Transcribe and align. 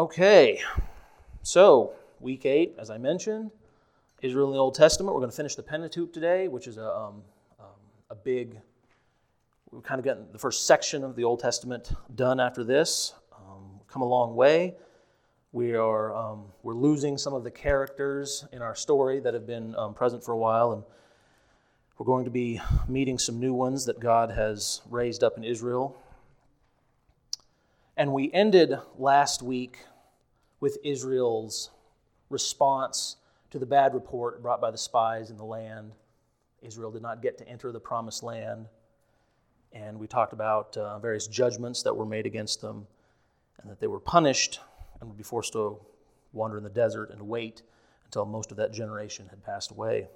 Okay, 0.00 0.62
so 1.42 1.92
week 2.20 2.46
eight, 2.46 2.74
as 2.78 2.88
I 2.88 2.96
mentioned, 2.96 3.50
Israel 4.22 4.46
in 4.46 4.54
the 4.54 4.58
Old 4.58 4.74
Testament. 4.74 5.14
We're 5.14 5.20
going 5.20 5.30
to 5.30 5.36
finish 5.36 5.56
the 5.56 5.62
Pentateuch 5.62 6.10
today, 6.10 6.48
which 6.48 6.66
is 6.66 6.78
a, 6.78 6.88
um, 6.90 7.22
um, 7.60 7.66
a 8.08 8.14
big, 8.14 8.56
we've 9.70 9.82
kind 9.82 9.98
of 9.98 10.06
gotten 10.06 10.24
the 10.32 10.38
first 10.38 10.66
section 10.66 11.04
of 11.04 11.16
the 11.16 11.24
Old 11.24 11.40
Testament 11.40 11.92
done 12.14 12.40
after 12.40 12.64
this. 12.64 13.12
Um, 13.30 13.78
come 13.88 14.00
a 14.00 14.06
long 14.06 14.34
way. 14.36 14.74
We 15.52 15.74
are 15.74 16.16
um, 16.16 16.44
we're 16.62 16.72
losing 16.72 17.18
some 17.18 17.34
of 17.34 17.44
the 17.44 17.50
characters 17.50 18.46
in 18.52 18.62
our 18.62 18.74
story 18.74 19.20
that 19.20 19.34
have 19.34 19.46
been 19.46 19.76
um, 19.76 19.92
present 19.92 20.24
for 20.24 20.32
a 20.32 20.38
while, 20.38 20.72
and 20.72 20.82
we're 21.98 22.06
going 22.06 22.24
to 22.24 22.30
be 22.30 22.58
meeting 22.88 23.18
some 23.18 23.38
new 23.38 23.52
ones 23.52 23.84
that 23.84 24.00
God 24.00 24.30
has 24.30 24.80
raised 24.88 25.22
up 25.22 25.36
in 25.36 25.44
Israel. 25.44 25.94
And 27.98 28.14
we 28.14 28.32
ended 28.32 28.72
last 28.96 29.42
week 29.42 29.76
with 30.60 30.78
Israel's 30.84 31.70
response 32.28 33.16
to 33.50 33.58
the 33.58 33.66
bad 33.66 33.94
report 33.94 34.42
brought 34.42 34.60
by 34.60 34.70
the 34.70 34.78
spies 34.78 35.30
in 35.30 35.36
the 35.36 35.44
land. 35.44 35.92
Israel 36.62 36.90
did 36.90 37.02
not 37.02 37.22
get 37.22 37.38
to 37.38 37.48
enter 37.48 37.72
the 37.72 37.80
promised 37.80 38.22
land. 38.22 38.66
And 39.72 39.98
we 39.98 40.06
talked 40.06 40.32
about 40.32 40.76
uh, 40.76 40.98
various 40.98 41.26
judgments 41.26 41.82
that 41.82 41.94
were 41.94 42.06
made 42.06 42.26
against 42.26 42.60
them 42.60 42.86
and 43.60 43.70
that 43.70 43.80
they 43.80 43.86
were 43.86 44.00
punished 44.00 44.60
and 45.00 45.08
would 45.08 45.16
be 45.16 45.24
forced 45.24 45.52
to 45.54 45.78
wander 46.32 46.58
in 46.58 46.64
the 46.64 46.70
desert 46.70 47.10
and 47.10 47.22
wait 47.22 47.62
until 48.04 48.26
most 48.26 48.50
of 48.50 48.56
that 48.56 48.72
generation 48.72 49.26
had 49.30 49.44
passed 49.44 49.70
away. 49.70 50.08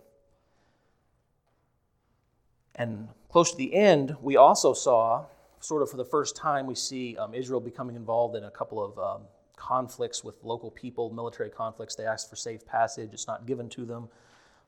And 2.77 3.09
close 3.29 3.53
to 3.53 3.57
the 3.57 3.75
end, 3.75 4.17
we 4.21 4.37
also 4.37 4.73
saw, 4.75 5.27
sort 5.61 5.83
of 5.83 5.91
for 5.91 5.97
the 5.97 6.05
first 6.05 6.37
time, 6.37 6.67
we 6.67 6.75
see 6.75 7.17
um, 7.17 7.35
Israel 7.35 7.61
becoming 7.61 7.95
involved 7.95 8.35
in 8.35 8.45
a 8.45 8.51
couple 8.51 8.85
of 8.85 8.99
um, 8.99 9.23
conflicts 9.57 10.25
with 10.25 10.43
local 10.43 10.71
people, 10.71 11.11
military 11.11 11.51
conflicts. 11.51 11.95
They 11.95 12.07
ask 12.07 12.29
for 12.29 12.37
safe 12.37 12.67
passage, 12.67 13.11
it's 13.13 13.27
not 13.27 13.47
given 13.47 13.69
to 13.71 13.85
them. 13.85 14.09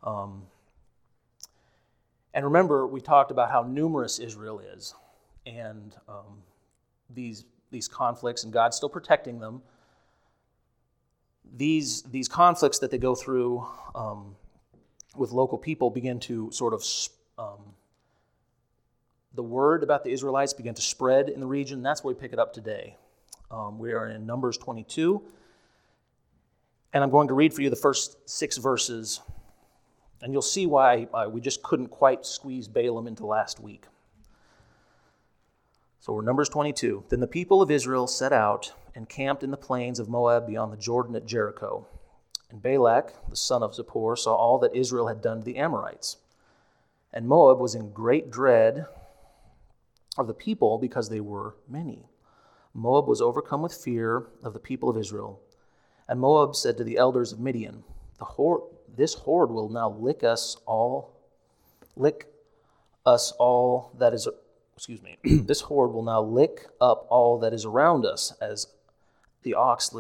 Um, 0.02 0.42
and 2.34 2.44
remember, 2.44 2.86
we 2.86 3.00
talked 3.00 3.30
about 3.30 3.50
how 3.50 3.62
numerous 3.62 4.18
Israel 4.18 4.60
is 4.60 4.94
and 5.46 5.96
um, 6.08 6.42
these, 7.08 7.44
these 7.70 7.88
conflicts, 7.88 8.44
and 8.44 8.52
God's 8.52 8.76
still 8.76 8.88
protecting 8.88 9.38
them. 9.38 9.62
These, 11.56 12.02
these 12.02 12.28
conflicts 12.28 12.78
that 12.80 12.90
they 12.90 12.98
go 12.98 13.14
through 13.14 13.66
um, 13.94 14.36
with 15.16 15.30
local 15.32 15.56
people 15.56 15.90
begin 15.90 16.20
to 16.20 16.50
sort 16.52 16.74
of 16.74 16.84
um, 17.38 17.74
the 19.34 19.42
word 19.42 19.82
about 19.82 20.02
the 20.04 20.10
Israelites 20.10 20.52
began 20.52 20.74
to 20.74 20.82
spread 20.82 21.28
in 21.28 21.40
the 21.40 21.46
region. 21.46 21.82
That's 21.82 22.02
where 22.02 22.14
we 22.14 22.20
pick 22.20 22.32
it 22.32 22.38
up 22.38 22.52
today. 22.52 22.96
Um, 23.50 23.78
we 23.78 23.92
are 23.92 24.08
in 24.08 24.26
Numbers 24.26 24.58
22. 24.58 25.22
And 26.92 27.04
I'm 27.04 27.10
going 27.10 27.28
to 27.28 27.34
read 27.34 27.54
for 27.54 27.62
you 27.62 27.70
the 27.70 27.76
first 27.76 28.28
six 28.28 28.56
verses. 28.56 29.20
And 30.22 30.32
you'll 30.32 30.42
see 30.42 30.66
why 30.66 31.08
uh, 31.12 31.28
we 31.30 31.40
just 31.40 31.62
couldn't 31.62 31.88
quite 31.88 32.26
squeeze 32.26 32.68
Balaam 32.68 33.06
into 33.06 33.26
last 33.26 33.60
week. 33.60 33.84
So 36.00 36.12
we're 36.12 36.22
Numbers 36.22 36.48
22. 36.48 37.04
Then 37.08 37.20
the 37.20 37.26
people 37.26 37.62
of 37.62 37.70
Israel 37.70 38.06
set 38.06 38.32
out 38.32 38.72
and 38.94 39.08
camped 39.08 39.42
in 39.42 39.50
the 39.50 39.56
plains 39.56 39.98
of 39.98 40.08
Moab 40.08 40.46
beyond 40.46 40.72
the 40.72 40.76
Jordan 40.76 41.14
at 41.16 41.26
Jericho. 41.26 41.86
And 42.50 42.62
Balak, 42.62 43.28
the 43.28 43.36
son 43.36 43.62
of 43.62 43.72
Zippor, 43.72 44.16
saw 44.16 44.34
all 44.34 44.58
that 44.60 44.74
Israel 44.74 45.08
had 45.08 45.20
done 45.20 45.40
to 45.40 45.44
the 45.44 45.56
Amorites. 45.56 46.16
And 47.12 47.28
Moab 47.28 47.58
was 47.58 47.74
in 47.74 47.90
great 47.90 48.30
dread 48.30 48.86
of 50.16 50.26
the 50.26 50.34
people 50.34 50.78
because 50.78 51.08
they 51.08 51.20
were 51.20 51.56
many. 51.68 52.06
Moab 52.76 53.08
was 53.08 53.22
overcome 53.22 53.62
with 53.62 53.72
fear 53.72 54.26
of 54.42 54.52
the 54.52 54.58
people 54.60 54.90
of 54.90 54.98
Israel. 54.98 55.40
And 56.08 56.20
Moab 56.20 56.54
said 56.54 56.76
to 56.76 56.84
the 56.84 56.98
elders 56.98 57.32
of 57.32 57.40
Midian, 57.40 57.82
This 58.94 59.14
horde 59.14 59.50
will 59.50 59.70
now 59.70 59.90
lick 59.90 60.22
us 60.22 60.58
all, 60.66 61.16
lick 61.96 62.26
us 63.06 63.32
all 63.38 63.92
that 63.98 64.12
is, 64.12 64.28
excuse 64.76 65.00
me, 65.02 65.16
this 65.24 65.62
horde 65.62 65.92
will 65.92 66.02
now 66.02 66.20
lick 66.20 66.66
up 66.78 67.06
all 67.08 67.38
that 67.38 67.54
is 67.54 67.64
around 67.64 68.04
us 68.04 68.34
as 68.42 68.66
the 69.42 69.54
ox 69.54 69.90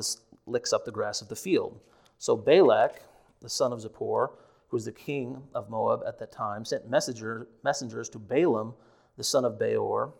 licks 0.46 0.72
up 0.74 0.84
the 0.84 0.92
grass 0.92 1.22
of 1.22 1.28
the 1.28 1.36
field. 1.36 1.80
So 2.18 2.36
Balak, 2.36 3.00
the 3.40 3.48
son 3.48 3.72
of 3.72 3.80
Zippor, 3.80 4.32
who 4.68 4.76
was 4.76 4.84
the 4.84 4.92
king 4.92 5.42
of 5.54 5.70
Moab 5.70 6.02
at 6.06 6.18
that 6.18 6.30
time, 6.30 6.66
sent 6.66 6.90
messenger, 6.90 7.48
messengers 7.64 8.10
to 8.10 8.18
Balaam, 8.18 8.74
the 9.16 9.24
son 9.24 9.46
of 9.46 9.58
Beor, 9.58 10.12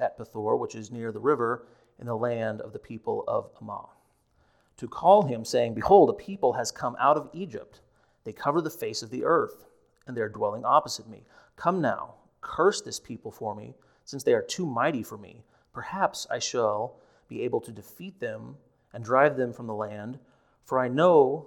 at 0.00 0.18
Pethor, 0.18 0.58
which 0.58 0.74
is 0.74 0.90
near 0.90 1.12
the 1.12 1.20
river 1.20 1.66
in 1.98 2.06
the 2.06 2.16
land 2.16 2.60
of 2.60 2.72
the 2.72 2.78
people 2.78 3.24
of 3.28 3.50
Amaw, 3.60 3.88
to 4.76 4.88
call 4.88 5.22
him, 5.22 5.44
saying, 5.44 5.74
Behold, 5.74 6.10
a 6.10 6.14
people 6.14 6.54
has 6.54 6.70
come 6.70 6.96
out 6.98 7.16
of 7.16 7.28
Egypt. 7.32 7.80
They 8.24 8.32
cover 8.32 8.60
the 8.60 8.70
face 8.70 9.02
of 9.02 9.10
the 9.10 9.24
earth, 9.24 9.66
and 10.06 10.16
they 10.16 10.20
are 10.20 10.28
dwelling 10.28 10.64
opposite 10.64 11.08
me. 11.08 11.24
Come 11.56 11.80
now, 11.80 12.14
curse 12.40 12.80
this 12.80 12.98
people 12.98 13.30
for 13.30 13.54
me, 13.54 13.74
since 14.04 14.22
they 14.22 14.32
are 14.34 14.42
too 14.42 14.66
mighty 14.66 15.02
for 15.02 15.18
me. 15.18 15.44
Perhaps 15.72 16.26
I 16.30 16.38
shall 16.38 16.96
be 17.28 17.42
able 17.42 17.60
to 17.60 17.72
defeat 17.72 18.18
them 18.20 18.56
and 18.92 19.04
drive 19.04 19.36
them 19.36 19.52
from 19.52 19.66
the 19.66 19.74
land, 19.74 20.18
for 20.64 20.78
I 20.78 20.88
know 20.88 21.46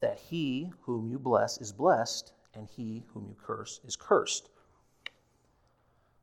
that 0.00 0.18
he 0.18 0.70
whom 0.82 1.08
you 1.08 1.18
bless 1.18 1.60
is 1.60 1.72
blessed, 1.72 2.32
and 2.54 2.68
he 2.68 3.04
whom 3.12 3.26
you 3.28 3.36
curse 3.40 3.80
is 3.84 3.96
cursed. 3.96 4.50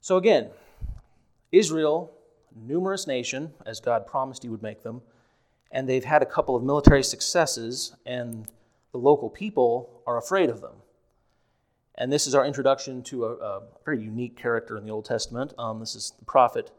So 0.02 0.18
again, 0.18 0.50
Israel, 1.52 2.12
numerous 2.56 3.08
nation, 3.08 3.54
as 3.66 3.80
God 3.80 4.06
promised 4.06 4.44
he 4.44 4.50
would 4.50 4.62
make 4.62 4.84
them, 4.84 5.02
and 5.72 5.88
they've 5.88 6.06
had 6.06 6.22
a 6.22 6.26
couple 6.26 6.56
of 6.56 6.64
military 6.64 7.04
successes, 7.04 7.96
and 8.06 8.48
the 8.92 8.98
local 8.98 9.30
people 9.30 10.02
are 10.08 10.18
afraid 10.18 10.50
of 10.50 10.62
them. 10.62 10.76
And 11.96 12.12
this 12.12 12.28
is 12.28 12.34
our 12.34 12.46
introduction 12.46 13.04
to 13.04 13.26
a, 13.26 13.34
a 13.34 13.62
very 13.84 14.02
unique 14.02 14.38
character 14.38 14.78
in 14.78 14.86
the 14.86 14.92
Old 14.92 15.06
Testament. 15.06 15.54
Um, 15.58 15.80
this 15.80 15.96
is 15.96 16.14
the 16.18 16.26
prophet 16.26 16.72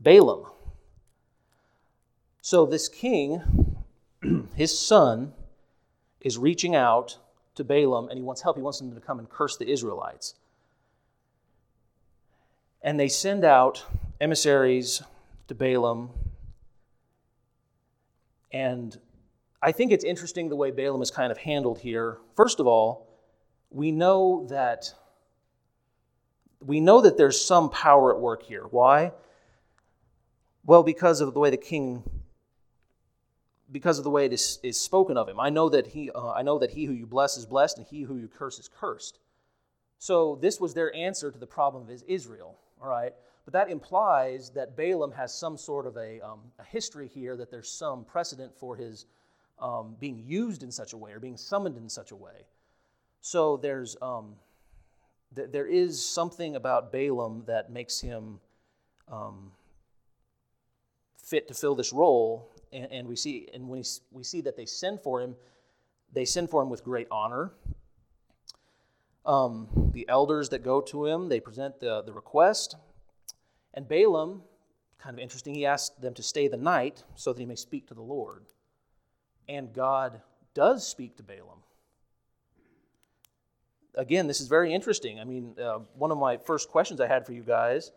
Balaam. 0.00 0.46
So, 2.40 2.66
this 2.66 2.88
king, 2.88 3.42
his 4.54 4.76
son, 4.78 5.32
is 6.20 6.38
reaching 6.38 6.74
out 6.74 7.18
to 7.54 7.64
Balaam 7.64 8.08
and 8.08 8.18
he 8.18 8.22
wants 8.22 8.42
help. 8.42 8.56
He 8.56 8.62
wants 8.62 8.80
him 8.80 8.94
to 8.94 9.00
come 9.00 9.18
and 9.18 9.28
curse 9.28 9.56
the 9.56 9.70
Israelites. 9.70 10.34
And 12.84 13.00
they 13.00 13.08
send 13.08 13.44
out 13.44 13.84
emissaries 14.20 15.02
to 15.48 15.54
Balaam. 15.54 16.10
And 18.52 18.96
I 19.60 19.72
think 19.72 19.90
it's 19.90 20.04
interesting 20.04 20.50
the 20.50 20.56
way 20.56 20.70
Balaam 20.70 21.02
is 21.02 21.10
kind 21.10 21.32
of 21.32 21.38
handled 21.38 21.80
here. 21.80 22.18
First 22.36 22.60
of 22.60 22.66
all, 22.66 23.08
we 23.70 23.90
know 23.90 24.46
that 24.50 24.92
we 26.60 26.78
know 26.80 27.00
that 27.00 27.16
there's 27.16 27.42
some 27.42 27.70
power 27.70 28.14
at 28.14 28.20
work 28.20 28.42
here. 28.42 28.64
Why? 28.70 29.12
Well, 30.64 30.82
because 30.82 31.20
of 31.20 31.34
the 31.34 31.40
way 31.40 31.50
the 31.50 31.56
king 31.56 32.02
because 33.72 33.98
of 33.98 34.04
the 34.04 34.10
way 34.10 34.26
it 34.26 34.32
is, 34.32 34.60
is 34.62 34.80
spoken 34.80 35.16
of 35.16 35.28
him. 35.28 35.40
I 35.40 35.50
know 35.50 35.68
that 35.70 35.86
he 35.88 36.10
uh, 36.10 36.32
I 36.32 36.42
know 36.42 36.58
that 36.58 36.70
he 36.70 36.84
who 36.84 36.92
you 36.92 37.06
bless 37.06 37.36
is 37.36 37.46
blessed 37.46 37.78
and 37.78 37.86
he 37.86 38.02
who 38.02 38.18
you 38.18 38.28
curse 38.28 38.58
is 38.58 38.68
cursed. 38.68 39.18
So 39.98 40.38
this 40.40 40.60
was 40.60 40.74
their 40.74 40.94
answer 40.94 41.30
to 41.30 41.38
the 41.38 41.46
problem 41.46 41.82
of 41.84 42.02
Israel, 42.06 42.58
all 42.84 42.90
right? 42.90 43.12
But 43.44 43.54
that 43.54 43.70
implies 43.70 44.50
that 44.50 44.76
Balaam 44.76 45.12
has 45.12 45.34
some 45.34 45.56
sort 45.56 45.86
of 45.86 45.96
a, 45.96 46.20
um, 46.20 46.40
a 46.58 46.64
history 46.64 47.08
here, 47.08 47.36
that 47.36 47.50
there's 47.50 47.70
some 47.70 48.04
precedent 48.04 48.54
for 48.54 48.76
his 48.76 49.06
um, 49.58 49.96
being 49.98 50.22
used 50.24 50.62
in 50.62 50.70
such 50.70 50.92
a 50.92 50.96
way 50.96 51.12
or 51.12 51.20
being 51.20 51.36
summoned 51.36 51.76
in 51.76 51.88
such 51.88 52.10
a 52.10 52.16
way. 52.16 52.46
So 53.20 53.56
there's 53.56 53.96
um, 54.02 54.34
th- 55.34 55.48
there 55.50 55.66
is 55.66 56.04
something 56.04 56.56
about 56.56 56.92
Balaam 56.92 57.44
that 57.46 57.70
makes 57.70 58.00
him 58.00 58.40
um, 59.10 59.52
fit 61.16 61.48
to 61.48 61.54
fill 61.54 61.74
this 61.74 61.92
role, 61.92 62.50
and, 62.72 62.90
and 62.90 63.08
we 63.08 63.16
see 63.16 63.48
and 63.54 63.68
when 63.68 63.82
we 64.10 64.24
see 64.24 64.40
that 64.42 64.56
they 64.56 64.66
send 64.66 65.00
for 65.00 65.20
him, 65.20 65.36
they 66.12 66.24
send 66.24 66.50
for 66.50 66.62
him 66.62 66.68
with 66.68 66.84
great 66.84 67.08
honor. 67.10 67.52
Um, 69.26 69.90
the 69.92 70.08
elders 70.08 70.50
that 70.50 70.62
go 70.62 70.80
to 70.82 71.06
him, 71.06 71.28
they 71.28 71.40
present 71.40 71.80
the, 71.80 72.02
the 72.02 72.12
request, 72.12 72.76
and 73.72 73.88
Balaam, 73.88 74.42
kind 74.98 75.16
of 75.16 75.20
interesting, 75.20 75.54
he 75.54 75.64
asked 75.66 76.00
them 76.00 76.14
to 76.14 76.22
stay 76.22 76.48
the 76.48 76.56
night 76.56 77.04
so 77.14 77.32
that 77.32 77.40
he 77.40 77.46
may 77.46 77.56
speak 77.56 77.86
to 77.88 77.94
the 77.94 78.02
Lord. 78.02 78.44
And 79.48 79.72
God 79.72 80.20
does 80.54 80.86
speak 80.86 81.16
to 81.16 81.22
Balaam. 81.22 81.62
Again, 83.94 84.26
this 84.26 84.40
is 84.40 84.48
very 84.48 84.74
interesting. 84.74 85.20
I 85.20 85.24
mean, 85.24 85.54
uh, 85.62 85.78
one 85.94 86.10
of 86.10 86.18
my 86.18 86.36
first 86.36 86.68
questions 86.68 87.00
I 87.00 87.06
had 87.06 87.24
for 87.24 87.32
you 87.32 87.42
guys 87.42 87.92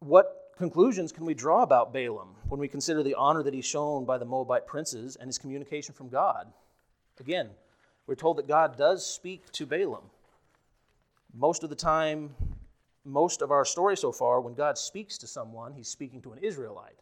what 0.00 0.52
conclusions 0.56 1.12
can 1.12 1.24
we 1.24 1.34
draw 1.34 1.62
about 1.62 1.92
Balaam 1.92 2.36
when 2.48 2.60
we 2.60 2.68
consider 2.68 3.02
the 3.02 3.14
honor 3.14 3.42
that 3.42 3.54
he's 3.54 3.64
shown 3.64 4.04
by 4.04 4.18
the 4.18 4.24
Moabite 4.24 4.66
princes 4.66 5.16
and 5.16 5.28
his 5.28 5.38
communication 5.38 5.94
from 5.94 6.08
God? 6.08 6.52
Again, 7.18 7.50
we're 8.08 8.14
told 8.14 8.38
that 8.38 8.48
God 8.48 8.78
does 8.78 9.06
speak 9.06 9.52
to 9.52 9.66
Balaam. 9.66 10.04
Most 11.34 11.62
of 11.62 11.68
the 11.68 11.76
time, 11.76 12.34
most 13.04 13.42
of 13.42 13.50
our 13.50 13.66
story 13.66 13.98
so 13.98 14.10
far, 14.10 14.40
when 14.40 14.54
God 14.54 14.78
speaks 14.78 15.18
to 15.18 15.26
someone, 15.26 15.74
he's 15.74 15.88
speaking 15.88 16.22
to 16.22 16.32
an 16.32 16.38
Israelite. 16.38 16.98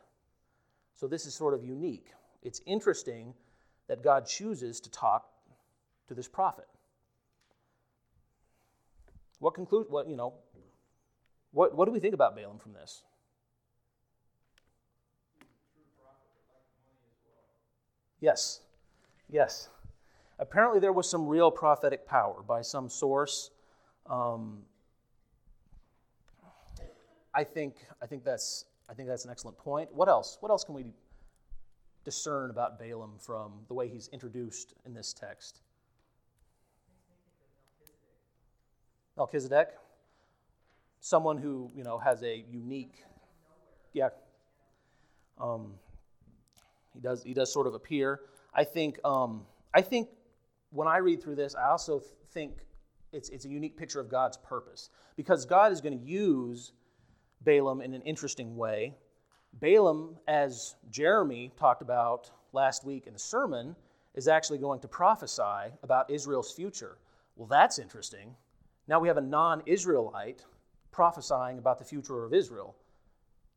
So 0.96 1.06
this 1.06 1.24
is 1.24 1.32
sort 1.32 1.54
of 1.54 1.64
unique. 1.64 2.08
It's 2.42 2.60
interesting 2.66 3.34
that 3.86 4.02
God 4.02 4.26
chooses 4.26 4.80
to 4.80 4.90
talk 4.90 5.28
to 6.08 6.14
this 6.14 6.26
prophet. 6.26 6.66
What 9.38 9.54
conclude 9.54 9.86
what 9.88 10.08
you 10.08 10.16
know 10.16 10.34
what, 11.52 11.74
what 11.74 11.86
do 11.86 11.92
we 11.92 12.00
think 12.00 12.14
about 12.14 12.34
Balaam 12.34 12.58
from 12.58 12.72
this? 12.72 13.04
Yes. 18.20 18.60
Yes. 19.30 19.68
Apparently, 20.38 20.80
there 20.80 20.92
was 20.92 21.08
some 21.08 21.26
real 21.26 21.50
prophetic 21.50 22.06
power 22.06 22.42
by 22.46 22.60
some 22.60 22.88
source. 22.88 23.50
Um, 24.08 24.62
I 27.34 27.44
think 27.44 27.76
I 28.02 28.06
think 28.06 28.24
that's 28.24 28.66
I 28.88 28.94
think 28.94 29.08
that's 29.08 29.24
an 29.24 29.30
excellent 29.30 29.58
point. 29.58 29.92
What 29.94 30.08
else? 30.08 30.36
What 30.40 30.50
else 30.50 30.64
can 30.64 30.74
we 30.74 30.86
discern 32.04 32.50
about 32.50 32.78
Balaam 32.78 33.14
from 33.18 33.52
the 33.68 33.74
way 33.74 33.88
he's 33.88 34.08
introduced 34.08 34.74
in 34.84 34.94
this 34.94 35.12
text? 35.12 35.60
Melchizedek, 39.16 39.68
someone 41.00 41.38
who 41.38 41.70
you 41.74 41.82
know 41.82 41.98
has 41.98 42.22
a 42.22 42.44
unique, 42.50 43.04
yeah. 43.94 44.10
Um, 45.38 45.74
he 46.92 47.00
does 47.00 47.22
he 47.22 47.32
does 47.32 47.50
sort 47.50 47.66
of 47.66 47.74
appear. 47.74 48.20
I 48.54 48.64
think 48.64 48.98
um, 49.04 49.46
I 49.72 49.82
think 49.82 50.08
when 50.70 50.88
I 50.88 50.98
read 50.98 51.22
through 51.22 51.36
this, 51.36 51.54
I 51.54 51.68
also 51.68 52.02
think 52.32 52.58
it's 53.12 53.28
it's 53.30 53.44
a 53.44 53.48
unique 53.48 53.76
picture 53.76 54.00
of 54.00 54.08
God's 54.08 54.36
purpose 54.36 54.90
because 55.16 55.44
God 55.46 55.72
is 55.72 55.80
going 55.80 55.98
to 55.98 56.04
use 56.04 56.72
Balaam 57.42 57.80
in 57.80 57.94
an 57.94 58.02
interesting 58.02 58.56
way. 58.56 58.94
Balaam, 59.54 60.16
as 60.28 60.76
Jeremy 60.90 61.52
talked 61.56 61.82
about 61.82 62.30
last 62.52 62.84
week 62.84 63.06
in 63.06 63.12
the 63.12 63.18
sermon, 63.18 63.74
is 64.14 64.28
actually 64.28 64.58
going 64.58 64.80
to 64.80 64.88
prophesy 64.88 65.72
about 65.82 66.10
Israel's 66.10 66.52
future. 66.52 66.98
Well, 67.36 67.46
that's 67.46 67.78
interesting. 67.78 68.34
Now 68.88 69.00
we 69.00 69.08
have 69.08 69.16
a 69.16 69.22
non 69.22 69.62
Israelite 69.66 70.44
prophesying 70.90 71.58
about 71.58 71.78
the 71.78 71.84
future 71.84 72.24
of 72.24 72.34
Israel. 72.34 72.74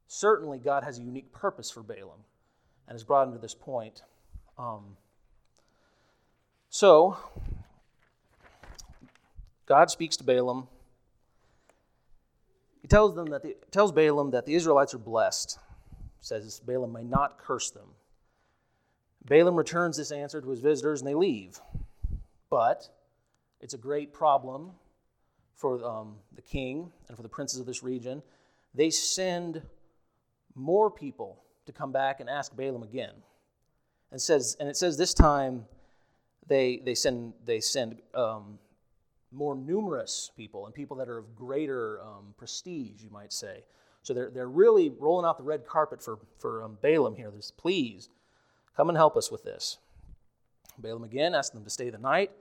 Certainly, 0.08 0.60
God 0.60 0.84
has 0.84 1.00
a 1.00 1.02
unique 1.02 1.32
purpose 1.32 1.70
for 1.70 1.84
Balaam 1.84 2.24
and 2.88 2.96
has 2.96 3.04
brought 3.04 3.28
him 3.28 3.34
to 3.34 3.40
this 3.40 3.54
point. 3.54 4.02
Um, 4.58 4.98
so, 6.70 7.18
God 9.66 9.90
speaks 9.90 10.18
to 10.18 10.24
Balaam 10.24 10.68
he 12.82 12.88
tells 12.88 13.16
them 13.16 13.28
that 13.28 13.44
the, 13.44 13.56
tells 13.72 13.92
Balaam 13.92 14.32
that 14.32 14.46
the 14.46 14.56
Israelites 14.56 14.94
are 14.94 15.00
blessed. 15.00 15.60
Says 16.22 16.62
Balaam 16.66 16.94
may 16.94 17.04
not 17.04 17.38
curse 17.38 17.72
them. 17.72 17.88
Balaam 19.26 19.56
returns 19.56 19.98
this 19.98 20.12
answer 20.12 20.42
to 20.42 20.50
his 20.50 20.60
visitors 20.60 21.02
and 21.02 21.08
they 21.08 21.14
leave. 21.14 21.60
But 22.50 22.90
it's 23.62 23.74
a 23.74 23.78
great 23.78 24.14
problem 24.14 24.72
for 25.56 25.84
um, 25.86 26.16
the 26.36 26.42
king 26.42 26.92
and 27.08 27.18
for 27.18 27.24
the 27.24 27.30
princes 27.30 27.60
of 27.60 27.66
this 27.66 27.84
region. 27.84 28.24
They 28.74 28.90
send 28.90 29.62
more 30.56 30.90
people 30.90 31.44
to 31.66 31.72
come 31.72 31.92
back 31.92 32.20
and 32.20 32.30
ask 32.30 32.56
Balaam 32.56 32.84
again. 32.84 33.14
And 34.12 34.22
says, 34.22 34.58
and 34.60 34.68
it 34.68 34.78
says 34.78 34.98
this 34.98 35.14
time 35.14 35.66
they, 36.50 36.82
they 36.84 36.96
send, 36.96 37.34
they 37.46 37.60
send 37.60 38.02
um, 38.14 38.60
more 39.32 39.56
numerous 39.56 40.32
people 40.36 40.66
and 40.66 40.76
people 40.76 40.98
that 40.98 41.08
are 41.08 41.20
of 41.20 41.36
greater 41.36 42.02
um, 42.02 42.34
prestige, 42.38 43.02
you 43.02 43.10
might 43.10 43.32
say. 43.32 43.64
So 44.02 44.14
they're, 44.14 44.30
they're 44.30 44.50
really 44.50 44.90
rolling 44.90 45.26
out 45.26 45.38
the 45.38 45.44
red 45.44 45.66
carpet 45.66 46.02
for, 46.02 46.20
for 46.40 46.64
um, 46.64 46.78
Balaam 46.82 47.16
here. 47.16 47.30
There's, 47.32 47.52
please, 47.52 48.10
come 48.76 48.90
and 48.90 48.98
help 48.98 49.16
us 49.16 49.32
with 49.32 49.44
this. 49.44 49.78
Balaam 50.78 51.04
again 51.04 51.36
asks 51.36 51.54
them 51.54 51.64
to 51.64 51.70
stay 51.70 51.90
the 51.90 51.98
night. 51.98 52.32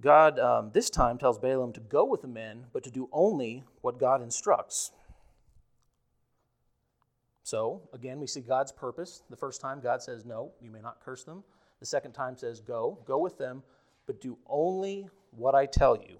God 0.00 0.38
um, 0.40 0.70
this 0.74 0.90
time 0.90 1.18
tells 1.18 1.38
Balaam 1.38 1.72
to 1.74 1.80
go 1.80 2.04
with 2.04 2.22
the 2.22 2.28
men, 2.28 2.64
but 2.72 2.82
to 2.84 2.90
do 2.90 3.08
only 3.12 3.62
what 3.80 3.98
God 3.98 4.22
instructs. 4.22 4.90
So, 7.44 7.82
again, 7.92 8.20
we 8.20 8.26
see 8.26 8.40
God's 8.40 8.72
purpose. 8.72 9.22
The 9.28 9.36
first 9.36 9.60
time, 9.60 9.80
God 9.80 10.02
says, 10.02 10.24
No, 10.24 10.52
you 10.62 10.70
may 10.70 10.80
not 10.80 11.00
curse 11.04 11.24
them. 11.24 11.44
The 11.84 11.88
second 11.88 12.12
time 12.12 12.34
says, 12.34 12.60
Go, 12.60 12.98
go 13.04 13.18
with 13.18 13.36
them, 13.36 13.62
but 14.06 14.18
do 14.18 14.38
only 14.46 15.06
what 15.32 15.54
I 15.54 15.66
tell 15.66 15.98
you. 15.98 16.16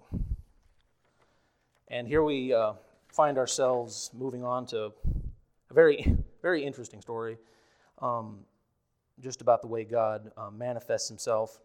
And 1.87 2.07
here 2.07 2.21
we 2.21 2.53
uh, 2.53 2.73
find 3.07 3.39
ourselves 3.39 4.11
moving 4.13 4.43
on 4.43 4.67
to 4.67 4.93
a 5.71 5.73
very, 5.73 6.17
very 6.43 6.63
interesting 6.63 7.01
story 7.01 7.39
um, 7.99 8.41
just 9.19 9.41
about 9.41 9.63
the 9.63 9.67
way 9.67 9.85
God 9.85 10.29
uh, 10.37 10.51
manifests 10.51 11.09
himself 11.09 11.59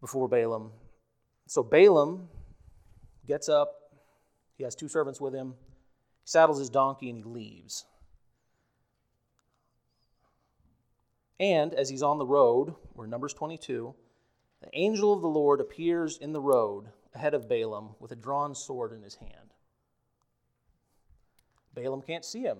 before 0.00 0.28
Balaam. 0.28 0.72
So 1.46 1.62
Balaam 1.62 2.28
gets 3.28 3.48
up, 3.48 3.92
he 4.56 4.64
has 4.64 4.74
two 4.74 4.88
servants 4.88 5.20
with 5.20 5.32
him, 5.32 5.54
he 6.24 6.26
saddles 6.28 6.58
his 6.58 6.68
donkey, 6.68 7.10
and 7.10 7.16
he 7.16 7.22
leaves. 7.22 7.84
And 11.40 11.72
as 11.74 11.88
he's 11.88 12.02
on 12.02 12.18
the 12.18 12.26
road, 12.26 12.74
we're 12.94 13.06
Numbers 13.06 13.34
22, 13.34 13.94
the 14.60 14.68
angel 14.72 15.12
of 15.12 15.22
the 15.22 15.28
Lord 15.28 15.60
appears 15.60 16.18
in 16.18 16.32
the 16.32 16.40
road 16.40 16.86
ahead 17.14 17.34
of 17.34 17.48
Balaam 17.48 17.90
with 18.00 18.10
a 18.10 18.16
drawn 18.16 18.54
sword 18.54 18.92
in 18.92 19.02
his 19.02 19.14
hand. 19.14 19.54
Balaam 21.74 22.02
can't 22.02 22.24
see 22.24 22.42
him. 22.42 22.58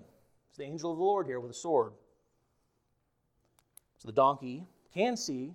It's 0.49 0.59
the 0.59 0.65
angel 0.65 0.93
of 0.93 0.99
the 0.99 1.03
Lord 1.03 1.27
here 1.27 1.41
with 1.41 1.51
a 1.51 1.55
sword. 1.55 1.93
So 3.99 4.07
the 4.07 4.13
donkey 4.13 4.65
can 4.95 5.17
see 5.17 5.55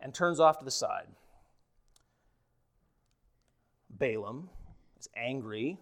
and 0.00 0.14
turns 0.14 0.38
off 0.38 0.58
to 0.60 0.64
the 0.64 0.70
side. 0.70 1.08
Balaam 3.90 4.48
is 4.98 5.08
angry, 5.16 5.78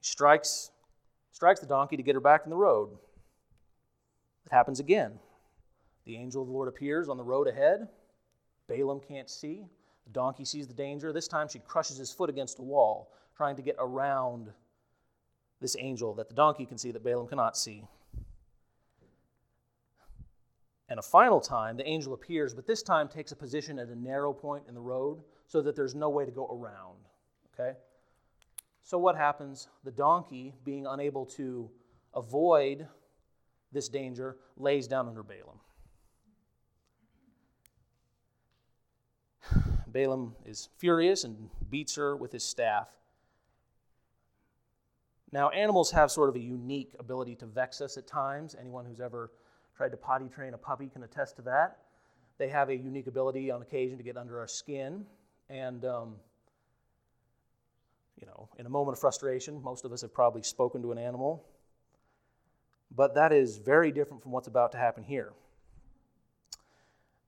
strikes, 0.00 0.70
strikes 1.32 1.60
the 1.60 1.66
donkey 1.66 1.96
to 1.96 2.02
get 2.02 2.14
her 2.14 2.20
back 2.20 2.42
in 2.44 2.50
the 2.50 2.56
road. 2.56 2.96
It 4.48 4.54
happens 4.54 4.80
again. 4.80 5.18
The 6.06 6.16
angel 6.16 6.42
of 6.42 6.48
the 6.48 6.54
Lord 6.54 6.68
appears 6.68 7.08
on 7.08 7.18
the 7.18 7.24
road 7.24 7.48
ahead 7.48 7.88
Balaam 8.68 9.00
can't 9.00 9.28
see. 9.28 9.66
The 10.04 10.12
donkey 10.12 10.44
sees 10.44 10.66
the 10.66 10.74
danger. 10.74 11.12
This 11.12 11.26
time 11.26 11.48
she 11.48 11.58
crushes 11.58 11.96
his 11.96 12.12
foot 12.12 12.30
against 12.30 12.58
a 12.58 12.62
wall, 12.62 13.12
trying 13.36 13.56
to 13.56 13.62
get 13.62 13.76
around 13.78 14.52
this 15.60 15.76
angel 15.78 16.14
that 16.14 16.28
the 16.28 16.34
donkey 16.34 16.66
can 16.66 16.78
see 16.78 16.92
that 16.92 17.02
Balaam 17.02 17.26
cannot 17.26 17.56
see. 17.56 17.84
And 20.90 20.98
a 20.98 21.02
final 21.02 21.40
time, 21.40 21.76
the 21.76 21.86
angel 21.86 22.14
appears, 22.14 22.54
but 22.54 22.66
this 22.66 22.82
time 22.82 23.08
takes 23.08 23.32
a 23.32 23.36
position 23.36 23.78
at 23.78 23.88
a 23.88 23.96
narrow 23.96 24.32
point 24.32 24.64
in 24.68 24.74
the 24.74 24.80
road 24.80 25.22
so 25.46 25.60
that 25.60 25.76
there's 25.76 25.94
no 25.94 26.08
way 26.08 26.24
to 26.24 26.30
go 26.30 26.46
around. 26.46 26.98
Okay? 27.52 27.76
So 28.82 28.96
what 28.96 29.16
happens? 29.16 29.68
The 29.84 29.90
donkey, 29.90 30.54
being 30.64 30.86
unable 30.86 31.26
to 31.26 31.68
avoid 32.14 32.86
this 33.72 33.88
danger, 33.88 34.36
lays 34.56 34.88
down 34.88 35.08
under 35.08 35.22
Balaam. 35.22 35.60
Balaam 39.86 40.34
is 40.44 40.68
furious 40.78 41.24
and 41.24 41.50
beats 41.70 41.94
her 41.96 42.16
with 42.16 42.32
his 42.32 42.44
staff. 42.44 42.88
Now, 45.30 45.50
animals 45.50 45.90
have 45.90 46.10
sort 46.10 46.30
of 46.30 46.36
a 46.36 46.40
unique 46.40 46.94
ability 46.98 47.36
to 47.36 47.46
vex 47.46 47.80
us 47.80 47.98
at 47.98 48.06
times. 48.06 48.56
Anyone 48.58 48.86
who's 48.86 49.00
ever 49.00 49.30
tried 49.76 49.90
to 49.90 49.96
potty 49.96 50.28
train 50.28 50.54
a 50.54 50.58
puppy 50.58 50.88
can 50.88 51.02
attest 51.02 51.36
to 51.36 51.42
that. 51.42 51.78
They 52.38 52.48
have 52.48 52.70
a 52.70 52.76
unique 52.76 53.08
ability 53.08 53.50
on 53.50 53.60
occasion 53.60 53.98
to 53.98 54.04
get 54.04 54.16
under 54.16 54.38
our 54.38 54.46
skin. 54.46 55.04
And, 55.50 55.84
um, 55.84 56.14
you 58.18 58.26
know, 58.26 58.48
in 58.58 58.66
a 58.66 58.70
moment 58.70 58.96
of 58.96 59.00
frustration, 59.00 59.62
most 59.62 59.84
of 59.84 59.92
us 59.92 60.00
have 60.00 60.14
probably 60.14 60.42
spoken 60.42 60.80
to 60.82 60.92
an 60.92 60.98
animal. 60.98 61.44
But 62.94 63.14
that 63.14 63.32
is 63.32 63.58
very 63.58 63.92
different 63.92 64.22
from 64.22 64.32
what's 64.32 64.48
about 64.48 64.72
to 64.72 64.78
happen 64.78 65.02
here. 65.04 65.32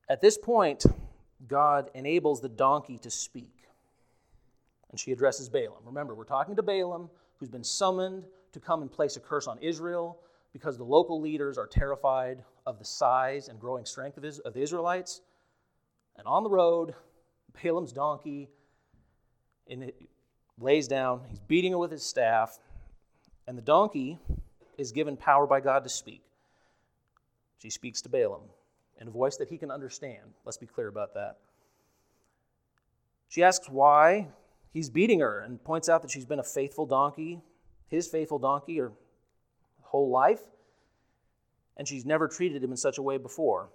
At 0.09 0.21
this 0.21 0.37
point, 0.37 0.85
God 1.47 1.91
enables 1.95 2.41
the 2.41 2.49
donkey 2.49 2.99
to 2.99 3.11
speak. 3.11 3.55
And 4.91 4.99
she 4.99 5.13
addresses 5.13 5.49
Balaam. 5.49 5.83
Remember, 5.85 6.15
we're 6.15 6.25
talking 6.25 6.57
to 6.57 6.63
Balaam, 6.63 7.11
who's 7.39 7.49
been 7.49 7.65
summoned 7.65 8.25
to 8.53 8.61
come 8.61 8.83
and 8.83 8.91
place 8.91 9.17
a 9.17 9.21
curse 9.21 9.47
on 9.47 9.59
Israel 9.59 10.19
because 10.53 10.77
the 10.77 10.85
local 10.85 11.21
leaders 11.21 11.57
are 11.59 11.67
terrified 11.67 12.43
of 12.67 12.79
the 12.79 12.85
size 12.85 13.49
and 13.49 13.61
growing 13.61 13.85
strength 13.85 14.19
of, 14.19 14.25
of 14.45 14.53
the 14.53 14.61
Israelites. 14.61 15.21
And 16.17 16.27
on 16.27 16.43
the 16.43 16.51
road, 16.51 16.95
Balaam's 17.63 17.93
donkey 17.93 18.49
it, 19.67 19.95
lays 20.59 20.89
down, 20.89 21.23
he's 21.29 21.39
beating 21.39 21.73
her 21.73 21.79
with 21.79 21.91
his 21.91 22.03
staff, 22.03 22.59
and 23.47 23.57
the 23.57 23.63
donkey 23.63 24.19
is 24.81 24.93
given 24.93 25.17
power 25.17 25.47
by 25.47 25.61
God 25.61 25.85
to 25.85 25.91
speak. 25.91 26.23
She 27.59 27.71
speaks 27.71 28.01
to 28.03 28.09
Balaam 28.09 28.43
in 29.01 29.09
a 29.09 29.11
voice 29.11 29.37
that 29.37 29.49
he 29.49 29.59
can 29.59 29.71
understand. 29.71 30.35
Let's 30.45 30.59
be 30.59 30.67
clear 30.67 30.89
about 30.89 31.15
that. 31.15 31.37
She 33.29 33.43
asks 33.43 33.69
why 33.69 34.29
he's 34.73 34.91
beating 34.91 35.21
her 35.21 35.41
and 35.41 35.63
points 35.63 35.89
out 35.89 36.03
that 36.03 36.11
she's 36.11 36.25
been 36.25 36.39
a 36.39 36.45
faithful 36.45 36.87
donkey, 36.87 37.41
his 37.89 38.09
faithful 38.09 38.39
donkey, 38.39 38.79
her 38.79 38.93
whole 39.83 40.11
life. 40.11 40.41
and 41.81 41.89
she's 41.89 42.05
never 42.05 42.29
treated 42.29 42.63
him 42.63 42.71
in 42.71 42.77
such 42.77 42.99
a 42.99 43.03
way 43.03 43.17
before. 43.17 43.71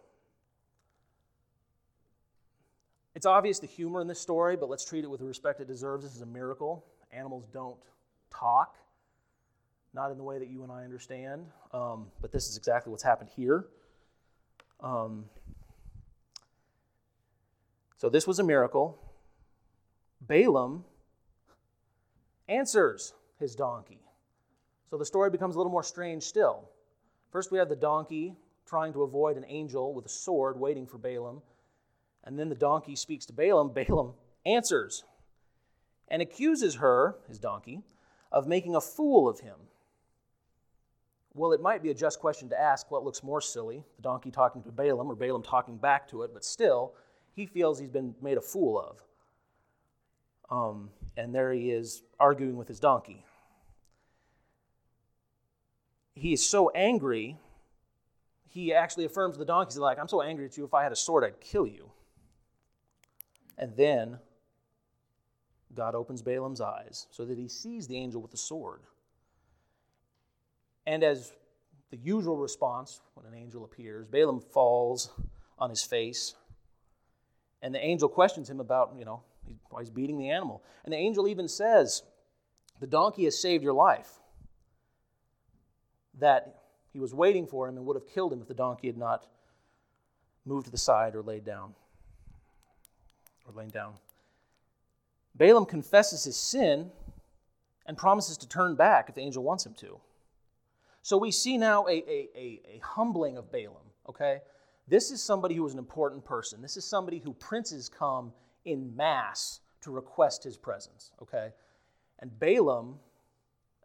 It's 3.16 3.26
obvious 3.26 3.58
the 3.58 3.66
humor 3.66 4.00
in 4.00 4.08
this 4.08 4.20
story, 4.20 4.56
but 4.56 4.70
let's 4.70 4.86
treat 4.86 5.04
it 5.04 5.08
with 5.10 5.22
the 5.22 5.26
respect 5.26 5.60
it 5.60 5.68
deserves. 5.68 6.04
This 6.04 6.16
is 6.16 6.22
a 6.22 6.28
miracle. 6.28 6.86
Animals 7.12 7.46
don't 7.52 7.80
talk, 8.30 8.76
not 9.96 10.12
in 10.12 10.18
the 10.18 10.24
way 10.24 10.38
that 10.38 10.50
you 10.50 10.62
and 10.62 10.72
I 10.72 10.84
understand, 10.84 11.46
um, 11.72 12.08
but 12.22 12.32
this 12.32 12.48
is 12.48 12.58
exactly 12.58 12.92
what's 12.92 13.04
happened 13.04 13.30
here. 13.34 13.66
Um, 14.82 15.26
so 17.98 18.10
this 18.10 18.28
was 18.28 18.40
a 18.40 18.44
miracle. 18.44 19.00
Balaam 20.20 20.84
answers 22.50 23.14
his 23.40 23.56
donkey. 23.56 24.02
So 24.90 24.98
the 24.98 25.06
story 25.06 25.30
becomes 25.30 25.56
a 25.56 25.58
little 25.58 25.72
more 25.72 25.84
strange 25.84 26.24
still. 26.24 26.70
First, 27.32 27.52
we 27.52 27.58
have 27.58 27.70
the 27.70 27.76
donkey 27.76 28.36
trying 28.66 28.92
to 28.94 29.04
avoid 29.04 29.38
an 29.38 29.46
angel 29.48 29.94
with 29.94 30.06
a 30.06 30.10
sword 30.10 30.60
waiting 30.60 30.86
for 30.86 30.98
Balaam. 30.98 31.42
And 32.26 32.38
then 32.38 32.50
the 32.50 32.56
donkey 32.56 32.98
speaks 32.98 33.26
to 33.28 33.34
Balaam. 33.34 33.70
Balaam 33.74 34.14
answers 34.46 35.06
and 36.10 36.22
accuses 36.22 36.76
her, 36.76 37.16
his 37.30 37.40
donkey, 37.40 37.82
of 38.30 38.46
making 38.46 38.76
a 38.76 38.82
fool 38.82 39.30
of 39.30 39.40
him. 39.40 39.56
Well, 41.36 41.52
it 41.52 41.62
might 41.62 41.84
be 41.84 41.90
a 41.90 41.94
just 41.94 42.22
question 42.22 42.48
to 42.50 42.60
ask 42.60 42.90
what 42.90 43.04
looks 43.04 43.22
more 43.22 43.42
silly, 43.42 43.84
the 43.98 44.02
donkey 44.02 44.32
talking 44.32 44.64
to 44.64 44.72
Balaam 44.72 45.12
or 45.12 45.16
Balaam 45.16 45.44
talking 45.44 45.76
back 45.76 46.08
to 46.08 46.24
it, 46.24 46.32
but 46.34 46.46
still, 46.46 46.94
he 47.34 47.46
feels 47.46 47.78
he's 47.78 47.90
been 47.90 48.16
made 48.22 48.38
a 48.38 48.42
fool 48.42 48.80
of. 48.80 49.04
Um, 50.50 50.90
and 51.18 51.36
there 51.36 51.52
he 51.52 51.72
is 51.72 52.04
arguing 52.22 52.56
with 52.56 52.70
his 52.70 52.80
donkey. 52.80 53.26
He 56.14 56.32
is 56.32 56.48
so 56.48 56.70
angry, 56.70 57.38
he 58.48 58.74
actually 58.74 59.04
affirms 59.04 59.38
the 59.38 59.44
donkey, 59.44 59.74
he's 59.74 59.78
like, 59.78 60.00
I'm 60.00 60.08
so 60.08 60.22
angry 60.22 60.46
at 60.46 60.56
you, 60.56 60.64
if 60.64 60.74
I 60.74 60.84
had 60.84 60.94
a 60.94 60.96
sword, 60.96 61.26
I'd 61.26 61.42
kill 61.42 61.68
you. 61.68 61.92
And 63.58 63.76
then 63.76 64.20
God 65.74 65.96
opens 65.96 66.22
Balaam's 66.22 66.62
eyes 66.62 67.08
so 67.12 67.26
that 67.26 67.38
he 67.38 67.50
sees 67.50 67.88
the 67.88 67.98
angel 67.98 68.22
with 68.22 68.32
the 68.32 68.38
sword. 68.38 68.80
And 70.86 71.04
as 71.04 71.34
the 71.92 71.98
usual 71.98 72.38
response 72.38 73.02
when 73.14 73.26
an 73.26 73.34
angel 73.34 73.64
appears, 73.64 74.06
Balaam 74.08 74.40
falls 74.40 75.10
on 75.58 75.70
his 75.70 75.84
face. 75.84 76.36
And 77.62 77.74
the 77.74 77.84
angel 77.84 78.10
questions 78.10 78.50
him 78.50 78.60
about, 78.60 78.94
you 78.98 79.06
know, 79.06 79.22
why 79.70 79.82
he's 79.82 79.90
beating 79.90 80.18
the 80.18 80.30
animal. 80.30 80.64
And 80.84 80.94
the 80.94 80.98
angel 80.98 81.28
even 81.28 81.48
says, 81.48 82.04
The 82.80 82.88
donkey 82.88 83.26
has 83.26 83.40
saved 83.40 83.64
your 83.64 83.74
life. 83.74 84.20
That 86.20 86.62
he 86.92 87.00
was 87.00 87.14
waiting 87.14 87.48
for 87.48 87.68
him 87.68 87.78
and 87.78 87.86
would 87.86 87.96
have 87.96 88.08
killed 88.08 88.32
him 88.32 88.42
if 88.42 88.48
the 88.48 88.54
donkey 88.54 88.88
had 88.88 88.98
not 88.98 89.28
moved 90.46 90.66
to 90.66 90.72
the 90.72 90.78
side 90.78 91.16
or 91.16 91.22
laid 91.22 91.44
down 91.44 91.74
or 93.46 93.54
laying 93.54 93.70
down. 93.70 93.94
Balaam 95.36 95.66
confesses 95.66 96.24
his 96.24 96.38
sin 96.38 96.92
and 97.86 97.98
promises 97.98 98.38
to 98.38 98.48
turn 98.48 98.76
back 98.76 99.10
if 99.10 99.16
the 99.16 99.22
angel 99.22 99.44
wants 99.44 99.66
him 99.66 99.74
to. 99.76 100.00
So 101.06 101.18
we 101.18 101.30
see 101.30 101.56
now 101.60 101.86
a, 101.86 101.92
a, 101.92 102.30
a, 102.36 102.62
a, 102.66 102.82
humbling 102.82 103.38
of 103.38 103.52
Balaam, 103.52 103.92
okay? 104.10 104.40
This 104.88 105.12
is 105.12 105.22
somebody 105.22 105.54
who 105.54 105.64
is 105.68 105.74
an 105.74 105.78
important 105.78 106.26
person. 106.26 106.64
This 106.64 106.78
is 106.78 106.84
somebody 106.84 107.20
who 107.20 107.32
princes 107.32 107.88
come 107.88 108.34
in 108.66 108.96
mass 108.96 109.60
to 109.82 109.92
request 109.92 110.44
his 110.44 110.58
presence, 110.58 111.12
okay? 111.22 111.50
And 112.18 112.40
Balaam, 112.40 112.96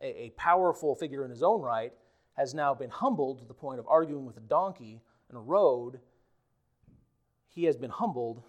a, 0.01 0.07
a 0.07 0.31
powerful 0.31 0.95
figure 0.95 1.23
in 1.23 1.31
his 1.31 1.43
own 1.43 1.61
right, 1.61 1.93
has 2.39 2.55
now 2.55 2.73
been 2.73 2.89
humbled 2.89 3.41
to 3.41 3.45
the 3.45 3.53
point 3.53 3.81
of 3.81 3.87
arguing 3.87 4.25
with 4.25 4.39
a 4.39 4.41
donkey 4.49 5.03
in 5.29 5.37
a 5.37 5.41
road. 5.41 6.01
He 7.49 7.65
has 7.65 7.77
been 7.77 7.91
humbled 7.91 8.43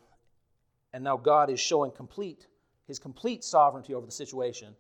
and 0.93 1.03
now 1.03 1.17
God 1.17 1.49
is 1.49 1.59
showing 1.59 1.91
complete 1.91 2.47
his 2.87 2.99
complete 2.99 3.43
sovereignty 3.43 3.93
over 3.93 4.05
the 4.05 4.13
situation. 4.13 4.73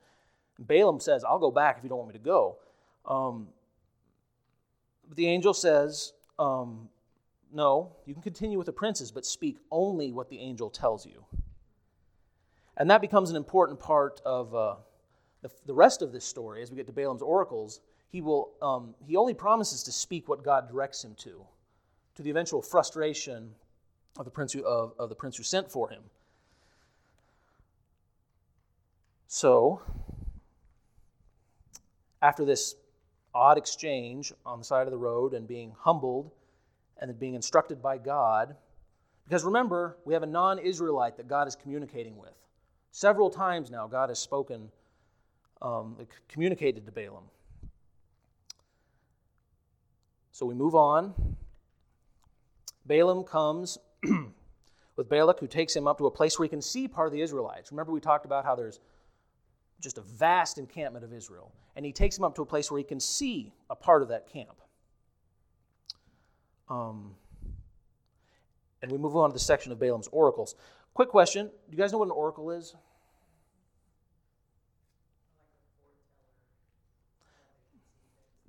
And 0.57 0.65
Balaam 0.65 1.01
says, 1.01 1.25
I'll 1.25 1.39
go 1.39 1.51
back 1.51 1.77
if 1.77 1.83
you 1.83 1.89
don't 1.89 1.97
want 1.97 2.13
me 2.13 2.17
to 2.17 2.23
go. 2.23 2.55
Um, 3.05 3.49
but 5.11 5.17
the 5.17 5.27
angel 5.27 5.53
says, 5.53 6.13
um, 6.39 6.87
No, 7.51 7.91
you 8.05 8.13
can 8.13 8.23
continue 8.23 8.57
with 8.57 8.67
the 8.67 8.71
princes, 8.71 9.11
but 9.11 9.25
speak 9.25 9.57
only 9.69 10.13
what 10.13 10.29
the 10.29 10.39
angel 10.39 10.69
tells 10.69 11.05
you. 11.05 11.25
And 12.77 12.89
that 12.89 13.01
becomes 13.01 13.29
an 13.29 13.35
important 13.35 13.77
part 13.77 14.21
of 14.23 14.55
uh, 14.55 14.75
the, 15.41 15.51
the 15.65 15.73
rest 15.73 16.01
of 16.01 16.13
this 16.13 16.23
story. 16.23 16.61
As 16.61 16.71
we 16.71 16.77
get 16.77 16.87
to 16.87 16.93
Balaam's 16.93 17.21
oracles, 17.21 17.81
he, 18.09 18.21
will, 18.21 18.51
um, 18.61 18.95
he 19.05 19.17
only 19.17 19.33
promises 19.33 19.83
to 19.83 19.91
speak 19.91 20.29
what 20.29 20.45
God 20.45 20.69
directs 20.69 21.03
him 21.03 21.13
to, 21.15 21.45
to 22.15 22.23
the 22.23 22.29
eventual 22.29 22.61
frustration 22.61 23.51
of 24.17 24.23
the 24.23 24.31
prince 24.31 24.53
who, 24.53 24.63
of, 24.63 24.93
of 24.97 25.09
the 25.09 25.15
prince 25.15 25.35
who 25.35 25.43
sent 25.43 25.69
for 25.69 25.89
him. 25.89 26.03
So, 29.27 29.81
after 32.21 32.45
this 32.45 32.75
odd 33.33 33.57
exchange 33.57 34.33
on 34.45 34.59
the 34.59 34.65
side 34.65 34.87
of 34.87 34.91
the 34.91 34.97
road 34.97 35.33
and 35.33 35.47
being 35.47 35.73
humbled 35.79 36.31
and 36.97 37.09
then 37.09 37.17
being 37.17 37.33
instructed 37.33 37.81
by 37.81 37.97
God, 37.97 38.55
because 39.27 39.43
remember, 39.43 39.97
we 40.05 40.13
have 40.13 40.23
a 40.23 40.27
non 40.27 40.59
Israelite 40.59 41.17
that 41.17 41.27
God 41.27 41.47
is 41.47 41.55
communicating 41.55 42.17
with. 42.17 42.33
Several 42.91 43.29
times 43.29 43.71
now, 43.71 43.87
God 43.87 44.09
has 44.09 44.19
spoken, 44.19 44.69
um, 45.61 45.95
communicated 46.27 46.85
to 46.85 46.91
Balaam. 46.91 47.23
So 50.31 50.45
we 50.45 50.53
move 50.53 50.75
on. 50.75 51.13
Balaam 52.85 53.23
comes 53.23 53.77
with 54.95 55.07
Balak, 55.07 55.39
who 55.39 55.47
takes 55.47 55.75
him 55.75 55.87
up 55.87 55.97
to 55.99 56.07
a 56.07 56.11
place 56.11 56.37
where 56.37 56.45
he 56.45 56.49
can 56.49 56.61
see 56.61 56.87
part 56.87 57.07
of 57.07 57.13
the 57.13 57.21
Israelites. 57.21 57.71
Remember, 57.71 57.91
we 57.91 57.99
talked 57.99 58.25
about 58.25 58.43
how 58.43 58.55
there's 58.55 58.79
just 59.81 59.97
a 59.97 60.01
vast 60.01 60.57
encampment 60.57 61.03
of 61.03 61.13
Israel. 61.13 61.51
And 61.75 61.85
he 61.85 61.91
takes 61.91 62.17
him 62.17 62.23
up 62.23 62.35
to 62.35 62.41
a 62.41 62.45
place 62.45 62.71
where 62.71 62.77
he 62.77 62.83
can 62.83 62.99
see 62.99 63.53
a 63.69 63.75
part 63.75 64.01
of 64.01 64.09
that 64.09 64.31
camp. 64.31 64.61
Um, 66.69 67.15
and 68.81 68.91
we 68.91 68.97
move 68.97 69.15
on 69.17 69.29
to 69.29 69.33
the 69.33 69.39
section 69.39 69.71
of 69.71 69.79
Balaam's 69.79 70.07
oracles. 70.11 70.55
Quick 70.93 71.09
question 71.09 71.47
Do 71.47 71.75
you 71.75 71.77
guys 71.77 71.91
know 71.91 71.97
what 71.97 72.05
an 72.05 72.11
oracle 72.11 72.51
is? 72.51 72.75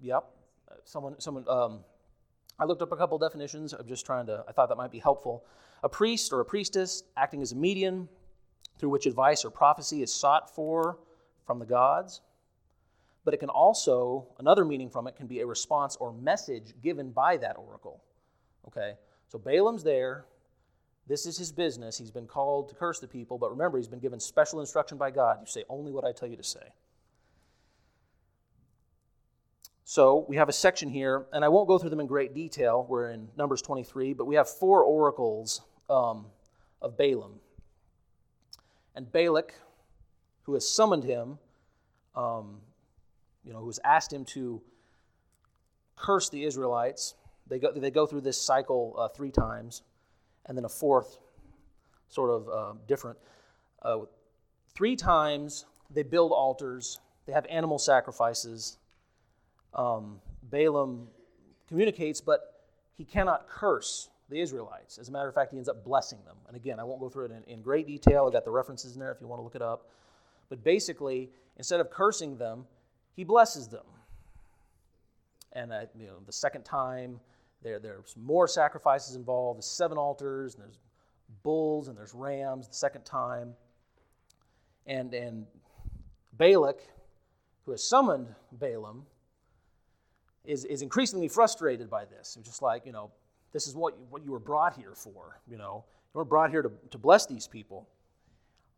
Yep. 0.01 0.25
Someone, 0.85 1.21
someone 1.21 1.45
um, 1.49 1.81
I 2.59 2.65
looked 2.65 2.83
up 2.83 2.93
a 2.93 2.97
couple 2.97 3.19
definitions. 3.19 3.73
I'm 3.73 3.87
just 3.87 4.05
trying 4.05 4.27
to, 4.27 4.45
I 4.49 4.53
thought 4.53 4.69
that 4.69 4.77
might 4.77 4.91
be 4.91 4.99
helpful. 4.99 5.45
A 5.85 5.89
priest 5.89 6.33
or 6.33 6.41
a 6.41 6.45
priestess 6.45 7.05
acting 7.17 7.43
as 7.43 7.53
a 7.53 7.57
medium 7.57 8.09
through 8.79 8.91
which 8.91 9.07
advice 9.07 9.45
or 9.45 9.51
prophecy 9.51 10.03
is 10.03 10.12
sought 10.12 10.55
for 10.55 10.99
from 11.52 11.59
the 11.59 11.66
gods. 11.66 12.23
But 13.25 13.35
it 13.35 13.37
can 13.37 13.50
also, 13.50 14.26
another 14.38 14.64
meaning 14.64 14.88
from 14.88 15.06
it 15.06 15.16
can 15.16 15.26
be 15.26 15.40
a 15.40 15.47
response 15.47 15.97
or 15.97 16.11
message 16.11 16.73
given 16.82 17.11
by 17.11 17.37
that 17.37 17.56
oracle. 17.59 18.02
Okay? 18.68 18.94
So 19.28 19.38
Balaam's 19.38 19.85
there. 19.85 20.25
This 21.06 21.26
is 21.26 21.37
his 21.37 21.52
business. 21.52 21.99
He's 21.99 22.11
been 22.11 22.26
called 22.26 22.71
to 22.71 22.75
curse 22.75 23.00
the 23.00 23.06
people, 23.06 23.37
but 23.37 23.50
remember, 23.50 23.76
he's 23.76 23.88
been 23.88 23.99
given 23.99 24.18
special 24.18 24.61
instruction 24.61 24.97
by 24.97 25.11
God. 25.11 25.38
You 25.40 25.47
say 25.47 25.64
only 25.68 25.92
what 25.92 26.04
I 26.04 26.12
tell 26.12 26.28
you 26.28 26.37
to 26.37 26.44
say. 26.44 26.73
So 29.85 30.25
we 30.26 30.37
have 30.37 30.49
a 30.49 30.52
section 30.54 30.88
here, 30.88 31.26
and 31.32 31.44
I 31.44 31.49
won't 31.49 31.68
go 31.68 31.76
through 31.76 31.90
them 31.90 32.00
in 32.00 32.06
great 32.06 32.35
detail. 32.35 32.87
We're 32.88 33.11
in 33.11 33.28
Numbers 33.37 33.61
23, 33.61 34.14
but 34.14 34.25
we 34.25 34.37
have 34.37 34.49
four 34.49 34.85
oracles 34.85 35.61
um, 35.90 36.26
of 36.80 36.97
Balaam. 36.97 37.40
And 38.94 39.11
Balak, 39.12 39.54
who 40.42 40.54
has 40.54 40.68
summoned 40.68 41.04
him, 41.04 41.38
um, 42.14 42.61
you 43.44 43.52
know, 43.52 43.61
who 43.61 43.66
has 43.66 43.80
asked 43.84 44.12
him 44.12 44.25
to 44.25 44.61
curse 45.96 46.28
the 46.28 46.44
Israelites. 46.44 47.14
They 47.49 47.58
go, 47.58 47.72
they 47.72 47.90
go 47.90 48.06
through 48.06 48.22
this 48.22 48.40
cycle 48.40 48.94
uh, 48.99 49.08
three 49.08 49.30
times, 49.30 49.82
and 50.46 50.56
then 50.56 50.64
a 50.64 50.68
fourth, 50.68 51.18
sort 52.08 52.30
of 52.30 52.49
uh, 52.49 52.78
different. 52.87 53.18
Uh, 53.82 53.99
three 54.75 54.96
times 54.96 55.66
they 55.90 56.02
build 56.02 56.32
altars, 56.32 57.00
they 57.26 57.32
have 57.32 57.46
animal 57.50 57.78
sacrifices 57.78 58.78
um, 59.75 60.20
Balaam 60.42 61.08
communicates, 61.68 62.20
but 62.20 62.64
he 62.96 63.04
cannot 63.04 63.49
curse 63.49 64.11
the 64.28 64.40
Israelites. 64.40 64.99
As 64.99 65.08
a 65.08 65.12
matter 65.12 65.28
of 65.28 65.34
fact, 65.34 65.50
he 65.50 65.56
ends 65.56 65.68
up 65.68 65.84
blessing 65.84 66.18
them. 66.25 66.37
And 66.46 66.56
again, 66.56 66.78
I 66.80 66.84
won't 66.84 67.00
go 67.00 67.08
through 67.08 67.26
it 67.26 67.30
in, 67.32 67.44
in 67.52 67.62
great 67.62 67.87
detail. 67.87 68.25
I've 68.26 68.32
got 68.32 68.44
the 68.44 68.50
references 68.50 68.94
in 68.94 69.00
there 69.00 69.12
if 69.12 69.20
you 69.20 69.26
want 69.26 69.40
to 69.40 69.44
look 69.44 69.54
it 69.54 69.62
up. 69.62 69.88
But 70.52 70.62
basically, 70.62 71.30
instead 71.56 71.80
of 71.80 71.88
cursing 71.88 72.37
them, 72.37 72.66
he 73.16 73.25
blesses 73.25 73.68
them. 73.68 73.87
And 75.54 75.73
uh, 75.73 75.87
you 75.99 76.09
know, 76.09 76.18
the 76.26 76.32
second 76.32 76.64
time, 76.66 77.18
there, 77.62 77.78
there's 77.78 78.14
more 78.18 78.47
sacrifices 78.47 79.16
involved. 79.16 79.56
There's 79.56 79.64
seven 79.64 79.97
altars, 79.97 80.54
and 80.54 80.62
there's 80.62 80.78
bulls, 81.42 81.88
and 81.88 81.97
there's 81.97 82.12
rams 82.12 82.68
the 82.68 82.75
second 82.75 83.06
time. 83.06 83.54
And, 84.87 85.14
and 85.14 85.47
Balak, 86.35 86.80
who 87.64 87.71
has 87.71 87.82
summoned 87.82 88.28
Balaam, 88.52 89.06
is, 90.44 90.66
is 90.66 90.82
increasingly 90.82 91.28
frustrated 91.28 91.88
by 91.88 92.04
this. 92.04 92.37
It's 92.38 92.47
just 92.47 92.61
like, 92.61 92.85
you 92.85 92.92
know, 92.92 93.11
this 93.54 93.66
is 93.66 93.75
what 93.75 93.94
you, 93.99 94.04
what 94.11 94.23
you 94.23 94.32
were 94.32 94.38
brought 94.38 94.76
here 94.76 94.92
for, 94.94 95.40
you 95.49 95.56
know. 95.56 95.82
You 96.14 96.18
were 96.18 96.26
brought 96.26 96.50
here 96.50 96.61
to, 96.61 96.71
to 96.90 96.99
bless 96.99 97.25
these 97.25 97.47
people. 97.47 97.88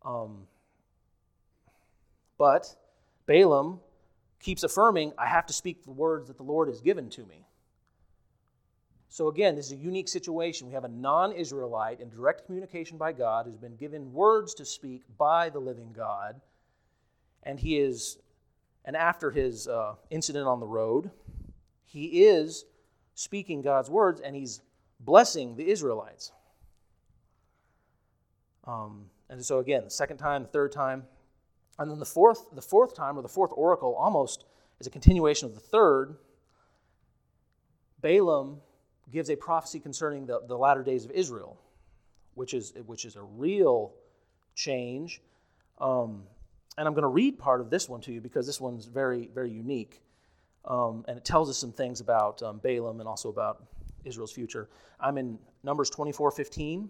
Um, 0.05 0.47
but 2.39 2.75
Balaam 3.27 3.81
keeps 4.41 4.63
affirming, 4.63 5.13
I 5.17 5.27
have 5.27 5.47
to 5.47 5.53
speak 5.53 5.85
the 5.85 5.91
words 5.91 6.29
that 6.29 6.37
the 6.37 6.43
Lord 6.43 6.69
has 6.69 6.81
given 6.81 7.09
to 7.11 7.25
me. 7.25 7.47
So, 9.09 9.29
again, 9.29 9.55
this 9.55 9.67
is 9.67 9.73
a 9.73 9.77
unique 9.77 10.09
situation. 10.09 10.67
We 10.67 10.75
have 10.75 10.85
a 10.85 10.89
non 10.89 11.33
Israelite 11.33 12.01
in 12.01 12.09
direct 12.11 12.47
communication 12.47 12.99
by 12.99 13.13
God 13.13 13.47
who's 13.47 13.57
been 13.57 13.77
given 13.77 14.13
words 14.13 14.55
to 14.55 14.65
speak 14.65 15.03
by 15.17 15.51
the 15.51 15.61
living 15.61 15.93
God. 15.93 16.41
And 17.45 17.61
he 17.61 17.79
is, 17.79 18.19
and 18.85 18.97
after 18.97 19.31
his 19.31 19.69
uh, 19.69 19.95
incident 20.11 20.49
on 20.49 20.59
the 20.59 20.67
road, 20.67 21.11
he 21.85 22.25
is 22.25 22.65
speaking 23.15 23.63
God's 23.63 23.89
words 23.89 24.21
and 24.21 24.35
he's 24.35 24.61
blessing 24.99 25.55
the 25.55 25.71
Israelites. 25.71 26.33
Um, 28.65 29.07
and 29.31 29.45
so, 29.45 29.61
again, 29.61 29.85
the 29.85 29.91
second 29.91 30.17
time, 30.17 30.43
the 30.43 30.49
third 30.49 30.73
time, 30.73 31.05
and 31.79 31.91
then 31.91 31.99
the 31.99 32.07
fourth, 32.07 32.47
the 32.53 32.63
fourth 32.63 32.95
time, 32.95 33.19
or 33.19 33.23
the 33.23 33.29
fourth 33.29 33.51
oracle, 33.55 33.95
almost 33.95 34.45
is 34.81 34.87
a 34.87 34.91
continuation 34.91 35.47
of 35.47 35.55
the 35.55 35.61
third. 35.61 36.17
Balaam 38.01 38.61
gives 39.11 39.31
a 39.31 39.37
prophecy 39.37 39.81
concerning 39.81 40.27
the, 40.27 40.41
the 40.47 40.57
latter 40.57 40.83
days 40.83 41.05
of 41.05 41.11
Israel, 41.11 41.59
which 42.35 42.55
is, 42.55 42.73
which 42.87 43.05
is 43.05 43.17
a 43.17 43.23
real 43.23 43.93
change. 44.55 45.21
Um, 45.79 46.25
and 46.77 46.87
I'm 46.87 46.95
going 46.95 47.03
to 47.03 47.09
read 47.09 47.39
part 47.39 47.61
of 47.61 47.71
this 47.71 47.89
one 47.89 48.01
to 48.03 48.13
you 48.13 48.21
because 48.21 48.47
this 48.47 48.61
one's 48.61 48.87
very, 48.87 49.31
very 49.35 49.51
unique. 49.51 50.03
Um, 50.65 51.05
and 51.09 51.17
it 51.17 51.25
tells 51.25 51.51
us 51.51 51.59
some 51.59 51.73
things 51.73 52.01
about 52.01 52.43
um, 52.43 52.59
Balaam 52.59 53.01
and 53.01 53.09
also 53.09 53.29
about 53.29 53.65
Israel's 54.05 54.33
future. 54.33 54.69
I'm 55.01 55.19
in 55.19 55.39
Numbers 55.63 55.91
24 55.91 56.31
15. 56.31 56.89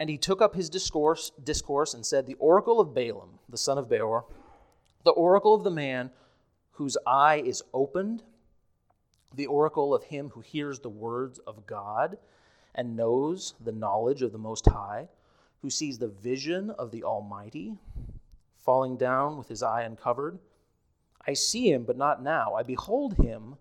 And 0.00 0.08
he 0.08 0.16
took 0.16 0.40
up 0.40 0.54
his 0.54 0.70
discourse, 0.70 1.32
discourse 1.42 1.94
and 1.94 2.06
said, 2.06 2.26
The 2.26 2.34
oracle 2.34 2.80
of 2.80 2.94
Balaam, 2.94 3.40
the 3.48 3.58
son 3.58 3.78
of 3.78 3.88
Beor, 3.88 4.24
the 5.04 5.10
oracle 5.10 5.54
of 5.54 5.64
the 5.64 5.70
man 5.70 6.10
whose 6.72 6.96
eye 7.06 7.42
is 7.44 7.62
opened, 7.74 8.22
the 9.34 9.46
oracle 9.46 9.94
of 9.94 10.04
him 10.04 10.30
who 10.30 10.40
hears 10.40 10.78
the 10.78 10.88
words 10.88 11.40
of 11.40 11.66
God 11.66 12.16
and 12.74 12.96
knows 12.96 13.54
the 13.60 13.72
knowledge 13.72 14.22
of 14.22 14.30
the 14.30 14.38
Most 14.38 14.66
High, 14.66 15.08
who 15.62 15.70
sees 15.70 15.98
the 15.98 16.08
vision 16.08 16.70
of 16.70 16.92
the 16.92 17.02
Almighty, 17.02 17.76
falling 18.64 18.96
down 18.96 19.36
with 19.36 19.48
his 19.48 19.62
eye 19.62 19.82
uncovered. 19.82 20.38
I 21.26 21.32
see 21.32 21.72
him, 21.72 21.82
but 21.82 21.96
not 21.96 22.22
now. 22.22 22.54
I 22.54 22.62
behold 22.62 23.16
him, 23.16 23.56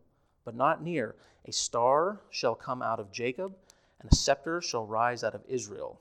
but 0.45 0.55
not 0.55 0.83
near. 0.83 1.15
A 1.45 1.51
star 1.51 2.21
shall 2.29 2.53
come 2.53 2.83
out 2.83 2.99
of 2.99 3.11
Jacob, 3.11 3.55
and 3.99 4.11
a 4.11 4.15
scepter 4.15 4.61
shall 4.61 4.85
rise 4.85 5.23
out 5.23 5.33
of 5.33 5.43
Israel. 5.47 5.99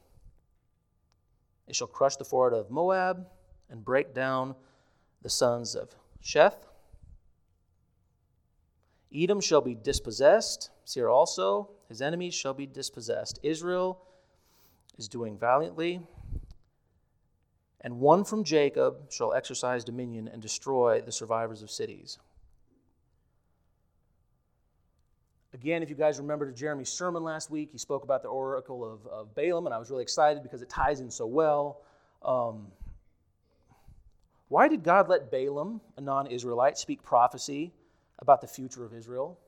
It 1.66 1.74
shall 1.74 1.86
crush 1.86 2.16
the 2.16 2.24
forehead 2.24 2.58
of 2.58 2.70
Moab 2.70 3.26
and 3.70 3.84
break 3.84 4.14
down 4.14 4.54
the 5.22 5.30
sons 5.30 5.74
of 5.74 5.94
Sheth. 6.22 6.66
Edom 9.14 9.40
shall 9.40 9.60
be 9.60 9.74
dispossessed. 9.74 10.70
Seir 10.84 11.08
also, 11.08 11.70
his 11.88 12.02
enemies 12.02 12.34
shall 12.34 12.54
be 12.54 12.66
dispossessed. 12.66 13.38
Israel 13.42 14.00
is 14.98 15.08
doing 15.08 15.38
valiantly. 15.38 16.00
And 17.80 18.00
one 18.00 18.24
from 18.24 18.44
Jacob 18.44 19.10
shall 19.10 19.32
exercise 19.32 19.84
dominion 19.84 20.28
and 20.28 20.42
destroy 20.42 21.00
the 21.00 21.12
survivors 21.12 21.62
of 21.62 21.70
cities. 21.70 22.18
Again, 25.54 25.82
if 25.82 25.88
you 25.88 25.96
guys 25.96 26.18
remember 26.18 26.50
Jeremy's 26.52 26.88
sermon 26.88 27.22
last 27.22 27.50
week, 27.50 27.70
he 27.72 27.78
spoke 27.78 28.04
about 28.04 28.22
the 28.22 28.28
oracle 28.28 28.84
of, 28.84 29.06
of 29.06 29.34
Balaam, 29.34 29.66
and 29.66 29.74
I 29.74 29.78
was 29.78 29.90
really 29.90 30.02
excited 30.02 30.42
because 30.42 30.60
it 30.62 30.68
ties 30.68 31.00
in 31.00 31.10
so 31.10 31.26
well. 31.26 31.80
Um, 32.22 32.66
why 34.48 34.68
did 34.68 34.82
God 34.82 35.08
let 35.08 35.30
Balaam, 35.30 35.80
a 35.96 36.00
non 36.00 36.26
Israelite, 36.26 36.78
speak 36.78 37.02
prophecy 37.02 37.72
about 38.18 38.40
the 38.40 38.46
future 38.46 38.84
of 38.84 38.92
Israel? 38.92 39.38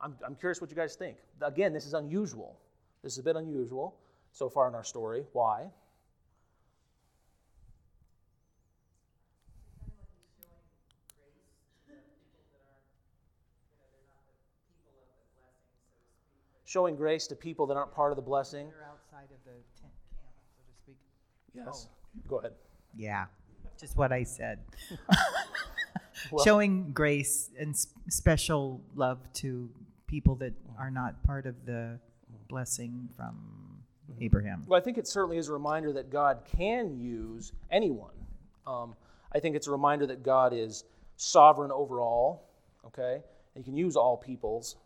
I'm, 0.00 0.16
I'm 0.24 0.34
curious 0.34 0.60
what 0.60 0.70
you 0.70 0.76
guys 0.76 0.94
think. 0.94 1.16
Again, 1.40 1.72
this 1.72 1.86
is 1.86 1.94
unusual. 1.94 2.58
This 3.02 3.14
is 3.14 3.18
a 3.18 3.22
bit 3.22 3.36
unusual 3.36 3.96
so 4.32 4.48
far 4.48 4.68
in 4.68 4.74
our 4.74 4.84
story. 4.84 5.24
Why? 5.32 5.66
Showing 16.76 16.94
grace 16.94 17.26
to 17.26 17.34
people 17.34 17.66
that 17.66 17.74
aren't 17.74 17.90
part 17.90 18.12
of 18.12 18.16
the 18.16 18.22
blessing. 18.22 18.68
They're 18.68 18.86
outside 18.86 19.30
of 19.32 19.42
the 19.46 19.52
tent 19.80 19.94
camp, 20.20 20.34
so 20.54 20.62
to 20.62 20.74
speak. 20.82 20.96
Yes. 21.54 21.88
Oh. 21.88 22.28
Go 22.28 22.38
ahead. 22.40 22.52
Yeah, 22.94 23.24
just 23.80 23.96
what 23.96 24.12
I 24.12 24.24
said. 24.24 24.58
well, 26.30 26.44
showing 26.44 26.92
grace 26.92 27.48
and 27.58 27.74
special 28.10 28.82
love 28.94 29.20
to 29.34 29.70
people 30.06 30.34
that 30.34 30.52
are 30.78 30.90
not 30.90 31.22
part 31.22 31.46
of 31.46 31.54
the 31.64 31.98
blessing 32.46 33.08
from 33.16 33.38
mm-hmm. 34.12 34.24
Abraham. 34.24 34.64
Well, 34.66 34.78
I 34.78 34.84
think 34.84 34.98
it 34.98 35.08
certainly 35.08 35.38
is 35.38 35.48
a 35.48 35.54
reminder 35.54 35.94
that 35.94 36.10
God 36.10 36.42
can 36.44 37.00
use 37.00 37.52
anyone. 37.70 38.12
Um, 38.66 38.94
I 39.32 39.40
think 39.40 39.56
it's 39.56 39.66
a 39.66 39.72
reminder 39.72 40.06
that 40.08 40.22
God 40.22 40.52
is 40.52 40.84
sovereign 41.16 41.72
over 41.72 42.02
all, 42.02 42.50
okay? 42.84 43.22
And 43.54 43.64
He 43.64 43.70
can 43.70 43.78
use 43.78 43.96
all 43.96 44.18
peoples. 44.18 44.76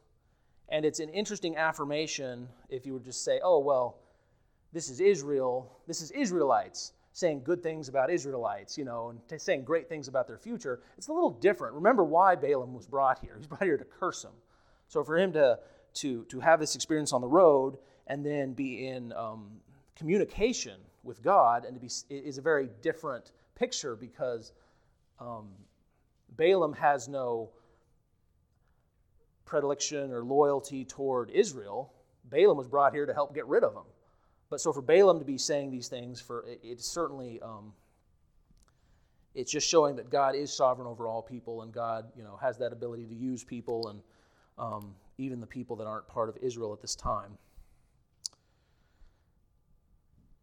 And 0.71 0.85
it's 0.85 1.01
an 1.01 1.09
interesting 1.09 1.57
affirmation 1.57 2.49
if 2.69 2.87
you 2.87 2.93
would 2.93 3.05
just 3.05 3.25
say, 3.25 3.41
oh, 3.43 3.59
well, 3.59 3.99
this 4.73 4.89
is 4.89 5.01
Israel, 5.01 5.79
this 5.87 6.01
is 6.01 6.11
Israelites 6.13 6.93
saying 7.13 7.43
good 7.43 7.63
things 7.63 7.89
about 7.89 8.11
Israelites, 8.11 8.79
you 8.79 8.85
know, 8.85 9.11
and 9.11 9.41
saying 9.41 9.65
great 9.65 9.89
things 9.89 10.09
about 10.09 10.27
their 10.27 10.39
future. 10.39 10.81
It's 10.97 11.09
a 11.09 11.13
little 11.13 11.31
different. 11.31 11.75
Remember 11.75 12.05
why 12.05 12.37
Balaam 12.37 12.73
was 12.73 12.87
brought 12.87 13.19
here. 13.19 13.35
He's 13.37 13.47
brought 13.47 13.63
here 13.63 13.77
to 13.77 13.85
curse 13.85 14.23
them. 14.23 14.33
So 14.89 15.03
for 15.03 15.19
him 15.19 15.33
to, 15.33 15.59
to, 15.95 16.25
to 16.25 16.41
have 16.41 16.61
this 16.61 16.75
experience 16.75 17.13
on 17.13 17.21
the 17.21 17.29
road 17.29 17.79
and 18.07 18.25
then 18.25 18.53
be 18.53 18.89
in 18.89 19.13
um, 19.13 19.51
communication 19.97 20.81
with 21.03 21.23
God 21.23 21.65
and 21.65 21.75
to 21.75 21.81
be 21.81 21.91
is 22.15 22.39
a 22.39 22.43
very 22.43 22.69
different 22.83 23.33
picture 23.55 23.97
because 23.97 24.53
um, 25.19 25.49
Balaam 26.37 26.73
has 26.75 27.09
no 27.09 27.51
predilection 29.51 30.13
or 30.13 30.23
loyalty 30.23 30.85
toward 30.85 31.29
Israel. 31.31 31.93
Balaam 32.31 32.57
was 32.57 32.69
brought 32.69 32.95
here 32.95 33.05
to 33.05 33.13
help 33.13 33.35
get 33.35 33.47
rid 33.47 33.65
of 33.65 33.75
them. 33.75 33.83
But 34.49 34.61
so 34.61 34.73
for 34.73 34.81
Balaam 34.81 35.19
to 35.19 35.25
be 35.25 35.37
saying 35.37 35.73
these 35.73 35.89
things, 35.89 36.21
for 36.21 36.45
it, 36.47 36.61
it's 36.63 36.87
certainly 36.87 37.43
um, 37.43 37.73
it's 39.35 39.51
just 39.51 39.69
showing 39.69 39.97
that 39.97 40.09
God 40.09 40.37
is 40.37 40.53
sovereign 40.53 40.87
over 40.87 41.09
all 41.09 41.21
people, 41.21 41.63
and 41.63 41.73
God, 41.73 42.07
you 42.17 42.23
know, 42.23 42.39
has 42.41 42.59
that 42.59 42.73
ability 42.73 43.07
to 43.07 43.15
use 43.15 43.43
people, 43.43 43.89
and 43.89 44.01
um, 44.57 44.95
even 45.19 45.41
the 45.41 45.47
people 45.47 45.75
that 45.77 45.87
aren't 45.87 46.07
part 46.07 46.29
of 46.29 46.37
Israel 46.41 46.73
at 46.73 46.81
this 46.81 46.95
time. 46.95 47.37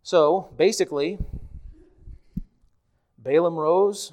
So 0.04 0.50
basically, 0.58 1.18
Balaam 3.18 3.56
rose 3.56 4.12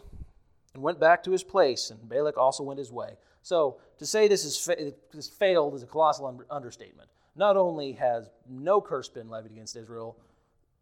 and 0.73 0.83
went 0.83 1.01
back 1.01 1.25
to 1.25 1.33
his 1.33 1.43
place, 1.43 1.91
and 1.91 2.09
Balak 2.09 2.37
also 2.37 2.63
went 2.63 2.79
his 2.79 2.93
way. 2.93 3.15
So 3.43 3.79
to 3.99 4.07
say 4.07 4.29
this 4.29 4.45
is 4.45 4.59
fa- 4.59 4.93
this 5.13 5.29
failed 5.29 5.75
is 5.75 5.83
a 5.83 5.87
colossal 5.87 6.27
un- 6.27 6.45
understatement. 6.51 7.09
Not 7.37 7.57
only 7.57 7.93
has 7.93 8.29
no 8.49 8.81
curse 8.81 9.09
been 9.09 9.29
levied 9.29 9.53
against 9.53 9.77
Israel, 9.77 10.17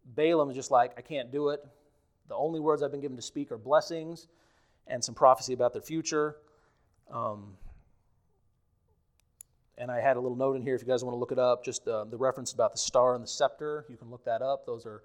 Balaam 0.04 0.50
is 0.50 0.56
just 0.56 0.70
like, 0.70 0.92
I 0.98 1.00
can't 1.00 1.30
do 1.30 1.50
it. 1.50 1.64
The 2.28 2.34
only 2.34 2.60
words 2.60 2.82
I've 2.82 2.90
been 2.90 3.00
given 3.00 3.16
to 3.16 3.22
speak 3.22 3.50
are 3.52 3.58
blessings 3.58 4.28
and 4.86 5.02
some 5.02 5.14
prophecy 5.14 5.52
about 5.52 5.72
their 5.72 5.82
future. 5.82 6.36
Um, 7.10 7.56
and 9.78 9.90
I 9.90 10.00
had 10.00 10.16
a 10.16 10.20
little 10.20 10.36
note 10.36 10.56
in 10.56 10.62
here 10.62 10.74
if 10.74 10.82
you 10.82 10.86
guys 10.86 11.02
want 11.02 11.14
to 11.14 11.18
look 11.18 11.32
it 11.32 11.38
up, 11.38 11.64
just 11.64 11.88
uh, 11.88 12.04
the 12.04 12.16
reference 12.16 12.52
about 12.52 12.72
the 12.72 12.78
star 12.78 13.14
and 13.14 13.24
the 13.24 13.28
scepter. 13.28 13.86
You 13.88 13.96
can 13.96 14.10
look 14.10 14.24
that 14.24 14.42
up. 14.42 14.66
Those 14.66 14.86
are 14.86 15.02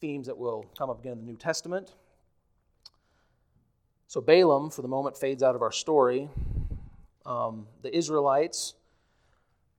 themes 0.00 0.26
that 0.26 0.38
will 0.38 0.66
come 0.78 0.90
up 0.90 1.00
again 1.00 1.12
in 1.12 1.18
the 1.18 1.24
New 1.24 1.36
Testament. 1.36 1.94
So 4.06 4.20
Balaam, 4.20 4.70
for 4.70 4.82
the 4.82 4.88
moment, 4.88 5.16
fades 5.16 5.42
out 5.42 5.56
of 5.56 5.62
our 5.62 5.72
story 5.72 6.28
um, 7.26 7.66
the 7.82 7.96
Israelites. 7.96 8.74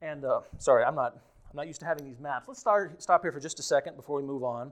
And 0.02 0.26
uh, 0.26 0.42
sorry, 0.58 0.84
I'm 0.84 0.96
not, 0.96 1.14
I'm 1.14 1.56
not 1.56 1.68
used 1.68 1.80
to 1.80 1.86
having 1.86 2.06
these 2.06 2.20
maps. 2.20 2.48
Let's 2.48 2.60
start, 2.60 3.02
stop 3.02 3.22
here 3.22 3.32
for 3.32 3.40
just 3.40 3.60
a 3.60 3.64
second 3.64 3.96
before 3.96 4.22
we 4.22 4.28
move 4.28 4.44
on. 4.44 4.72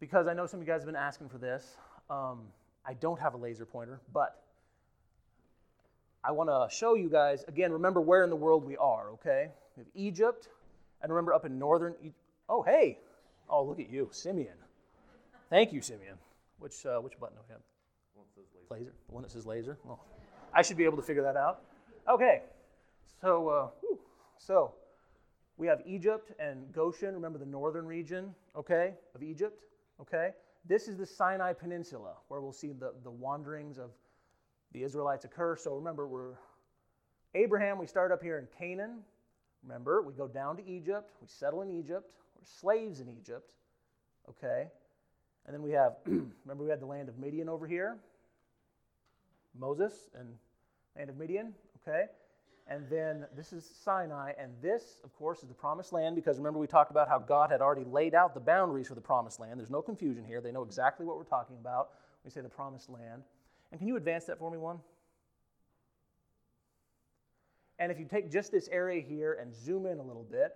Because 0.00 0.26
I 0.26 0.34
know 0.34 0.46
some 0.46 0.60
of 0.60 0.66
you 0.66 0.72
guys 0.72 0.80
have 0.82 0.86
been 0.86 0.96
asking 0.96 1.28
for 1.28 1.38
this. 1.38 1.76
Um, 2.10 2.42
I 2.84 2.94
don't 2.94 3.20
have 3.20 3.34
a 3.34 3.36
laser 3.36 3.64
pointer, 3.64 4.00
but 4.12 4.42
I 6.22 6.32
want 6.32 6.50
to 6.50 6.74
show 6.74 6.94
you 6.94 7.08
guys, 7.08 7.44
again, 7.48 7.72
remember 7.72 8.00
where 8.00 8.24
in 8.24 8.30
the 8.30 8.36
world 8.36 8.64
we 8.64 8.76
are, 8.76 9.10
okay? 9.10 9.48
We 9.76 9.82
have 9.82 9.88
Egypt, 9.94 10.48
and 11.02 11.12
remember 11.12 11.32
up 11.32 11.44
in 11.44 11.58
northern, 11.58 11.94
e- 12.02 12.12
oh, 12.48 12.62
hey, 12.62 12.98
oh, 13.48 13.64
look 13.64 13.80
at 13.80 13.88
you, 13.88 14.08
Simeon. 14.12 14.54
Thank 15.50 15.72
you, 15.72 15.80
Simeon. 15.80 16.16
Which, 16.58 16.84
uh, 16.84 16.98
which 16.98 17.18
button 17.20 17.36
do 17.36 17.42
we 17.48 17.52
have? 17.52 17.62
Laser? 18.70 18.92
The 19.08 19.14
one 19.14 19.22
that 19.22 19.30
says 19.30 19.46
laser? 19.46 19.78
Well, 19.84 20.00
I 20.56 20.62
should 20.62 20.78
be 20.78 20.84
able 20.84 20.96
to 20.96 21.02
figure 21.02 21.22
that 21.22 21.36
out. 21.36 21.60
Okay. 22.08 22.40
So, 23.20 23.48
uh, 23.48 23.68
so 24.38 24.72
we 25.58 25.66
have 25.66 25.82
Egypt 25.84 26.32
and 26.40 26.72
Goshen. 26.72 27.12
Remember 27.12 27.38
the 27.38 27.44
northern 27.44 27.84
region, 27.84 28.34
okay, 28.56 28.94
of 29.14 29.22
Egypt, 29.22 29.64
okay? 30.00 30.30
This 30.64 30.88
is 30.88 30.96
the 30.96 31.04
Sinai 31.04 31.52
Peninsula 31.52 32.14
where 32.28 32.40
we'll 32.40 32.52
see 32.54 32.72
the, 32.72 32.94
the 33.04 33.10
wanderings 33.10 33.76
of 33.78 33.90
the 34.72 34.82
Israelites 34.82 35.26
occur. 35.26 35.56
So 35.56 35.74
remember, 35.74 36.08
we're 36.08 36.36
Abraham, 37.34 37.78
we 37.78 37.86
start 37.86 38.10
up 38.10 38.22
here 38.22 38.38
in 38.38 38.48
Canaan. 38.58 39.00
Remember, 39.62 40.00
we 40.00 40.14
go 40.14 40.26
down 40.26 40.56
to 40.56 40.66
Egypt, 40.66 41.10
we 41.20 41.28
settle 41.28 41.60
in 41.60 41.70
Egypt, 41.70 42.10
we're 42.34 42.46
slaves 42.60 43.00
in 43.00 43.10
Egypt, 43.10 43.52
okay? 44.26 44.68
And 45.44 45.54
then 45.54 45.60
we 45.60 45.72
have, 45.72 45.96
remember, 46.06 46.64
we 46.64 46.70
had 46.70 46.80
the 46.80 46.86
land 46.86 47.10
of 47.10 47.18
Midian 47.18 47.50
over 47.50 47.66
here, 47.66 47.98
Moses 49.58 49.92
and 50.18 50.28
land 50.96 51.10
of 51.10 51.16
Midian, 51.16 51.52
okay? 51.86 52.06
And 52.68 52.88
then 52.90 53.26
this 53.36 53.52
is 53.52 53.70
Sinai, 53.84 54.32
and 54.38 54.52
this, 54.60 55.00
of 55.04 55.14
course, 55.14 55.42
is 55.42 55.48
the 55.48 55.54
promised 55.54 55.92
land 55.92 56.16
because 56.16 56.38
remember 56.38 56.58
we 56.58 56.66
talked 56.66 56.90
about 56.90 57.08
how 57.08 57.18
God 57.18 57.50
had 57.50 57.60
already 57.60 57.84
laid 57.84 58.14
out 58.14 58.34
the 58.34 58.40
boundaries 58.40 58.88
for 58.88 58.96
the 58.96 59.00
promised 59.00 59.38
land. 59.38 59.58
There's 59.60 59.70
no 59.70 59.82
confusion 59.82 60.24
here. 60.24 60.40
They 60.40 60.50
know 60.50 60.64
exactly 60.64 61.06
what 61.06 61.16
we're 61.16 61.24
talking 61.24 61.56
about. 61.60 61.90
We 62.24 62.30
say 62.30 62.40
the 62.40 62.48
promised 62.48 62.90
land. 62.90 63.22
And 63.70 63.78
can 63.78 63.86
you 63.86 63.96
advance 63.96 64.24
that 64.24 64.38
for 64.38 64.50
me, 64.50 64.58
one? 64.58 64.80
And 67.78 67.92
if 67.92 68.00
you 68.00 68.06
take 68.06 68.32
just 68.32 68.50
this 68.50 68.68
area 68.68 69.00
here 69.00 69.38
and 69.40 69.54
zoom 69.54 69.86
in 69.86 69.98
a 69.98 70.02
little 70.02 70.26
bit, 70.28 70.54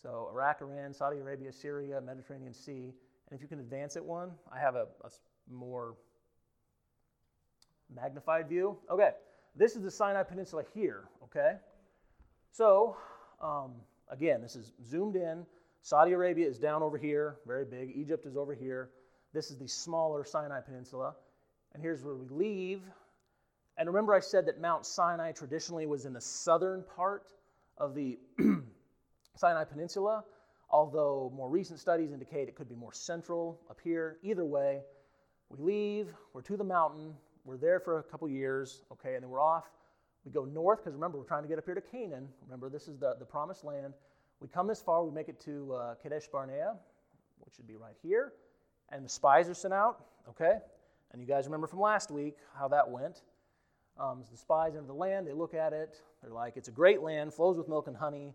so 0.00 0.28
Iraq, 0.30 0.60
Iran, 0.60 0.94
Saudi 0.94 1.18
Arabia, 1.18 1.52
Syria, 1.52 2.00
Mediterranean 2.00 2.54
Sea, 2.54 2.92
and 3.30 3.36
if 3.36 3.42
you 3.42 3.48
can 3.48 3.58
advance 3.58 3.96
it 3.96 4.04
one, 4.04 4.30
I 4.52 4.58
have 4.58 4.76
a, 4.76 4.86
a 5.04 5.10
more 5.50 5.94
magnified 7.94 8.48
view. 8.48 8.76
Okay, 8.90 9.10
this 9.58 9.74
is 9.74 9.82
the 9.82 9.90
Sinai 9.90 10.22
Peninsula 10.22 10.62
here, 10.72 11.04
okay? 11.24 11.56
So, 12.52 12.96
um, 13.42 13.72
again, 14.08 14.40
this 14.40 14.56
is 14.56 14.72
zoomed 14.88 15.16
in. 15.16 15.44
Saudi 15.82 16.12
Arabia 16.12 16.46
is 16.46 16.58
down 16.58 16.82
over 16.82 16.96
here, 16.96 17.36
very 17.46 17.64
big. 17.64 17.92
Egypt 17.94 18.24
is 18.24 18.36
over 18.36 18.54
here. 18.54 18.90
This 19.32 19.50
is 19.50 19.58
the 19.58 19.66
smaller 19.66 20.24
Sinai 20.24 20.60
Peninsula. 20.60 21.14
And 21.74 21.82
here's 21.82 22.02
where 22.02 22.14
we 22.14 22.28
leave. 22.28 22.82
And 23.76 23.88
remember, 23.88 24.14
I 24.14 24.20
said 24.20 24.46
that 24.46 24.60
Mount 24.60 24.86
Sinai 24.86 25.32
traditionally 25.32 25.86
was 25.86 26.04
in 26.04 26.12
the 26.12 26.20
southern 26.20 26.84
part 26.96 27.32
of 27.76 27.94
the 27.94 28.18
Sinai 29.36 29.64
Peninsula, 29.64 30.24
although 30.70 31.32
more 31.34 31.48
recent 31.48 31.78
studies 31.78 32.12
indicate 32.12 32.48
it 32.48 32.54
could 32.54 32.68
be 32.68 32.74
more 32.74 32.92
central 32.92 33.60
up 33.70 33.78
here. 33.82 34.18
Either 34.22 34.44
way, 34.44 34.82
we 35.48 35.58
leave, 35.64 36.08
we're 36.32 36.42
to 36.42 36.56
the 36.56 36.64
mountain, 36.64 37.14
we're 37.44 37.56
there 37.56 37.80
for 37.80 37.98
a 37.98 38.02
couple 38.02 38.28
years, 38.28 38.82
okay, 38.92 39.14
and 39.14 39.22
then 39.22 39.30
we're 39.30 39.42
off. 39.42 39.70
We 40.24 40.32
go 40.32 40.44
north 40.44 40.80
because 40.80 40.94
remember, 40.94 41.18
we're 41.18 41.24
trying 41.24 41.42
to 41.42 41.48
get 41.48 41.58
up 41.58 41.64
here 41.64 41.74
to 41.74 41.80
Canaan. 41.80 42.28
Remember, 42.44 42.68
this 42.68 42.88
is 42.88 42.98
the, 42.98 43.16
the 43.18 43.24
promised 43.24 43.64
land. 43.64 43.94
We 44.40 44.48
come 44.48 44.66
this 44.66 44.82
far, 44.82 45.04
we 45.04 45.10
make 45.10 45.28
it 45.28 45.40
to 45.40 45.72
uh, 45.72 45.94
Kadesh 46.02 46.28
Barnea, 46.28 46.74
which 47.40 47.54
should 47.54 47.66
be 47.66 47.76
right 47.76 47.96
here, 48.02 48.32
and 48.90 49.04
the 49.04 49.08
spies 49.08 49.48
are 49.48 49.54
sent 49.54 49.74
out, 49.74 50.04
okay? 50.28 50.58
And 51.12 51.20
you 51.20 51.26
guys 51.26 51.46
remember 51.46 51.66
from 51.66 51.80
last 51.80 52.10
week 52.10 52.36
how 52.56 52.68
that 52.68 52.88
went. 52.88 53.22
Um, 53.98 54.20
so 54.22 54.30
the 54.30 54.36
spies 54.36 54.74
enter 54.76 54.86
the 54.86 54.92
land, 54.92 55.26
they 55.26 55.32
look 55.32 55.54
at 55.54 55.72
it, 55.72 56.00
they're 56.22 56.32
like, 56.32 56.56
it's 56.56 56.68
a 56.68 56.72
great 56.72 57.00
land, 57.00 57.34
flows 57.34 57.56
with 57.56 57.68
milk 57.68 57.88
and 57.88 57.96
honey, 57.96 58.34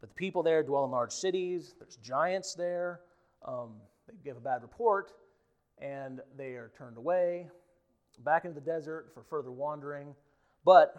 but 0.00 0.08
the 0.08 0.14
people 0.14 0.42
there 0.42 0.62
dwell 0.62 0.84
in 0.84 0.90
large 0.90 1.12
cities, 1.12 1.74
there's 1.78 1.96
giants 1.96 2.54
there. 2.54 3.00
Um, 3.44 3.72
they 4.06 4.14
give 4.24 4.36
a 4.36 4.40
bad 4.40 4.62
report, 4.62 5.12
and 5.78 6.20
they 6.36 6.52
are 6.52 6.70
turned 6.76 6.96
away 6.96 7.48
back 8.24 8.44
into 8.44 8.54
the 8.54 8.64
desert 8.64 9.10
for 9.14 9.22
further 9.22 9.50
wandering. 9.50 10.14
But 10.64 10.94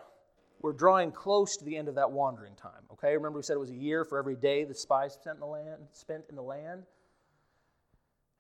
we're 0.62 0.74
drawing 0.74 1.12
close 1.12 1.58
to 1.58 1.66
the 1.66 1.76
end 1.76 1.88
of 1.88 1.96
that 1.96 2.12
wandering 2.12 2.56
time. 2.56 2.84
Okay, 2.94 3.14
remember 3.16 3.40
we 3.40 3.44
said 3.44 3.56
it 3.56 3.60
was 3.60 3.72
a 3.72 3.76
year 3.76 4.06
for 4.06 4.18
every 4.18 4.36
day 4.36 4.64
the 4.64 4.76
spies 4.76 5.14
spent 5.14 5.36
in 5.36 5.40
the 5.40 5.46
land. 5.46 5.82
Spent 5.92 6.24
in 6.30 6.36
the 6.36 6.42
land, 6.42 6.84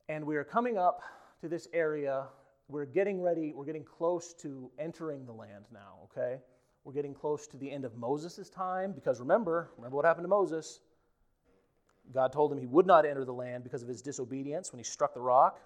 and 0.09 0.25
we 0.25 0.35
are 0.35 0.43
coming 0.43 0.77
up 0.77 1.01
to 1.41 1.47
this 1.47 1.67
area. 1.73 2.25
We're 2.67 2.85
getting 2.85 3.21
ready. 3.21 3.53
We're 3.55 3.65
getting 3.65 3.83
close 3.83 4.33
to 4.41 4.71
entering 4.79 5.25
the 5.25 5.33
land 5.33 5.65
now. 5.73 5.99
Okay, 6.05 6.37
we're 6.83 6.93
getting 6.93 7.13
close 7.13 7.47
to 7.47 7.57
the 7.57 7.71
end 7.71 7.85
of 7.85 7.95
Moses' 7.95 8.49
time 8.49 8.91
because 8.93 9.19
remember, 9.19 9.71
remember 9.77 9.95
what 9.95 10.05
happened 10.05 10.25
to 10.25 10.29
Moses. 10.29 10.79
God 12.13 12.33
told 12.33 12.51
him 12.51 12.57
he 12.57 12.67
would 12.67 12.85
not 12.85 13.05
enter 13.05 13.23
the 13.23 13.33
land 13.33 13.63
because 13.63 13.83
of 13.83 13.87
his 13.87 14.01
disobedience 14.01 14.71
when 14.71 14.79
he 14.79 14.83
struck 14.83 15.13
the 15.13 15.21
rock. 15.21 15.59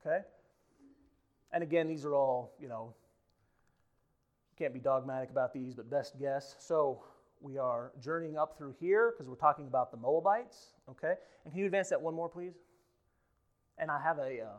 Okay? 0.00 0.20
And 1.52 1.62
again, 1.62 1.88
these 1.88 2.04
are 2.04 2.14
all, 2.14 2.54
you 2.60 2.68
know, 2.68 2.94
can't 4.58 4.74
be 4.74 4.80
dogmatic 4.80 5.30
about 5.30 5.52
these, 5.54 5.74
but 5.74 5.88
best 5.88 6.18
guess. 6.18 6.56
So 6.58 7.02
we 7.40 7.58
are 7.58 7.92
journeying 8.02 8.36
up 8.36 8.58
through 8.58 8.74
here 8.80 9.12
because 9.12 9.28
we're 9.28 9.36
talking 9.36 9.66
about 9.66 9.90
the 9.90 9.96
Moabites, 9.96 10.72
okay? 10.90 11.14
And 11.44 11.52
can 11.52 11.60
you 11.60 11.66
advance 11.66 11.88
that 11.90 12.00
one 12.00 12.14
more, 12.14 12.28
please? 12.28 12.54
And 13.78 13.90
I 13.90 14.00
have 14.02 14.18
a 14.18 14.40
uh, 14.42 14.58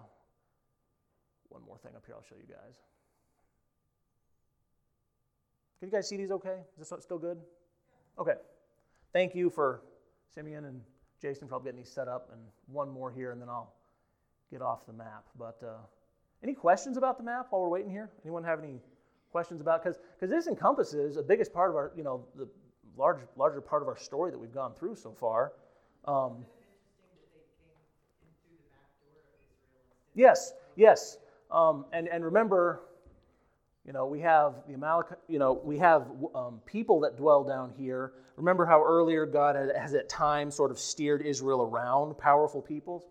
one 1.49 1.61
more 1.65 1.77
thing 1.77 1.91
up 1.95 2.03
here 2.05 2.15
I'll 2.15 2.23
show 2.23 2.35
you 2.35 2.47
guys. 2.47 2.75
Can 5.79 5.89
you 5.89 5.91
guys 5.91 6.07
see 6.07 6.17
these 6.17 6.31
okay? 6.31 6.59
Is 6.79 6.89
this 6.89 7.03
still 7.03 7.17
good? 7.17 7.37
Okay. 8.17 8.33
Thank 9.13 9.33
you 9.33 9.49
for 9.49 9.81
Simeon 10.33 10.65
and 10.65 10.81
Jason 11.21 11.47
for 11.47 11.59
getting 11.59 11.77
these 11.77 11.89
set 11.89 12.07
up, 12.07 12.29
and 12.31 12.41
one 12.67 12.89
more 12.89 13.11
here, 13.11 13.31
and 13.31 13.41
then 13.41 13.49
I'll 13.49 13.73
get 14.51 14.61
off 14.61 14.85
the 14.85 14.93
map. 14.93 15.25
But 15.37 15.61
uh, 15.65 15.77
any 16.43 16.53
questions 16.53 16.97
about 16.97 17.17
the 17.17 17.23
map 17.23 17.47
while 17.49 17.61
we're 17.61 17.69
waiting 17.69 17.91
here? 17.91 18.09
Anyone 18.23 18.43
have 18.43 18.59
any 18.59 18.79
questions 19.31 19.61
about 19.61 19.83
because 19.83 19.99
because 20.15 20.29
this 20.29 20.47
encompasses 20.47 21.15
the 21.15 21.23
biggest 21.23 21.53
part 21.53 21.69
of 21.69 21.75
our 21.75 21.91
you 21.95 22.03
know 22.03 22.25
the 22.35 22.47
large 22.97 23.19
larger 23.35 23.61
part 23.61 23.81
of 23.81 23.87
our 23.87 23.97
story 23.97 24.31
that 24.31 24.37
we've 24.37 24.53
gone 24.53 24.73
through 24.73 24.95
so 24.95 25.11
far. 25.11 25.53
Um, 26.05 26.45
yes, 30.15 30.53
yes, 30.75 31.17
um, 31.51 31.85
and 31.91 32.07
and 32.07 32.23
remember, 32.23 32.81
you 33.85 33.93
know 33.93 34.05
we 34.05 34.21
have 34.21 34.55
the 34.67 34.75
Amalek, 34.75 35.07
you 35.27 35.39
know 35.39 35.53
we 35.63 35.77
have 35.77 36.07
um, 36.33 36.61
people 36.65 37.01
that 37.01 37.17
dwell 37.17 37.43
down 37.43 37.71
here. 37.77 38.13
Remember 38.37 38.65
how 38.65 38.81
earlier 38.81 39.25
God 39.25 39.57
has 39.57 39.93
at 39.93 40.07
times 40.07 40.55
sort 40.55 40.71
of 40.71 40.79
steered 40.79 41.21
Israel 41.21 41.61
around 41.61 42.17
powerful 42.17 42.61
peoples. 42.61 43.03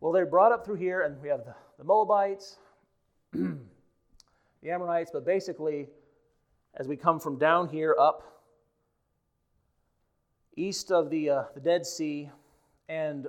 Well, 0.00 0.12
they're 0.12 0.26
brought 0.26 0.52
up 0.52 0.64
through 0.64 0.76
here, 0.76 1.02
and 1.02 1.20
we 1.20 1.28
have 1.28 1.44
the 1.44 1.54
the 1.78 1.84
Moabites, 1.84 2.58
the 3.32 3.60
Amorites, 4.68 5.10
but 5.12 5.24
basically, 5.24 5.86
as 6.74 6.88
we 6.88 6.96
come 6.96 7.20
from 7.20 7.38
down 7.38 7.68
here 7.68 7.94
up 7.98 8.24
east 10.56 10.90
of 10.90 11.08
the, 11.08 11.30
uh, 11.30 11.42
the 11.54 11.60
Dead 11.60 11.86
Sea, 11.86 12.30
and 12.88 13.28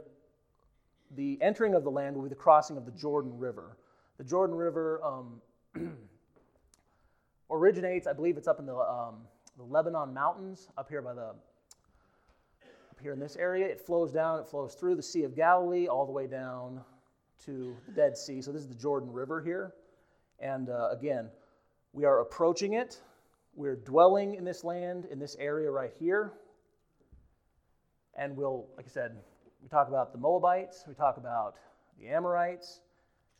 the 1.16 1.38
entering 1.42 1.76
of 1.76 1.84
the 1.84 1.92
land 1.92 2.16
will 2.16 2.24
be 2.24 2.30
the 2.30 2.36
crossing 2.36 2.76
of 2.76 2.86
the 2.86 2.92
Jordan 2.92 3.38
River. 3.38 3.78
The 4.18 4.24
Jordan 4.24 4.56
River 4.56 5.00
um, 5.04 5.42
originates, 7.52 8.08
I 8.08 8.14
believe 8.14 8.36
it's 8.36 8.48
up 8.48 8.58
in 8.58 8.66
the, 8.66 8.76
um, 8.76 9.18
the 9.58 9.64
Lebanon 9.64 10.12
Mountains, 10.12 10.70
up 10.76 10.90
here 10.90 11.04
by 11.04 11.14
the 11.14 11.36
here 13.02 13.14
in 13.14 13.20
this 13.20 13.36
area. 13.36 13.66
It 13.66 13.82
flows 13.82 14.12
down, 14.12 14.40
it 14.40 14.48
flows 14.48 14.76
through 14.76 14.96
the 14.96 15.04
Sea 15.04 15.24
of 15.24 15.36
Galilee 15.36 15.88
all 15.88 16.06
the 16.06 16.12
way 16.12 16.28
down 16.28 16.82
to 17.46 17.76
the 17.88 17.94
Dead 17.94 18.18
Sea. 18.18 18.42
So 18.42 18.52
this 18.52 18.62
is 18.62 18.68
the 18.68 18.76
Jordan 18.76 19.12
River 19.12 19.42
here. 19.42 19.74
And 20.40 20.70
uh, 20.70 20.90
again, 20.92 21.30
we 21.94 22.06
are 22.06 22.22
approaching 22.22 22.74
it. 22.74 23.02
We're 23.56 23.76
dwelling 23.76 24.36
in 24.36 24.44
this 24.44 24.64
land, 24.64 25.06
in 25.12 25.20
this 25.20 25.36
area 25.40 25.70
right 25.72 25.92
here. 26.00 26.34
And 28.18 28.36
we'll, 28.36 28.68
like 28.78 28.86
I 28.86 28.90
said, 28.90 29.16
we 29.62 29.70
talk 29.70 29.88
about 29.88 30.12
the 30.12 30.18
Moabites, 30.18 30.84
we 30.88 30.94
talk 30.94 31.18
about 31.18 31.56
the 32.00 32.08
Amorites. 32.10 32.82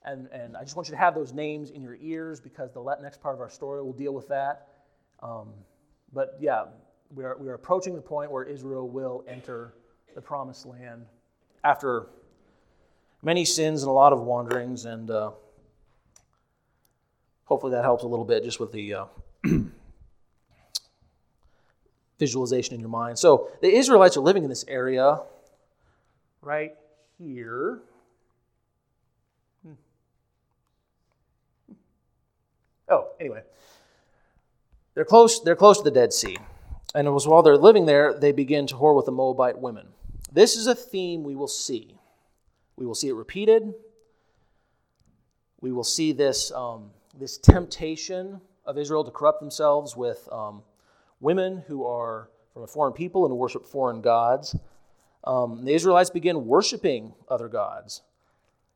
And, 0.04 0.28
and 0.32 0.56
I 0.56 0.64
just 0.64 0.78
want 0.78 0.88
you 0.88 0.94
to 0.94 0.98
have 0.98 1.14
those 1.14 1.34
names 1.34 1.72
in 1.72 1.82
your 1.82 1.98
ears 2.00 2.40
because 2.40 2.72
the 2.72 2.96
next 3.02 3.22
part 3.22 3.36
of 3.36 3.42
our 3.42 3.50
story 3.50 3.84
will 3.84 3.94
deal 3.94 4.14
with 4.14 4.30
that. 4.30 4.68
Um, 5.22 5.50
but 6.14 6.38
yeah, 6.40 6.66
we 7.16 7.24
are, 7.24 7.38
we 7.38 7.48
are 7.48 7.56
approaching 7.56 7.96
the 7.96 8.02
point 8.02 8.32
where 8.32 8.44
Israel 8.44 8.88
will 8.88 9.24
enter 9.28 9.74
the 10.16 10.22
promised 10.22 10.66
land 10.66 11.06
after 11.64 12.08
many 13.22 13.46
sins 13.46 13.84
and 13.84 13.90
a 13.90 13.94
lot 13.94 14.14
of 14.14 14.22
wanderings, 14.22 14.86
and 14.86 15.10
uh, 15.10 15.32
hopefully 17.46 17.72
that 17.72 17.84
helps 17.84 18.04
a 18.04 18.08
little 18.08 18.26
bit 18.26 18.44
just 18.44 18.60
with 18.60 18.72
the 18.72 18.94
uh, 18.94 19.06
visualization 22.20 22.76
in 22.76 22.80
your 22.80 22.90
mind. 22.90 23.18
So 23.18 23.50
the 23.62 23.74
Israelites 23.74 24.16
are 24.16 24.22
living 24.22 24.44
in 24.44 24.50
this 24.50 24.66
area 24.68 25.20
right 26.42 26.76
here. 27.18 27.80
Hmm. 29.66 29.74
Oh, 32.88 33.08
anyway. 33.20 33.42
They're 34.94 35.06
close, 35.06 35.42
they're 35.42 35.56
close 35.56 35.78
to 35.78 35.84
the 35.84 35.92
Dead 35.92 36.12
Sea. 36.12 36.38
And 36.96 37.08
it 37.08 37.12
was 37.12 37.28
while 37.28 37.44
they're 37.44 37.58
living 37.58 37.86
there, 37.86 38.14
they 38.14 38.32
begin 38.32 38.68
to 38.68 38.76
whore 38.76 38.96
with 38.96 39.06
the 39.06 39.12
Moabite 39.12 39.60
women. 39.60 39.88
This 40.32 40.56
is 40.56 40.68
a 40.68 40.76
theme 40.76 41.24
we 41.24 41.36
will 41.36 41.48
see 41.48 42.00
we 42.80 42.86
will 42.86 42.96
see 42.96 43.10
it 43.10 43.14
repeated. 43.14 43.74
We 45.60 45.74
will 45.74 45.84
see 45.84 46.14
this, 46.14 46.50
um, 46.54 46.92
this 47.18 47.38
temptation 47.38 48.40
of 48.66 48.78
Israel 48.78 49.04
to 49.04 49.12
corrupt 49.12 49.42
themselves 49.42 49.98
with 49.98 50.28
um, 50.32 50.64
women 51.20 51.62
who 51.68 51.86
are 51.86 52.30
from 52.54 52.64
a 52.64 52.68
foreign 52.68 52.94
people 52.94 53.26
and 53.26 53.38
worship 53.38 53.66
foreign 53.66 54.00
gods. 54.00 54.56
Um, 55.26 55.66
the 55.66 55.74
Israelites 55.74 56.10
begin 56.10 56.46
worshiping 56.46 57.14
other 57.28 57.50
gods, 57.50 58.02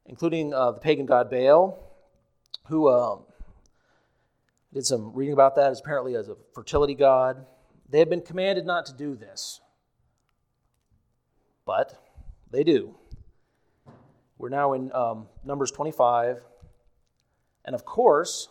including 0.06 0.54
uh, 0.54 0.72
the 0.72 0.82
pagan 0.82 1.06
god 1.06 1.30
Baal, 1.30 1.80
who 2.66 2.90
um, 2.90 3.22
did 4.74 4.86
some 4.86 5.14
reading 5.14 5.34
about 5.34 5.56
that 5.56 5.72
as 5.72 5.80
apparently 5.80 6.18
as 6.18 6.28
a 6.28 6.36
fertility 6.54 6.94
god. 6.94 7.46
They 7.90 8.00
have 8.00 8.10
been 8.10 8.22
commanded 8.22 8.66
not 8.66 8.86
to 8.88 8.94
do 8.94 9.16
this, 9.16 9.62
but 11.66 12.02
they 12.52 12.64
do. 12.64 12.96
We're 14.38 14.50
now 14.50 14.74
in 14.74 14.92
um, 14.94 15.28
Numbers 15.46 15.72
25. 15.72 16.44
And 17.66 17.76
of 17.76 17.86
course, 17.86 18.50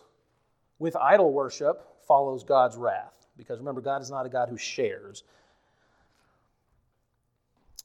with 0.79 0.95
idol 0.95 1.31
worship 1.31 1.87
follows 2.07 2.43
God's 2.43 2.77
wrath. 2.77 3.27
Because 3.37 3.59
remember, 3.59 3.81
God 3.81 4.01
is 4.01 4.09
not 4.09 4.25
a 4.25 4.29
God 4.29 4.49
who 4.49 4.57
shares. 4.57 5.23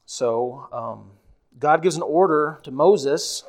So, 0.07 0.69
um, 0.73 1.11
God 1.59 1.83
gives 1.83 1.97
an 1.97 2.03
order 2.03 2.61
to 2.63 2.71
Moses, 2.71 3.45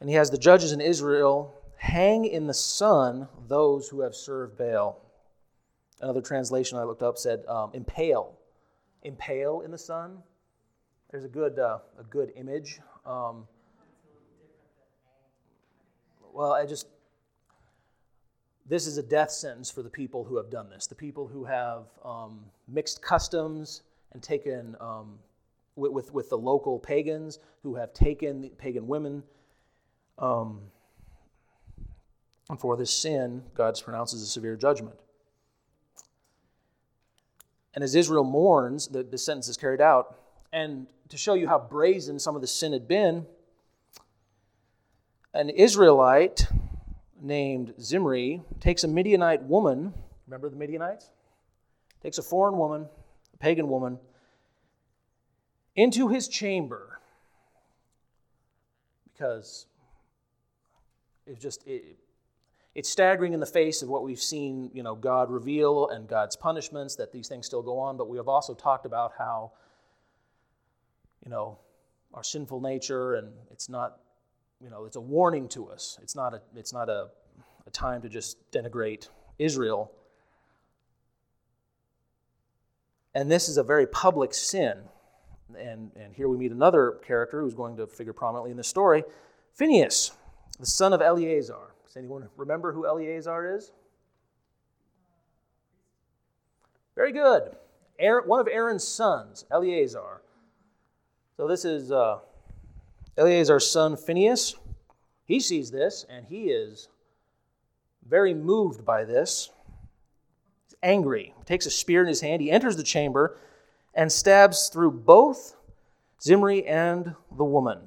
and 0.00 0.08
he 0.08 0.14
has 0.14 0.30
the 0.30 0.38
judges 0.38 0.72
in 0.72 0.80
Israel 0.80 1.54
hang 1.76 2.24
in 2.24 2.46
the 2.46 2.54
sun 2.54 3.28
those 3.48 3.88
who 3.88 4.02
have 4.02 4.14
served 4.14 4.56
Baal. 4.56 5.00
Another 6.02 6.20
translation 6.20 6.78
I 6.78 6.82
looked 6.82 7.04
up 7.04 7.16
said 7.16 7.46
um, 7.46 7.70
impale. 7.74 8.36
Impale 9.04 9.60
in 9.60 9.70
the 9.70 9.78
sun. 9.78 10.18
There's 11.10 11.24
a 11.24 11.28
good, 11.28 11.60
uh, 11.60 11.78
a 11.98 12.02
good 12.02 12.32
image. 12.34 12.80
Um, 13.06 13.46
well, 16.32 16.52
I 16.52 16.66
just, 16.66 16.88
this 18.66 18.88
is 18.88 18.98
a 18.98 19.02
death 19.02 19.30
sentence 19.30 19.70
for 19.70 19.82
the 19.82 19.90
people 19.90 20.24
who 20.24 20.36
have 20.36 20.50
done 20.50 20.68
this. 20.68 20.88
The 20.88 20.94
people 20.96 21.28
who 21.28 21.44
have 21.44 21.84
um, 22.04 22.46
mixed 22.66 23.00
customs 23.00 23.82
and 24.12 24.20
taken, 24.20 24.74
um, 24.80 25.18
with, 25.76 25.92
with, 25.92 26.12
with, 26.12 26.30
the 26.30 26.38
local 26.38 26.80
pagans, 26.80 27.38
who 27.62 27.76
have 27.76 27.94
taken 27.94 28.50
pagan 28.58 28.88
women. 28.88 29.22
Um, 30.18 30.62
and 32.50 32.58
for 32.58 32.76
this 32.76 32.90
sin, 32.90 33.42
God 33.54 33.80
pronounces 33.84 34.20
a 34.22 34.26
severe 34.26 34.56
judgment. 34.56 34.96
And 37.74 37.82
as 37.82 37.94
Israel 37.94 38.24
mourns, 38.24 38.88
the, 38.88 39.02
the 39.02 39.18
sentence 39.18 39.48
is 39.48 39.56
carried 39.56 39.80
out. 39.80 40.18
And 40.52 40.86
to 41.08 41.16
show 41.16 41.34
you 41.34 41.48
how 41.48 41.58
brazen 41.58 42.18
some 42.18 42.34
of 42.34 42.40
the 42.42 42.46
sin 42.46 42.72
had 42.72 42.86
been, 42.86 43.26
an 45.34 45.48
Israelite 45.48 46.46
named 47.20 47.74
Zimri 47.80 48.42
takes 48.60 48.84
a 48.84 48.88
Midianite 48.88 49.42
woman. 49.44 49.94
Remember 50.26 50.50
the 50.50 50.56
Midianites? 50.56 51.10
Takes 52.02 52.18
a 52.18 52.22
foreign 52.22 52.58
woman, 52.58 52.88
a 53.32 53.36
pagan 53.38 53.68
woman, 53.68 53.98
into 55.74 56.08
his 56.08 56.28
chamber 56.28 57.00
because 59.12 59.66
it's 61.26 61.40
just 61.40 61.66
it, 61.66 61.96
it's 62.74 62.88
staggering 62.88 63.34
in 63.34 63.40
the 63.40 63.46
face 63.46 63.82
of 63.82 63.88
what 63.88 64.02
we've 64.02 64.22
seen 64.22 64.70
you 64.72 64.82
know 64.82 64.94
god 64.94 65.30
reveal 65.30 65.88
and 65.88 66.08
god's 66.08 66.36
punishments 66.36 66.96
that 66.96 67.12
these 67.12 67.28
things 67.28 67.46
still 67.46 67.62
go 67.62 67.78
on 67.78 67.96
but 67.96 68.08
we 68.08 68.16
have 68.16 68.28
also 68.28 68.54
talked 68.54 68.86
about 68.86 69.12
how 69.18 69.52
you 71.24 71.30
know 71.30 71.58
our 72.14 72.24
sinful 72.24 72.60
nature 72.60 73.14
and 73.14 73.32
it's 73.50 73.68
not 73.68 73.98
you 74.62 74.70
know, 74.70 74.84
it's 74.84 74.96
a 74.96 75.00
warning 75.00 75.48
to 75.48 75.68
us. 75.68 75.98
It's 76.02 76.14
not 76.14 76.34
a, 76.34 76.40
it's 76.54 76.72
not 76.72 76.88
a, 76.88 77.08
a 77.66 77.70
time 77.70 78.00
to 78.02 78.08
just 78.08 78.38
denigrate 78.52 79.08
Israel. 79.38 79.90
And 83.14 83.30
this 83.30 83.48
is 83.48 83.56
a 83.56 83.62
very 83.62 83.86
public 83.86 84.32
sin. 84.32 84.78
And, 85.58 85.90
and 85.96 86.14
here 86.14 86.28
we 86.28 86.38
meet 86.38 86.52
another 86.52 87.00
character 87.04 87.42
who's 87.42 87.54
going 87.54 87.76
to 87.76 87.86
figure 87.86 88.12
prominently 88.12 88.52
in 88.52 88.56
the 88.56 88.64
story 88.64 89.02
Phinehas, 89.54 90.12
the 90.58 90.66
son 90.66 90.92
of 90.92 91.02
Eleazar. 91.02 91.71
Does 91.92 91.98
anyone 91.98 92.26
remember 92.38 92.72
who 92.72 92.86
Eleazar 92.86 93.54
is? 93.54 93.70
Very 96.96 97.12
good. 97.12 97.54
Aaron, 97.98 98.26
one 98.26 98.40
of 98.40 98.48
Aaron's 98.48 98.88
sons, 98.88 99.44
Eleazar. 99.50 100.22
So 101.36 101.46
this 101.46 101.66
is 101.66 101.92
uh, 101.92 102.20
Eleazar's 103.18 103.70
son 103.70 103.98
Phinehas, 103.98 104.56
he 105.26 105.38
sees 105.38 105.70
this 105.70 106.06
and 106.08 106.24
he 106.24 106.44
is 106.44 106.88
very 108.08 108.32
moved 108.32 108.86
by 108.86 109.04
this. 109.04 109.50
He's 110.64 110.74
angry. 110.82 111.34
He 111.36 111.44
takes 111.44 111.66
a 111.66 111.70
spear 111.70 112.00
in 112.00 112.08
his 112.08 112.22
hand. 112.22 112.40
He 112.40 112.50
enters 112.50 112.76
the 112.76 112.82
chamber 112.82 113.36
and 113.92 114.10
stabs 114.10 114.70
through 114.70 114.92
both 114.92 115.56
Zimri 116.22 116.66
and 116.66 117.14
the 117.36 117.44
woman. 117.44 117.80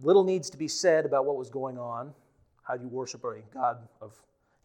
Little 0.00 0.22
needs 0.22 0.48
to 0.50 0.56
be 0.56 0.68
said 0.68 1.04
about 1.04 1.26
what 1.26 1.36
was 1.36 1.50
going 1.50 1.76
on. 1.76 2.14
How 2.62 2.76
do 2.76 2.82
you 2.82 2.88
worship 2.88 3.24
a 3.24 3.40
god 3.52 3.78
of 4.00 4.12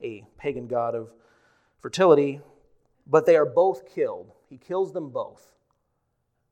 a 0.02 0.24
pagan 0.38 0.68
god 0.68 0.96
of 0.96 1.12
fertility? 1.80 2.42
But 3.08 3.26
they 3.26 3.36
are 3.36 3.46
both 3.46 3.94
killed. 3.94 4.32
He 4.50 4.58
kills 4.58 4.94
them 4.94 5.10
both. 5.10 5.54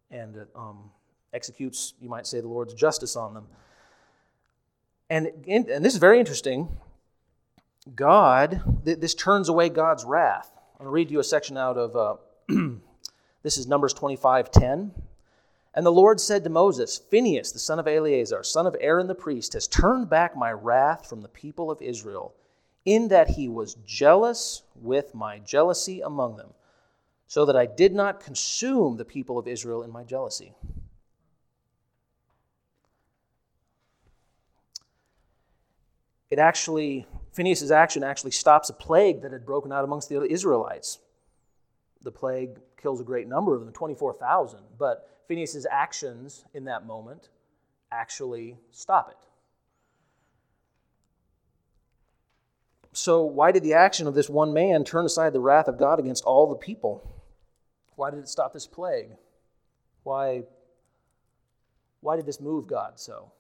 And 0.10 0.46
um, 0.56 0.92
executes, 1.34 1.94
you 2.00 2.10
might 2.10 2.26
say, 2.26 2.40
the 2.40 2.48
Lord's 2.48 2.74
justice 2.74 3.16
on 3.16 3.34
them. 3.34 3.48
And, 5.10 5.28
and 5.48 5.86
this 5.86 5.94
is 5.94 6.00
very 6.00 6.20
interesting. 6.20 6.68
God, 7.94 8.64
th- 8.84 9.00
this 9.00 9.14
turns 9.14 9.50
away 9.50 9.70
God's 9.70 10.04
wrath. 10.04 10.52
I'm 10.56 10.86
going 10.86 10.88
to 10.88 10.92
read 10.92 11.12
you 11.12 11.20
a 11.20 11.24
section 11.24 11.58
out 11.58 11.78
of, 11.78 11.96
uh, 11.96 12.16
this 13.44 13.58
is 13.58 13.68
Numbers 13.68 13.94
25 13.94 14.50
10. 14.50 14.92
And 15.76 15.86
the 15.86 15.92
Lord 15.92 16.20
said 16.20 16.44
to 16.44 16.50
Moses, 16.50 16.98
Phinehas, 16.98 17.52
the 17.52 17.60
son 17.60 17.80
of 17.80 17.88
Eleazar, 17.88 18.44
son 18.44 18.66
of 18.66 18.76
Aaron 18.80 19.08
the 19.08 19.14
priest, 19.14 19.54
has 19.54 19.68
turned 19.68 20.10
back 20.10 20.36
my 20.36 20.52
wrath 20.52 21.08
from 21.08 21.22
the 21.22 21.28
people 21.28 21.70
of 21.70 21.82
Israel, 21.82 22.34
in 22.86 23.10
that 23.10 23.32
he 23.32 23.48
was 23.48 23.76
jealous 23.86 24.64
with 24.76 25.14
my 25.14 25.40
jealousy 25.40 26.02
among 26.02 26.38
them, 26.38 26.54
so 27.28 27.46
that 27.46 27.58
I 27.58 27.66
did 27.66 27.94
not 27.94 28.24
consume 28.24 28.98
the 28.98 29.06
people 29.06 29.38
of 29.38 29.48
Israel 29.48 29.84
in 29.84 29.92
my 29.92 30.04
jealousy. 30.04 30.56
it 36.36 36.40
actually, 36.40 37.08
Phinehas' 37.32 37.72
action 37.72 38.04
actually 38.04 38.32
stops 38.32 38.70
a 38.70 38.74
plague 38.74 39.22
that 39.22 39.32
had 39.32 39.46
broken 39.46 39.72
out 39.72 39.86
amongst 39.86 40.10
the 40.10 40.22
Israelites. 40.22 41.00
The 42.02 42.12
plague 42.12 42.60
kills 42.76 43.00
a 43.00 43.06
great 43.06 43.28
number 43.28 43.56
of 43.56 43.62
them, 43.62 43.72
24,000, 43.72 44.60
but 44.78 45.15
Phinehas' 45.28 45.66
actions 45.70 46.46
in 46.54 46.66
that 46.66 46.86
moment 46.86 47.30
actually 47.92 48.58
stop 48.72 49.10
it. 49.12 49.18
So, 52.94 53.24
why 53.24 53.52
did 53.52 53.64
the 53.64 53.74
action 53.74 54.08
of 54.08 54.14
this 54.14 54.30
one 54.30 54.54
man 54.54 54.84
turn 54.84 55.06
aside 55.06 55.34
the 55.34 55.40
wrath 55.42 55.68
of 55.68 55.78
God 55.78 56.00
against 56.00 56.24
all 56.24 56.48
the 56.48 56.56
people? 56.56 57.12
Why 57.96 58.10
did 58.10 58.20
it 58.20 58.30
stop 58.30 58.54
this 58.54 58.68
plague? 58.68 59.10
Why, 60.04 60.44
why 62.00 62.16
did 62.16 62.26
this 62.26 62.40
move 62.40 62.68
God 62.68 63.00
so? 63.00 63.32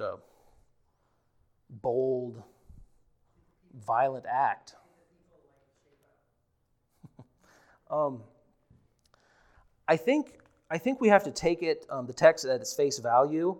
a 0.00 0.16
bold, 1.70 2.42
violent 3.74 4.26
act. 4.30 4.74
Um, 7.90 8.22
I 9.88 9.96
think 9.96 10.38
I 10.70 10.78
think 10.78 11.00
we 11.00 11.08
have 11.08 11.24
to 11.24 11.30
take 11.30 11.62
it 11.62 11.86
um, 11.90 12.06
the 12.06 12.12
text 12.12 12.44
at 12.44 12.60
its 12.60 12.74
face 12.74 12.98
value. 12.98 13.56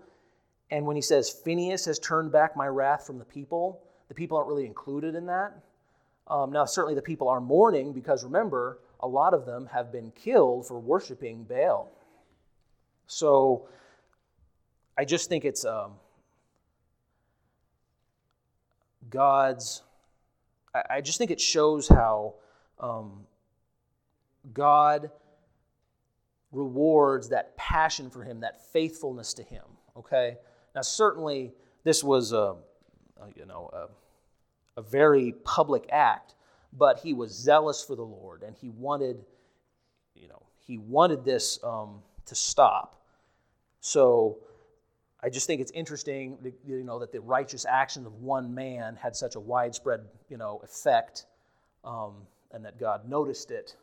And 0.71 0.85
when 0.85 0.97
he 0.97 1.03
says 1.03 1.31
Phinehas 1.31 1.85
has 1.85 1.99
turned 2.01 2.33
back 2.33 2.57
my 2.57 2.67
wrath 2.67 3.07
from 3.07 3.19
the 3.19 3.25
people, 3.25 3.81
the 4.09 4.15
people 4.15 4.37
aren't 4.37 4.49
really 4.49 4.67
included 4.67 5.15
in 5.15 5.27
that. 5.27 5.53
Um, 6.27 6.51
now, 6.51 6.65
certainly 6.65 6.97
the 6.97 7.03
people 7.03 7.29
are 7.29 7.41
mourning 7.41 7.93
because 7.93 8.25
remember, 8.25 8.81
a 9.01 9.07
lot 9.07 9.35
of 9.35 9.47
them 9.47 9.69
have 9.73 9.93
been 9.93 10.11
killed 10.11 10.67
for 10.67 10.81
worshiping 10.81 11.45
Baal. 11.45 11.93
So 13.07 13.69
I 14.99 15.05
just 15.05 15.29
think 15.29 15.45
it's 15.45 15.65
um, 15.65 15.93
God's, 19.09 19.83
I, 20.75 21.01
just 21.01 21.19
think 21.19 21.31
it 21.31 21.41
shows 21.41 21.87
how 21.89 22.35
um, 22.81 23.27
God 24.53 25.11
rewards 26.53 27.29
that 27.31 27.57
passion 27.57 28.11
for 28.11 28.23
Him, 28.23 28.41
that 28.41 28.65
faithfulness 28.73 29.35
to 29.35 29.43
Him. 29.43 29.65
Okay? 29.97 30.37
Now, 30.75 30.83
certainly, 30.83 31.53
this 31.85 32.03
was 32.05 32.33
a, 32.33 32.57
a 33.21 33.29
you 33.35 33.47
know, 33.47 33.71
a, 33.73 34.81
a 34.81 34.83
very 34.83 35.33
public 35.45 35.89
act, 35.91 36.35
but 36.73 36.99
he 36.99 37.15
was 37.15 37.33
zealous 37.33 37.83
for 37.83 37.97
the 37.97 38.03
Lord, 38.03 38.43
and 38.43 38.55
he 38.57 38.69
wanted, 38.69 39.25
you 40.15 40.29
know, 40.29 40.43
he 40.67 40.79
wanted 40.79 41.25
this 41.25 41.59
um, 41.65 42.03
to 42.27 42.35
stop. 42.35 43.01
So 43.81 44.39
I 45.23 45.31
just 45.31 45.47
think 45.47 45.61
it's 45.61 45.73
interesting, 45.73 46.37
you 46.67 46.85
know, 46.85 46.99
that 46.99 47.13
the 47.13 47.21
righteous 47.21 47.65
action 47.65 48.05
of 48.05 48.15
one 48.21 48.55
man 48.55 48.97
had 48.97 49.17
such 49.17 49.35
a 49.35 49.41
widespread, 49.41 50.01
you 50.29 50.37
know, 50.37 50.61
effect, 50.63 51.27
um, 51.85 52.15
and 52.53 52.65
that 52.65 52.79
God 52.79 53.09
noticed 53.09 53.51
it, 53.51 53.77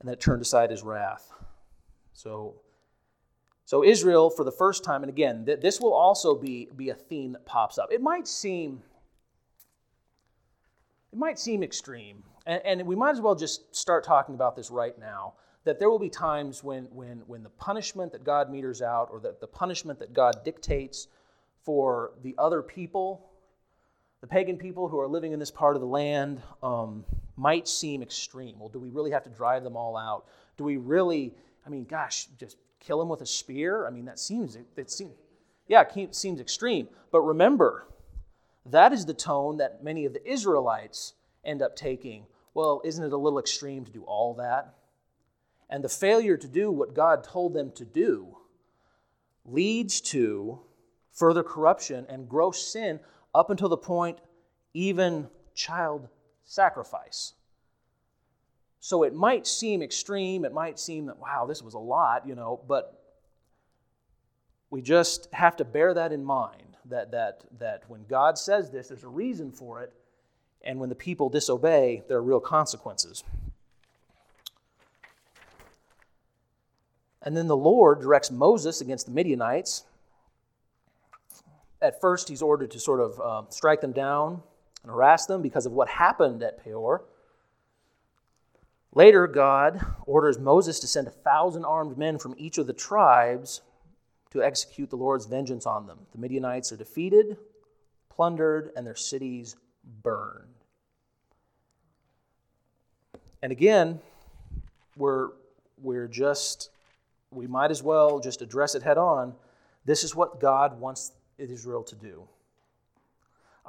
and 0.00 0.08
that 0.08 0.20
turned 0.20 0.42
aside 0.42 0.70
His 0.70 0.82
wrath. 0.82 1.30
So, 2.12 2.56
so 3.64 3.84
Israel, 3.84 4.30
for 4.30 4.44
the 4.44 4.52
first 4.52 4.82
time, 4.82 5.02
and 5.02 5.10
again, 5.10 5.46
th- 5.46 5.60
this 5.60 5.80
will 5.80 5.94
also 5.94 6.34
be 6.34 6.68
be 6.76 6.90
a 6.90 6.94
theme 6.94 7.32
that 7.32 7.46
pops 7.46 7.78
up. 7.78 7.92
It 7.92 8.02
might 8.02 8.26
seem, 8.26 8.82
it 11.12 11.18
might 11.18 11.38
seem 11.38 11.62
extreme, 11.62 12.24
and, 12.46 12.60
and 12.64 12.86
we 12.86 12.96
might 12.96 13.12
as 13.12 13.20
well 13.20 13.34
just 13.34 13.74
start 13.74 14.04
talking 14.04 14.34
about 14.34 14.56
this 14.56 14.70
right 14.70 14.98
now 14.98 15.34
that 15.64 15.78
there 15.78 15.90
will 15.90 15.98
be 15.98 16.08
times 16.08 16.64
when, 16.64 16.84
when, 16.84 17.18
when 17.26 17.42
the 17.42 17.50
punishment 17.50 18.12
that 18.12 18.24
God 18.24 18.50
meters 18.50 18.80
out 18.80 19.08
or 19.10 19.20
that 19.20 19.40
the 19.40 19.46
punishment 19.46 19.98
that 19.98 20.12
God 20.12 20.42
dictates 20.44 21.08
for 21.62 22.12
the 22.22 22.34
other 22.38 22.62
people, 22.62 23.28
the 24.22 24.26
pagan 24.26 24.56
people 24.56 24.88
who 24.88 24.98
are 24.98 25.08
living 25.08 25.32
in 25.32 25.38
this 25.38 25.50
part 25.50 25.76
of 25.76 25.82
the 25.82 25.86
land, 25.88 26.40
um, 26.62 27.04
might 27.40 27.66
seem 27.66 28.02
extreme. 28.02 28.58
Well, 28.58 28.68
do 28.68 28.78
we 28.78 28.90
really 28.90 29.10
have 29.10 29.24
to 29.24 29.30
drive 29.30 29.64
them 29.64 29.76
all 29.76 29.96
out? 29.96 30.26
Do 30.58 30.64
we 30.64 30.76
really, 30.76 31.34
I 31.66 31.70
mean, 31.70 31.84
gosh, 31.84 32.28
just 32.38 32.58
kill 32.78 32.98
them 32.98 33.08
with 33.08 33.22
a 33.22 33.26
spear? 33.26 33.86
I 33.86 33.90
mean, 33.90 34.04
that 34.04 34.18
seems, 34.18 34.58
it 34.76 34.90
seems, 34.90 35.14
yeah, 35.66 35.84
it 35.96 36.14
seems 36.14 36.40
extreme. 36.40 36.88
But 37.10 37.22
remember, 37.22 37.86
that 38.66 38.92
is 38.92 39.06
the 39.06 39.14
tone 39.14 39.56
that 39.56 39.82
many 39.82 40.04
of 40.04 40.12
the 40.12 40.30
Israelites 40.30 41.14
end 41.42 41.62
up 41.62 41.76
taking. 41.76 42.26
Well, 42.52 42.82
isn't 42.84 43.02
it 43.02 43.12
a 43.12 43.16
little 43.16 43.38
extreme 43.38 43.86
to 43.86 43.92
do 43.92 44.02
all 44.02 44.34
that? 44.34 44.74
And 45.70 45.82
the 45.82 45.88
failure 45.88 46.36
to 46.36 46.48
do 46.48 46.70
what 46.70 46.94
God 46.94 47.24
told 47.24 47.54
them 47.54 47.72
to 47.76 47.86
do 47.86 48.36
leads 49.46 50.00
to 50.02 50.60
further 51.12 51.42
corruption 51.42 52.04
and 52.08 52.28
gross 52.28 52.70
sin 52.70 53.00
up 53.34 53.48
until 53.48 53.70
the 53.70 53.78
point 53.78 54.18
even 54.74 55.28
child 55.54 56.08
sacrifice. 56.50 57.34
So 58.80 59.04
it 59.04 59.14
might 59.14 59.46
seem 59.46 59.82
extreme, 59.82 60.44
it 60.44 60.52
might 60.52 60.80
seem 60.80 61.06
that, 61.06 61.18
wow, 61.18 61.46
this 61.46 61.62
was 61.62 61.74
a 61.74 61.78
lot, 61.78 62.26
you 62.26 62.34
know, 62.34 62.60
but 62.66 63.00
we 64.68 64.82
just 64.82 65.28
have 65.32 65.56
to 65.58 65.64
bear 65.64 65.94
that 65.94 66.12
in 66.12 66.24
mind 66.24 66.76
that, 66.86 67.12
that, 67.12 67.44
that 67.60 67.84
when 67.88 68.04
God 68.08 68.36
says 68.36 68.70
this, 68.70 68.88
there's 68.88 69.04
a 69.04 69.08
reason 69.08 69.52
for 69.52 69.80
it, 69.80 69.92
and 70.62 70.80
when 70.80 70.88
the 70.88 70.94
people 70.96 71.28
disobey, 71.28 72.02
there 72.08 72.18
are 72.18 72.22
real 72.22 72.40
consequences. 72.40 73.22
And 77.22 77.36
then 77.36 77.46
the 77.46 77.56
Lord 77.56 78.00
directs 78.00 78.30
Moses 78.30 78.80
against 78.80 79.06
the 79.06 79.12
Midianites. 79.12 79.84
At 81.80 82.00
first, 82.00 82.28
he's 82.28 82.42
ordered 82.42 82.72
to 82.72 82.80
sort 82.80 83.00
of 83.00 83.20
uh, 83.20 83.48
strike 83.50 83.82
them 83.82 83.92
down 83.92 84.42
and 84.82 84.90
harass 84.90 85.26
them 85.26 85.42
because 85.42 85.66
of 85.66 85.72
what 85.72 85.88
happened 85.88 86.42
at 86.42 86.62
Peor. 86.62 87.04
Later, 88.94 89.26
God 89.26 89.80
orders 90.06 90.38
Moses 90.38 90.80
to 90.80 90.86
send 90.86 91.06
a 91.06 91.12
thousand 91.12 91.64
armed 91.64 91.96
men 91.96 92.18
from 92.18 92.34
each 92.36 92.58
of 92.58 92.66
the 92.66 92.72
tribes 92.72 93.60
to 94.30 94.42
execute 94.42 94.90
the 94.90 94.96
Lord's 94.96 95.26
vengeance 95.26 95.66
on 95.66 95.86
them. 95.86 95.98
The 96.12 96.18
Midianites 96.18 96.72
are 96.72 96.76
defeated, 96.76 97.36
plundered, 98.08 98.70
and 98.76 98.86
their 98.86 98.96
cities 98.96 99.56
burned. 100.02 100.46
And 103.42 103.52
again, 103.52 104.00
we're, 104.96 105.30
we're 105.80 106.08
just 106.08 106.70
we 107.30 107.46
might 107.46 107.70
as 107.70 107.82
well 107.82 108.18
just 108.18 108.42
address 108.42 108.74
it 108.74 108.82
head 108.82 108.98
on. 108.98 109.34
This 109.84 110.04
is 110.04 110.14
what 110.14 110.40
God 110.40 110.80
wants 110.80 111.12
Israel 111.38 111.82
to 111.84 111.94
do. 111.94 112.28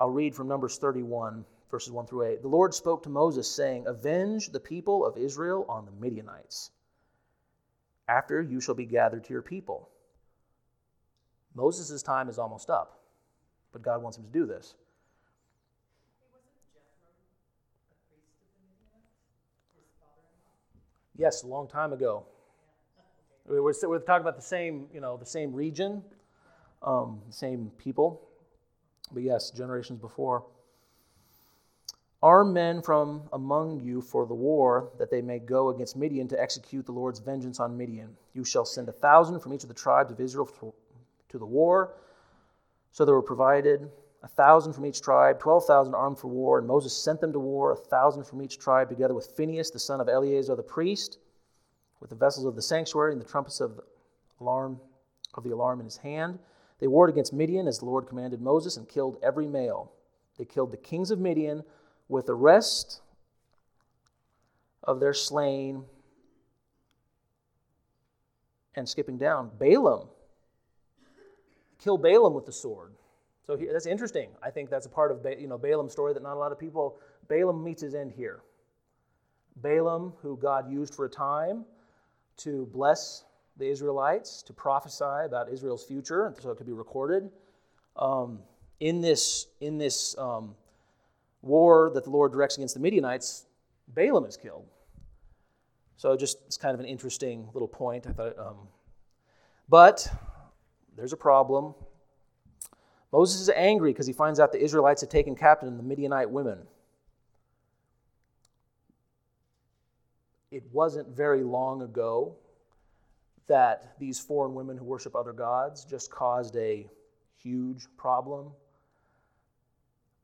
I'll 0.01 0.09
read 0.09 0.33
from 0.33 0.47
Numbers 0.47 0.79
31, 0.79 1.45
verses 1.69 1.91
1 1.91 2.07
through 2.07 2.23
8. 2.23 2.41
The 2.41 2.47
Lord 2.47 2.73
spoke 2.73 3.03
to 3.03 3.09
Moses, 3.09 3.47
saying, 3.47 3.85
Avenge 3.85 4.49
the 4.49 4.59
people 4.59 5.05
of 5.05 5.15
Israel 5.15 5.63
on 5.69 5.85
the 5.85 5.91
Midianites. 5.91 6.71
After 8.07 8.41
you 8.41 8.59
shall 8.59 8.73
be 8.73 8.87
gathered 8.87 9.23
to 9.25 9.33
your 9.33 9.43
people. 9.43 9.89
Moses' 11.53 12.01
time 12.01 12.29
is 12.29 12.39
almost 12.39 12.71
up, 12.71 13.03
but 13.71 13.83
God 13.83 14.01
wants 14.01 14.17
him 14.17 14.23
to 14.23 14.31
do 14.31 14.47
this. 14.47 14.73
Yes, 21.15 21.43
a 21.43 21.47
long 21.47 21.67
time 21.67 21.93
ago. 21.93 22.25
We're, 23.45 23.61
we're 23.61 23.99
talking 23.99 24.21
about 24.21 24.35
the 24.35 24.41
same, 24.41 24.87
you 24.91 24.99
know, 24.99 25.15
the 25.17 25.27
same 25.27 25.53
region, 25.53 26.01
um, 26.81 27.21
same 27.29 27.71
people. 27.77 28.30
But 29.13 29.23
yes, 29.23 29.51
generations 29.51 29.99
before. 29.99 30.43
Arm 32.23 32.53
men 32.53 32.81
from 32.81 33.23
among 33.33 33.79
you 33.79 33.99
for 33.99 34.27
the 34.27 34.33
war, 34.33 34.91
that 34.99 35.09
they 35.09 35.21
may 35.21 35.39
go 35.39 35.69
against 35.69 35.97
Midian 35.97 36.27
to 36.27 36.39
execute 36.39 36.85
the 36.85 36.91
Lord's 36.91 37.19
vengeance 37.19 37.59
on 37.59 37.75
Midian. 37.75 38.15
You 38.33 38.43
shall 38.43 38.65
send 38.65 38.89
a 38.89 38.91
thousand 38.91 39.39
from 39.39 39.53
each 39.53 39.63
of 39.63 39.69
the 39.69 39.75
tribes 39.75 40.11
of 40.11 40.19
Israel 40.19 40.47
to 41.29 41.37
the 41.39 41.45
war. 41.45 41.93
So 42.91 43.05
there 43.05 43.15
were 43.15 43.23
provided 43.23 43.89
a 44.21 44.27
thousand 44.27 44.73
from 44.73 44.85
each 44.85 45.01
tribe, 45.01 45.39
twelve 45.39 45.65
thousand 45.65 45.95
armed 45.95 46.19
for 46.19 46.27
war. 46.27 46.59
And 46.59 46.67
Moses 46.67 46.95
sent 46.95 47.21
them 47.21 47.33
to 47.33 47.39
war, 47.39 47.71
a 47.71 47.75
thousand 47.75 48.25
from 48.25 48.41
each 48.41 48.59
tribe, 48.59 48.89
together 48.89 49.15
with 49.15 49.33
Phinehas, 49.35 49.71
the 49.71 49.79
son 49.79 49.99
of 49.99 50.07
Eleazar 50.07 50.55
the 50.55 50.61
priest 50.61 51.17
with 52.01 52.09
the 52.09 52.15
vessels 52.15 52.45
of 52.45 52.55
the 52.55 52.61
sanctuary 52.61 53.13
and 53.13 53.21
the 53.21 53.25
trumpets 53.25 53.61
of 53.61 53.77
the 53.77 53.83
alarm 54.41 54.79
of 55.35 55.43
the 55.43 55.51
alarm 55.51 55.79
in 55.79 55.85
his 55.85 55.97
hand. 55.97 56.37
They 56.81 56.87
warred 56.87 57.09
against 57.09 57.31
Midian 57.31 57.67
as 57.67 57.79
the 57.79 57.85
Lord 57.85 58.07
commanded 58.07 58.41
Moses 58.41 58.75
and 58.75 58.89
killed 58.89 59.17
every 59.23 59.47
male. 59.47 59.93
They 60.37 60.45
killed 60.45 60.71
the 60.71 60.77
kings 60.77 61.11
of 61.11 61.19
Midian 61.19 61.63
with 62.09 62.25
the 62.25 62.33
rest 62.33 63.01
of 64.83 64.99
their 64.99 65.13
slain. 65.13 65.85
And 68.75 68.89
skipping 68.89 69.17
down, 69.17 69.51
Balaam 69.57 70.07
Kill 71.81 71.97
Balaam 71.97 72.33
with 72.33 72.45
the 72.45 72.51
sword. 72.51 72.93
So 73.45 73.57
he, 73.57 73.65
that's 73.65 73.87
interesting. 73.87 74.29
I 74.41 74.51
think 74.51 74.69
that's 74.69 74.85
a 74.85 74.89
part 74.89 75.11
of 75.11 75.25
you 75.39 75.47
know 75.47 75.57
Balaam's 75.57 75.91
story 75.91 76.13
that 76.13 76.21
not 76.21 76.35
a 76.35 76.39
lot 76.39 76.51
of 76.51 76.59
people. 76.59 76.99
Balaam 77.27 77.63
meets 77.63 77.81
his 77.81 77.95
end 77.95 78.11
here. 78.11 78.41
Balaam, 79.57 80.13
who 80.21 80.37
God 80.37 80.71
used 80.71 80.93
for 80.93 81.05
a 81.05 81.09
time, 81.09 81.65
to 82.37 82.67
bless 82.71 83.25
the 83.61 83.69
Israelites, 83.69 84.43
to 84.43 84.53
prophesy 84.53 85.25
about 85.25 85.49
Israel's 85.49 85.83
future, 85.83 86.25
and 86.25 86.35
so 86.37 86.51
it 86.51 86.57
could 86.57 86.65
be 86.67 86.73
recorded. 86.73 87.29
Um, 87.95 88.39
in 88.79 89.01
this, 89.01 89.47
in 89.61 89.77
this 89.77 90.17
um, 90.17 90.55
war 91.41 91.91
that 91.93 92.03
the 92.03 92.09
Lord 92.09 92.33
directs 92.33 92.57
against 92.57 92.73
the 92.73 92.79
Midianites, 92.79 93.45
Balaam 93.87 94.25
is 94.25 94.35
killed. 94.35 94.65
So 95.97 96.17
just 96.17 96.39
it's 96.47 96.57
kind 96.57 96.73
of 96.73 96.79
an 96.79 96.85
interesting 96.85 97.47
little 97.53 97.67
point. 97.67 98.07
I 98.07 98.11
thought, 98.11 98.37
um, 98.39 98.67
but 99.69 100.11
there's 100.97 101.13
a 101.13 101.17
problem. 101.17 101.75
Moses 103.11 103.41
is 103.41 103.49
angry 103.49 103.91
because 103.91 104.07
he 104.07 104.13
finds 104.13 104.39
out 104.39 104.51
the 104.51 104.63
Israelites 104.63 105.01
had 105.01 105.11
taken 105.11 105.35
captive 105.35 105.67
the 105.77 105.83
Midianite 105.83 106.29
women. 106.29 106.59
it 110.51 110.63
wasn't 110.71 111.07
very 111.07 111.43
long 111.43 111.81
ago 111.81 112.35
that 113.47 113.95
these 113.99 114.19
foreign 114.19 114.53
women 114.53 114.77
who 114.77 114.85
worship 114.85 115.15
other 115.15 115.33
gods 115.33 115.83
just 115.85 116.11
caused 116.11 116.55
a 116.55 116.87
huge 117.37 117.87
problem. 117.97 118.51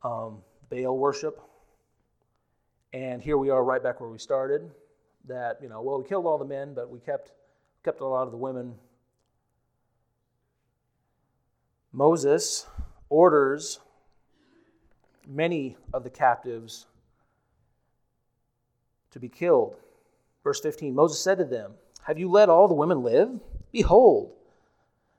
Um, 0.03 0.39
Baal 0.69 0.97
worship. 0.97 1.41
And 2.93 3.21
here 3.21 3.37
we 3.37 3.49
are 3.49 3.63
right 3.63 3.81
back 3.81 3.99
where 3.99 4.09
we 4.09 4.17
started. 4.17 4.69
That, 5.27 5.59
you 5.61 5.69
know, 5.69 5.81
well, 5.81 6.01
we 6.01 6.07
killed 6.07 6.25
all 6.25 6.37
the 6.37 6.45
men, 6.45 6.73
but 6.73 6.89
we 6.89 6.99
kept, 6.99 7.31
kept 7.83 7.99
a 8.01 8.05
lot 8.05 8.23
of 8.23 8.31
the 8.31 8.37
women. 8.37 8.75
Moses 11.91 12.65
orders 13.09 13.79
many 15.27 15.75
of 15.93 16.03
the 16.03 16.09
captives 16.09 16.85
to 19.11 19.19
be 19.19 19.27
killed. 19.27 19.75
Verse 20.43 20.61
15 20.61 20.95
Moses 20.95 21.21
said 21.21 21.37
to 21.39 21.43
them, 21.43 21.73
Have 22.07 22.17
you 22.17 22.31
let 22.31 22.47
all 22.47 22.69
the 22.69 22.73
women 22.73 23.03
live? 23.03 23.41
Behold, 23.73 24.31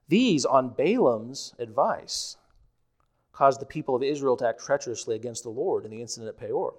these, 0.09 0.47
on 0.47 0.71
Balaam's 0.71 1.55
advice, 1.59 2.39
caused 3.31 3.61
the 3.61 3.67
people 3.67 3.95
of 3.95 4.03
Israel 4.03 4.39
to 4.39 4.49
act 4.49 4.65
treacherously 4.65 5.15
against 5.15 5.43
the 5.43 5.51
Lord 5.51 5.85
in 5.85 5.91
the 5.91 6.01
incident 6.01 6.31
at 6.31 6.41
Peor. 6.41 6.73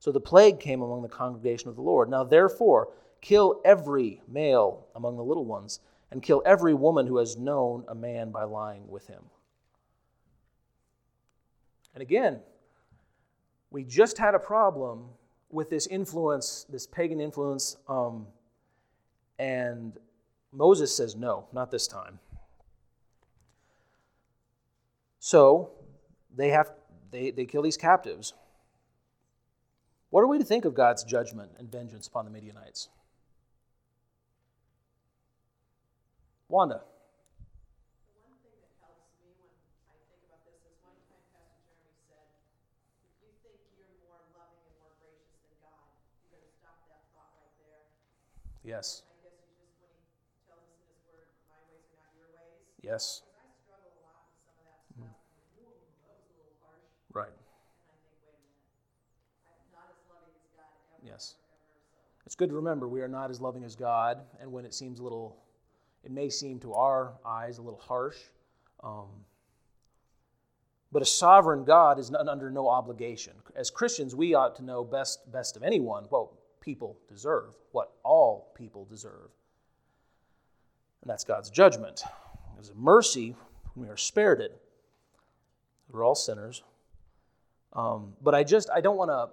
So 0.00 0.10
the 0.10 0.18
plague 0.18 0.58
came 0.58 0.82
among 0.82 1.02
the 1.02 1.08
congregation 1.08 1.68
of 1.68 1.76
the 1.76 1.82
Lord. 1.82 2.10
Now, 2.10 2.24
therefore, 2.24 2.88
kill 3.20 3.60
every 3.64 4.20
male 4.26 4.88
among 4.96 5.16
the 5.16 5.22
little 5.22 5.44
ones, 5.44 5.78
and 6.10 6.20
kill 6.20 6.42
every 6.44 6.74
woman 6.74 7.06
who 7.06 7.18
has 7.18 7.36
known 7.36 7.84
a 7.86 7.94
man 7.94 8.32
by 8.32 8.42
lying 8.42 8.88
with 8.88 9.06
him. 9.06 9.22
And 11.94 12.02
again, 12.02 12.40
we 13.70 13.84
just 13.84 14.18
had 14.18 14.34
a 14.34 14.40
problem 14.40 15.04
with 15.50 15.70
this 15.70 15.86
influence, 15.86 16.66
this 16.68 16.84
pagan 16.84 17.20
influence, 17.20 17.76
um, 17.88 18.26
and 19.42 19.98
Moses 20.52 20.96
says 20.96 21.16
no, 21.16 21.46
not 21.52 21.72
this 21.72 21.88
time. 21.88 22.20
So 25.18 25.72
they 26.32 26.50
have 26.50 26.70
they, 27.10 27.32
they 27.32 27.44
kill 27.44 27.62
these 27.62 27.76
captives. 27.76 28.34
What 30.10 30.20
are 30.20 30.28
we 30.28 30.38
to 30.38 30.44
think 30.44 30.64
of 30.64 30.74
God's 30.74 31.02
judgment 31.02 31.50
and 31.58 31.70
vengeance 31.70 32.06
upon 32.06 32.24
the 32.24 32.30
Midianites? 32.30 32.88
Wanda. 36.48 36.82
Yes. 48.64 49.02
Yes. 52.82 53.22
Right. 57.12 57.28
Yes. 61.04 61.36
It's 62.26 62.34
good 62.34 62.48
to 62.48 62.56
remember 62.56 62.88
we 62.88 63.00
are 63.02 63.08
not 63.08 63.30
as 63.30 63.40
loving 63.40 63.64
as 63.64 63.76
God, 63.76 64.22
and 64.40 64.50
when 64.50 64.64
it 64.64 64.74
seems 64.74 64.98
a 64.98 65.02
little, 65.02 65.36
it 66.04 66.10
may 66.10 66.28
seem 66.28 66.58
to 66.60 66.72
our 66.74 67.12
eyes 67.24 67.58
a 67.58 67.62
little 67.62 67.80
harsh. 67.80 68.16
Um, 68.82 69.08
but 70.90 71.02
a 71.02 71.06
sovereign 71.06 71.64
God 71.64 71.98
is 71.98 72.10
not, 72.10 72.28
under 72.28 72.50
no 72.50 72.68
obligation. 72.68 73.32
As 73.56 73.70
Christians, 73.70 74.14
we 74.14 74.34
ought 74.34 74.56
to 74.56 74.64
know 74.64 74.84
best, 74.84 75.30
best 75.32 75.56
of 75.56 75.62
anyone 75.62 76.04
what 76.10 76.28
people 76.60 76.98
deserve, 77.08 77.54
what 77.72 77.92
all 78.02 78.52
people 78.54 78.84
deserve. 78.84 79.30
And 81.02 81.10
that's 81.10 81.24
God's 81.24 81.50
judgment. 81.50 82.02
A 82.70 82.74
mercy 82.74 83.34
when 83.74 83.86
we 83.86 83.92
are 83.92 83.96
spared 83.96 84.40
it. 84.40 84.60
We're 85.90 86.04
all 86.04 86.14
sinners. 86.14 86.62
Um, 87.72 88.14
but 88.22 88.34
I 88.34 88.44
just 88.44 88.70
I 88.70 88.80
don't 88.80 88.96
want 88.96 89.10
to 89.10 89.30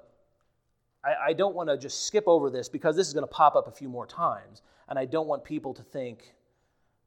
I, 1.04 1.30
I, 1.30 1.34
don't 1.34 1.56
want 1.56 1.70
to 1.70 1.78
just 1.78 2.06
skip 2.06 2.26
over 2.28 2.50
this 2.50 2.68
because 2.68 2.96
this 2.96 3.08
is 3.08 3.14
going 3.14 3.24
to 3.24 3.28
pop 3.28 3.56
up 3.56 3.68
a 3.68 3.72
few 3.72 3.88
more 3.88 4.06
times, 4.06 4.62
and 4.90 5.00
I 5.00 5.06
don't 5.06 5.28
want 5.28 5.44
people 5.44 5.74
to 5.74 5.84
think, 5.84 6.34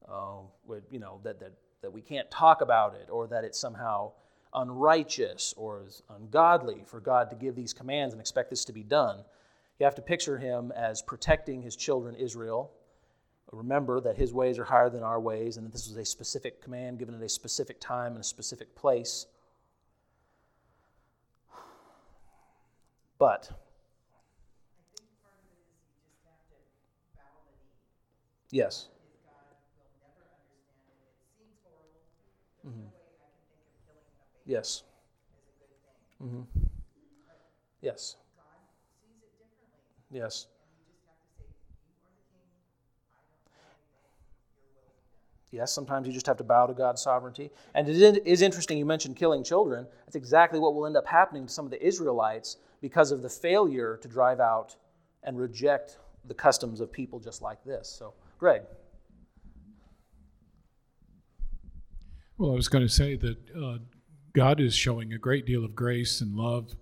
oh, 0.09 0.51
you 0.91 0.99
know, 0.99 1.21
that 1.25 1.41
that 1.41 1.53
that 1.83 1.93
we 1.93 2.01
can't 2.01 2.31
talk 2.31 2.61
about 2.61 2.95
it 2.95 3.09
or 3.11 3.27
that 3.27 3.45
it's 3.45 3.59
somehow 3.59 4.13
unrighteous 4.55 5.55
or 5.57 5.85
ungodly 6.15 6.83
for 6.87 7.01
God 7.01 7.31
to 7.31 7.37
give 7.37 7.55
these 7.55 7.73
commands 7.73 8.15
and 8.15 8.21
expect 8.21 8.51
this 8.51 8.65
to 8.67 8.73
be 8.73 8.83
done. 8.83 9.25
You 9.79 9.85
have 9.85 9.95
to 9.97 10.03
picture 10.03 10.39
him 10.39 10.73
as 10.77 11.03
protecting 11.03 11.63
his 11.63 11.75
children 11.75 12.15
Israel. 12.15 12.71
Remember 13.51 14.01
that 14.01 14.17
his 14.17 14.33
ways 14.33 14.59
are 14.59 14.65
higher 14.65 14.89
than 14.89 15.03
our 15.03 15.21
ways, 15.21 15.57
and 15.57 15.67
that 15.67 15.73
this 15.73 15.89
was 15.89 15.97
a 15.97 16.05
specific 16.05 16.63
command 16.63 16.99
given 16.99 17.15
at 17.15 17.21
a 17.21 17.29
specific 17.29 17.81
time 17.81 18.13
and 18.13 18.21
a 18.21 18.25
specific 18.25 18.75
place. 18.75 19.27
But 23.19 23.51
Yes. 28.53 28.89
Mm-hmm. 32.67 32.87
Yes. 34.45 34.83
Mm-hmm. 36.23 36.43
Yes. 37.81 38.17
Yes. 40.11 40.47
Yes, 45.53 45.71
sometimes 45.71 46.07
you 46.07 46.15
just 46.15 46.27
have 46.27 46.39
to 46.39 46.45
bow 46.45 46.67
to 46.67 46.73
God's 46.73 47.03
sovereignty. 47.03 47.51
And 47.75 47.87
it 47.87 48.27
is 48.27 48.41
interesting, 48.41 48.79
you 48.79 48.87
mentioned 48.87 49.17
killing 49.17 49.45
children. 49.45 49.87
That's 50.07 50.17
exactly 50.17 50.59
what 50.59 50.75
will 50.75 50.87
end 50.87 50.97
up 50.97 51.07
happening 51.07 51.47
to 51.47 51.53
some 51.53 51.67
of 51.67 51.71
the 51.71 51.87
Israelites 51.87 52.57
because 52.81 53.13
of 53.13 53.21
the 53.21 53.29
failure 53.29 53.99
to 54.01 54.09
drive 54.09 54.41
out 54.41 54.75
and 55.23 55.39
reject 55.39 55.99
the 56.25 56.33
customs 56.33 56.81
of 56.81 56.91
people 56.91 57.21
just 57.21 57.43
like 57.43 57.63
this. 57.65 57.87
So, 57.87 58.15
Greg. 58.39 58.63
Well, 62.39 62.53
I 62.53 62.55
was 62.55 62.69
going 62.69 62.87
to 62.87 62.93
say 62.93 63.17
that 63.17 63.37
uh, 63.55 63.79
God 64.33 64.59
is 64.59 64.75
showing 64.75 65.13
a 65.13 65.19
great 65.19 65.45
deal 65.45 65.67
of 65.67 65.75
grace 65.75 66.23
and 66.23 66.35
love 66.35 66.77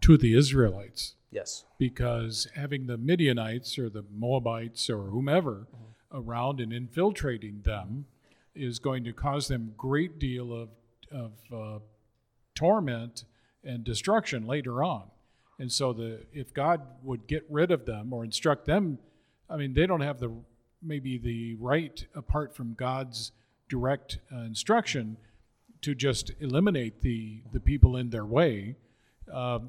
to 0.00 0.16
the 0.16 0.34
Israelites. 0.34 1.14
Yes. 1.30 1.66
Because 1.78 2.48
having 2.54 2.86
the 2.86 2.96
Midianites 2.96 3.78
or 3.78 3.90
the 3.90 4.04
Moabites 4.10 4.88
or 4.88 5.10
whomever 5.10 5.66
mm-hmm 5.76 5.87
around 6.12 6.60
and 6.60 6.72
infiltrating 6.72 7.62
them 7.64 8.06
is 8.54 8.78
going 8.78 9.04
to 9.04 9.12
cause 9.12 9.48
them 9.48 9.72
great 9.76 10.18
deal 10.18 10.52
of, 10.52 10.68
of 11.12 11.32
uh, 11.54 11.78
torment 12.54 13.24
and 13.64 13.84
destruction 13.84 14.46
later 14.46 14.82
on. 14.82 15.04
And 15.58 15.70
so 15.70 15.92
the 15.92 16.20
if 16.32 16.54
God 16.54 16.82
would 17.02 17.26
get 17.26 17.44
rid 17.50 17.70
of 17.70 17.84
them 17.84 18.12
or 18.12 18.24
instruct 18.24 18.66
them, 18.66 18.98
I 19.50 19.56
mean 19.56 19.74
they 19.74 19.86
don't 19.86 20.00
have 20.00 20.20
the 20.20 20.32
maybe 20.82 21.18
the 21.18 21.54
right 21.54 22.06
apart 22.14 22.54
from 22.54 22.74
God's 22.74 23.32
direct 23.68 24.18
uh, 24.32 24.40
instruction 24.40 25.16
to 25.82 25.94
just 25.94 26.30
eliminate 26.40 27.02
the 27.02 27.42
the 27.52 27.60
people 27.60 27.96
in 27.96 28.10
their 28.10 28.24
way. 28.24 28.76
Uh, 29.32 29.60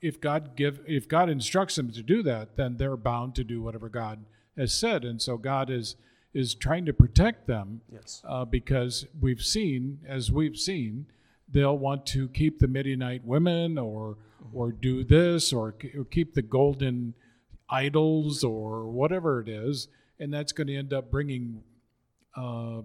if 0.00 0.20
God 0.20 0.56
give 0.56 0.80
if 0.86 1.08
God 1.08 1.28
instructs 1.28 1.76
them 1.76 1.92
to 1.92 2.02
do 2.02 2.22
that, 2.22 2.56
then 2.56 2.76
they're 2.78 2.96
bound 2.96 3.34
to 3.36 3.44
do 3.44 3.60
whatever 3.62 3.88
God 3.88 4.24
has 4.56 4.72
said, 4.72 5.04
and 5.04 5.20
so 5.20 5.36
God 5.36 5.70
is 5.70 5.96
is 6.32 6.54
trying 6.54 6.84
to 6.84 6.92
protect 6.92 7.46
them. 7.46 7.80
Yes. 7.92 8.20
Uh, 8.28 8.44
because 8.44 9.06
we've 9.20 9.40
seen, 9.40 10.00
as 10.08 10.32
we've 10.32 10.56
seen, 10.56 11.06
they'll 11.48 11.78
want 11.78 12.04
to 12.06 12.28
keep 12.28 12.58
the 12.58 12.66
Midianite 12.66 13.24
women, 13.24 13.78
or 13.78 14.16
mm-hmm. 14.42 14.56
or 14.56 14.72
do 14.72 15.04
this, 15.04 15.52
or, 15.52 15.74
or 15.96 16.04
keep 16.04 16.34
the 16.34 16.42
golden 16.42 17.14
idols, 17.70 18.42
or 18.42 18.86
whatever 18.86 19.40
it 19.40 19.48
is, 19.48 19.88
and 20.18 20.32
that's 20.32 20.52
going 20.52 20.66
to 20.66 20.76
end 20.76 20.92
up 20.92 21.10
bringing 21.10 21.62
uh, 22.36 22.82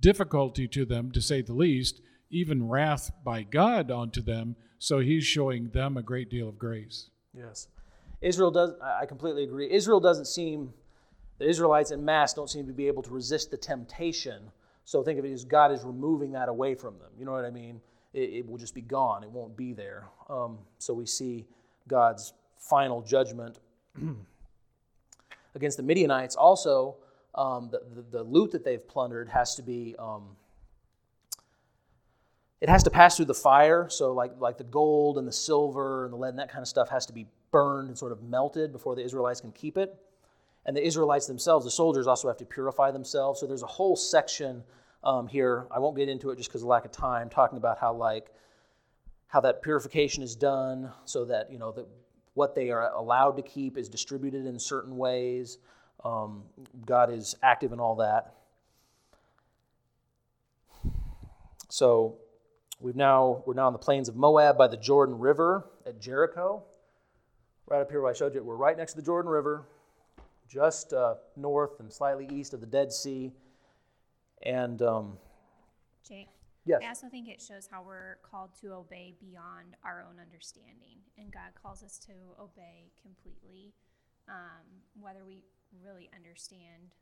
difficulty 0.00 0.68
to 0.68 0.84
them, 0.84 1.10
to 1.12 1.20
say 1.20 1.40
the 1.40 1.54
least, 1.54 2.00
even 2.30 2.68
wrath 2.68 3.10
by 3.24 3.42
God 3.42 3.90
onto 3.90 4.20
them. 4.20 4.54
So 4.78 4.98
He's 5.00 5.24
showing 5.24 5.70
them 5.70 5.96
a 5.96 6.02
great 6.02 6.28
deal 6.30 6.48
of 6.48 6.58
grace. 6.58 7.08
Yes. 7.32 7.68
Israel 8.20 8.50
does, 8.50 8.72
I 8.82 9.06
completely 9.06 9.44
agree. 9.44 9.70
Israel 9.72 10.00
doesn't 10.00 10.26
seem 10.26 10.72
the 11.38 11.48
Israelites 11.48 11.90
in 11.90 12.04
mass 12.04 12.32
don't 12.32 12.48
seem 12.48 12.66
to 12.66 12.72
be 12.72 12.86
able 12.88 13.02
to 13.02 13.10
resist 13.10 13.50
the 13.50 13.56
temptation. 13.56 14.50
So 14.84 15.02
think 15.02 15.18
of 15.18 15.24
it 15.24 15.32
as 15.32 15.44
God 15.44 15.72
is 15.72 15.84
removing 15.84 16.32
that 16.32 16.48
away 16.48 16.74
from 16.74 16.98
them. 16.98 17.10
You 17.18 17.24
know 17.24 17.32
what 17.32 17.44
I 17.44 17.50
mean? 17.50 17.80
It, 18.14 18.30
it 18.30 18.48
will 18.48 18.58
just 18.58 18.74
be 18.74 18.80
gone, 18.80 19.22
it 19.22 19.30
won't 19.30 19.56
be 19.56 19.72
there. 19.72 20.04
Um, 20.28 20.58
so 20.78 20.94
we 20.94 21.06
see 21.06 21.46
God's 21.88 22.32
final 22.58 23.02
judgment 23.02 23.58
against 25.54 25.76
the 25.76 25.82
Midianites. 25.82 26.36
Also, 26.36 26.96
um, 27.34 27.68
the, 27.70 27.82
the, 27.94 28.18
the, 28.18 28.22
loot 28.22 28.52
that 28.52 28.64
they've 28.64 28.86
plundered 28.88 29.28
has 29.28 29.54
to 29.56 29.62
be. 29.62 29.94
Um, 29.98 30.36
it 32.62 32.70
has 32.70 32.82
to 32.84 32.90
pass 32.90 33.16
through 33.16 33.26
the 33.26 33.34
fire, 33.34 33.86
so 33.90 34.14
like, 34.14 34.32
like 34.38 34.56
the 34.56 34.64
gold 34.64 35.18
and 35.18 35.28
the 35.28 35.32
silver 35.32 36.04
and 36.04 36.12
the 36.12 36.16
lead 36.16 36.30
and 36.30 36.38
that 36.38 36.50
kind 36.50 36.62
of 36.62 36.68
stuff 36.68 36.88
has 36.88 37.04
to 37.06 37.12
be 37.12 37.26
burned 37.50 37.88
and 37.88 37.98
sort 37.98 38.12
of 38.12 38.22
melted 38.22 38.72
before 38.72 38.96
the 38.96 39.04
Israelites 39.04 39.42
can 39.42 39.52
keep 39.52 39.76
it. 39.76 39.94
And 40.66 40.76
the 40.76 40.84
Israelites 40.84 41.26
themselves, 41.26 41.64
the 41.64 41.70
soldiers, 41.70 42.08
also 42.08 42.26
have 42.26 42.36
to 42.38 42.44
purify 42.44 42.90
themselves. 42.90 43.38
So 43.38 43.46
there's 43.46 43.62
a 43.62 43.68
whole 43.68 43.94
section 43.94 44.64
um, 45.04 45.28
here. 45.28 45.68
I 45.70 45.78
won't 45.78 45.96
get 45.96 46.08
into 46.08 46.30
it 46.30 46.36
just 46.36 46.48
because 46.48 46.62
of 46.62 46.68
lack 46.68 46.84
of 46.84 46.90
time, 46.90 47.30
talking 47.30 47.56
about 47.56 47.78
how 47.78 47.94
like 47.94 48.26
how 49.28 49.40
that 49.40 49.62
purification 49.62 50.22
is 50.22 50.34
done, 50.34 50.92
so 51.04 51.24
that 51.26 51.52
you 51.52 51.58
know 51.58 51.70
that 51.72 51.86
what 52.34 52.56
they 52.56 52.70
are 52.70 52.92
allowed 52.92 53.36
to 53.36 53.42
keep 53.42 53.78
is 53.78 53.88
distributed 53.88 54.44
in 54.44 54.58
certain 54.58 54.96
ways. 54.96 55.58
Um, 56.04 56.42
God 56.84 57.12
is 57.12 57.36
active 57.42 57.72
in 57.72 57.78
all 57.78 57.96
that. 57.96 58.34
So 61.68 62.16
we've 62.80 62.96
now 62.96 63.44
we're 63.46 63.54
now 63.54 63.68
on 63.68 63.72
the 63.72 63.78
plains 63.78 64.08
of 64.08 64.16
Moab 64.16 64.58
by 64.58 64.66
the 64.66 64.76
Jordan 64.76 65.16
River 65.16 65.68
at 65.86 66.00
Jericho. 66.00 66.64
Right 67.68 67.80
up 67.80 67.90
here 67.90 68.00
where 68.00 68.10
I 68.10 68.14
showed 68.14 68.34
you, 68.34 68.42
we're 68.42 68.56
right 68.56 68.76
next 68.76 68.92
to 68.92 68.98
the 68.98 69.04
Jordan 69.04 69.30
River 69.30 69.64
just 70.48 70.92
uh, 70.92 71.14
north 71.36 71.80
and 71.80 71.92
slightly 71.92 72.28
east 72.32 72.54
of 72.54 72.60
the 72.60 72.66
Dead 72.66 72.92
Sea. 72.92 73.32
And 74.42 74.80
um, 74.82 75.18
Jake, 76.06 76.28
yes. 76.64 76.80
I 76.84 76.88
also 76.88 77.08
think 77.08 77.28
it 77.28 77.40
shows 77.40 77.68
how 77.70 77.82
we're 77.82 78.18
called 78.22 78.50
to 78.60 78.72
obey 78.72 79.14
beyond 79.20 79.76
our 79.84 80.04
own 80.08 80.20
understanding, 80.20 80.98
and 81.18 81.32
God 81.32 81.52
calls 81.60 81.82
us 81.82 81.98
to 82.06 82.12
obey 82.40 82.92
completely, 83.00 83.72
um, 84.28 84.66
whether 85.00 85.24
we 85.24 85.42
really 85.84 86.08
understand 86.14 86.94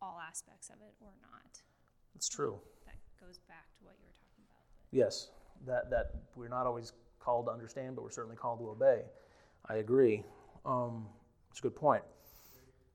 all 0.00 0.20
aspects 0.26 0.68
of 0.68 0.76
it 0.76 0.94
or 1.00 1.12
not. 1.22 1.62
It's 2.14 2.28
true. 2.28 2.58
That 2.86 2.96
goes 3.20 3.38
back 3.48 3.66
to 3.78 3.84
what 3.84 3.94
you 3.98 4.06
were 4.06 4.18
talking 4.18 4.44
about. 4.50 4.64
Yes, 4.90 5.30
that 5.66 5.90
that 5.90 6.22
we're 6.36 6.48
not 6.48 6.66
always 6.66 6.92
called 7.20 7.46
to 7.46 7.52
understand, 7.52 7.96
but 7.96 8.02
we're 8.02 8.10
certainly 8.10 8.36
called 8.36 8.58
to 8.58 8.68
obey. 8.68 9.02
I 9.68 9.76
agree. 9.76 10.24
Um, 10.64 11.06
it's 11.50 11.60
a 11.60 11.62
good 11.62 11.76
point. 11.76 12.02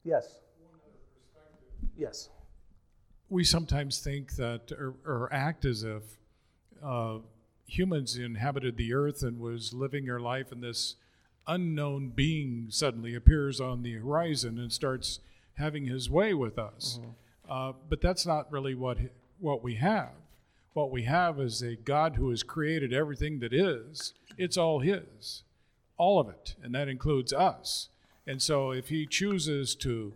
Yes. 0.07 0.39
Yes. 1.97 2.29
we 3.29 3.43
sometimes 3.43 3.99
think 3.99 4.35
that 4.35 4.71
or, 4.71 4.93
or 5.05 5.29
act 5.33 5.65
as 5.65 5.83
if 5.83 6.03
uh, 6.83 7.17
humans 7.65 8.15
inhabited 8.15 8.77
the 8.77 8.93
earth 8.93 9.23
and 9.23 9.39
was 9.39 9.73
living 9.73 10.05
their 10.05 10.19
life 10.19 10.51
and 10.51 10.63
this 10.63 10.95
unknown 11.47 12.09
being 12.09 12.67
suddenly 12.69 13.15
appears 13.15 13.59
on 13.59 13.81
the 13.81 13.93
horizon 13.93 14.59
and 14.59 14.71
starts 14.71 15.19
having 15.55 15.85
his 15.85 16.09
way 16.09 16.33
with 16.33 16.59
us. 16.59 16.99
Mm-hmm. 17.01 17.51
Uh, 17.51 17.73
but 17.89 17.99
that's 18.01 18.25
not 18.25 18.51
really 18.51 18.75
what 18.75 18.97
what 19.39 19.63
we 19.63 19.75
have. 19.75 20.11
What 20.73 20.91
we 20.91 21.03
have 21.03 21.39
is 21.39 21.61
a 21.61 21.75
God 21.75 22.15
who 22.17 22.29
has 22.29 22.43
created 22.43 22.93
everything 22.93 23.39
that 23.39 23.53
is. 23.53 24.13
It's 24.37 24.57
all 24.57 24.79
His, 24.79 25.43
all 25.97 26.19
of 26.19 26.29
it, 26.29 26.55
and 26.61 26.75
that 26.75 26.87
includes 26.87 27.33
us. 27.33 27.89
And 28.27 28.41
so, 28.41 28.71
if 28.71 28.89
He 28.89 29.05
chooses 29.05 29.73
to 29.75 30.13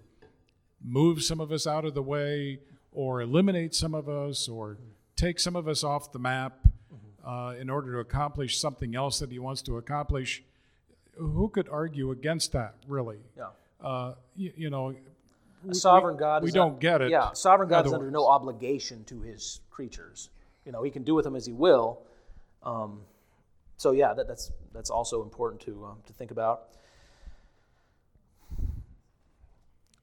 move 0.83 1.23
some 1.23 1.39
of 1.39 1.51
us 1.51 1.65
out 1.65 1.85
of 1.85 1.93
the 1.93 2.03
way, 2.03 2.59
or 2.91 3.21
eliminate 3.21 3.73
some 3.73 3.95
of 3.95 4.09
us, 4.09 4.49
or 4.49 4.77
take 5.15 5.39
some 5.39 5.55
of 5.55 5.67
us 5.67 5.83
off 5.83 6.11
the 6.11 6.19
map 6.19 6.59
uh, 7.25 7.55
in 7.59 7.69
order 7.69 7.93
to 7.93 7.99
accomplish 7.99 8.59
something 8.59 8.95
else 8.95 9.19
that 9.19 9.31
He 9.31 9.39
wants 9.39 9.61
to 9.63 9.77
accomplish, 9.77 10.43
who 11.15 11.49
could 11.49 11.69
argue 11.69 12.11
against 12.11 12.51
that, 12.51 12.75
really? 12.87 13.19
Yeah. 13.37 13.47
Uh, 13.81 14.15
you, 14.35 14.51
you, 14.55 14.69
know, 14.69 14.93
a 15.69 15.75
sovereign 15.75 16.17
God. 16.17 16.43
We 16.43 16.51
don't 16.51 16.79
get 16.79 17.01
it. 17.01 17.11
Yeah, 17.11 17.31
sovereign 17.33 17.69
God 17.69 17.85
is 17.85 17.93
under 17.93 18.11
no 18.11 18.27
obligation 18.27 19.03
to 19.05 19.21
His 19.21 19.61
creatures. 19.69 20.29
You 20.65 20.71
know, 20.71 20.83
He 20.83 20.91
can 20.91 21.03
do 21.03 21.15
with 21.15 21.25
them 21.25 21.35
as 21.35 21.45
He 21.45 21.53
will. 21.53 22.01
Um, 22.63 23.01
so 23.77 23.91
yeah, 23.91 24.13
that, 24.13 24.27
that's 24.27 24.51
that's 24.73 24.89
also 24.89 25.23
important 25.23 25.61
to 25.61 25.85
um, 25.85 25.97
to 26.05 26.13
think 26.13 26.31
about. 26.31 26.67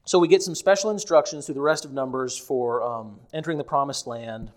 So 0.08 0.18
we 0.18 0.26
get 0.26 0.42
some 0.42 0.54
special 0.54 0.88
instructions 0.88 1.44
through 1.44 1.56
the 1.56 1.60
rest 1.60 1.84
of 1.84 1.92
Numbers 1.92 2.38
for 2.38 2.82
um, 2.82 3.20
entering 3.34 3.58
the 3.58 3.64
Promised 3.64 4.06
Land, 4.06 4.50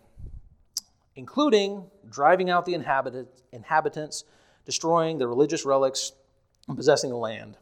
including 1.17 1.83
driving 2.09 2.49
out 2.49 2.65
the 2.65 2.73
inhabitant, 2.73 3.27
inhabitants, 3.51 4.23
destroying 4.63 5.17
the 5.17 5.27
religious 5.27 5.65
relics, 5.65 6.13
and 6.69 6.77
possessing 6.77 7.09
the 7.09 7.17
land. 7.17 7.57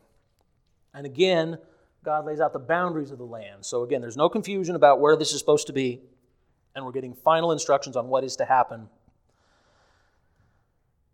And 0.93 1.07
again, 1.07 1.57
God 2.05 2.27
lays 2.27 2.39
out 2.39 2.53
the 2.53 2.59
boundaries 2.59 3.09
of 3.09 3.17
the 3.17 3.25
land. 3.25 3.65
So 3.65 3.81
again, 3.81 4.01
there's 4.01 4.15
no 4.15 4.29
confusion 4.29 4.75
about 4.75 5.01
where 5.01 5.17
this 5.17 5.31
is 5.31 5.39
supposed 5.39 5.65
to 5.65 5.73
be, 5.73 5.99
and 6.75 6.85
we're 6.85 6.91
getting 6.91 7.15
final 7.15 7.51
instructions 7.51 7.95
on 7.95 8.07
what 8.07 8.23
is 8.23 8.35
to 8.35 8.45
happen. 8.45 8.87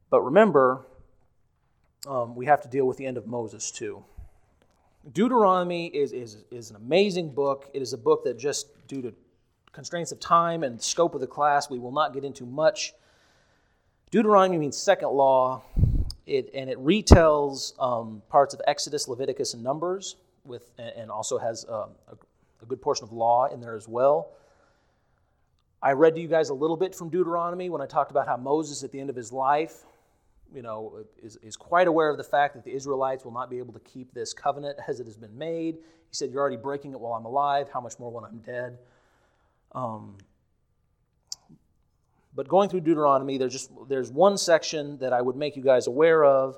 But 0.10 0.24
remember, 0.24 0.86
um, 2.06 2.36
we 2.36 2.48
have 2.48 2.60
to 2.64 2.68
deal 2.68 2.86
with 2.86 2.98
the 2.98 3.06
end 3.06 3.16
of 3.16 3.28
Moses 3.28 3.72
too. 3.72 4.04
Deuteronomy 5.14 5.88
is, 5.88 6.14
is, 6.14 6.38
is 6.49 6.72
an 6.72 6.76
amazing 6.78 7.30
book. 7.30 7.70
It 7.74 7.82
is 7.82 7.93
a 7.93 7.97
book 7.97 8.24
that 8.24 8.39
just 8.39 8.88
due 8.88 9.01
to 9.03 9.14
constraints 9.72 10.12
of 10.12 10.20
time 10.20 10.64
and 10.64 10.82
scope 10.82 11.14
of 11.14 11.22
the 11.22 11.28
class, 11.28 11.70
we 11.70 11.78
will 11.78 11.91
not 11.91 12.14
get 12.14 12.24
into 12.24 12.45
much. 12.45 12.93
Deuteronomy 14.10 14.58
means 14.58 14.78
second 14.78 15.10
law, 15.10 15.62
it, 16.26 16.49
and 16.56 16.70
it 16.70 16.78
retells 16.80 17.74
um, 17.80 18.22
parts 18.30 18.53
of 18.53 18.62
Exodus, 18.68 19.08
Leviticus, 19.08 19.53
and 19.53 19.62
Numbers 19.62 20.16
with, 20.43 20.72
and 20.78 21.12
also 21.12 21.38
has 21.38 21.66
um, 21.70 21.89
a, 22.08 22.16
a 22.62 22.66
good 22.66 22.82
portion 22.82 23.03
of 23.03 23.12
law 23.12 23.45
in 23.45 23.60
there 23.60 23.76
as 23.76 23.88
well. 23.88 24.30
I 25.84 25.91
read 25.91 26.16
to 26.16 26.22
you 26.22 26.28
guys 26.28 26.49
a 26.49 26.53
little 26.53 26.78
bit 26.78 26.95
from 26.95 27.10
Deuteronomy 27.10 27.70
when 27.70 27.82
I 27.82 27.86
talked 27.86 28.10
about 28.10 28.26
how 28.26 28.38
Moses, 28.38 28.84
at 28.84 28.91
the 28.91 28.99
end 28.99 29.12
of 29.12 29.16
his 29.16 29.32
life, 29.32 29.86
you 30.54 30.62
know, 30.62 31.04
is, 31.22 31.38
is 31.38 31.56
quite 31.56 31.88
aware 31.88 32.10
of 32.10 32.18
the 32.18 32.24
fact 32.24 32.56
that 32.56 32.64
the 32.64 32.74
Israelites 32.74 33.26
will 33.26 33.32
not 33.32 33.50
be 33.50 33.58
able 33.58 33.74
to 33.74 33.80
keep 33.80 34.14
this 34.14 34.34
covenant 34.34 34.78
as 34.88 35.00
it 35.00 35.06
has 35.06 35.18
been 35.18 35.38
made. 35.38 35.76
He 35.76 36.14
said, 36.14 36.32
You're 36.32 36.41
already 36.41 36.58
breaking 36.58 36.91
it 36.91 37.00
while 37.00 37.14
I'm 37.14 37.26
alive. 37.26 37.70
How 37.74 37.82
much 37.82 38.00
more 38.00 38.12
when 38.12 38.24
I'm 38.24 38.39
dead? 38.39 38.78
Um, 39.74 40.18
but 42.36 42.48
going 42.48 42.70
through 42.70 42.82
Deuteronomy, 42.82 43.38
there's 43.38 43.54
just 43.54 43.72
there's 43.88 44.12
one 44.12 44.38
section 44.38 44.98
that 45.00 45.14
I 45.14 45.22
would 45.22 45.36
make 45.36 45.56
you 45.56 45.64
guys 45.64 45.88
aware 45.88 46.24
of, 46.24 46.58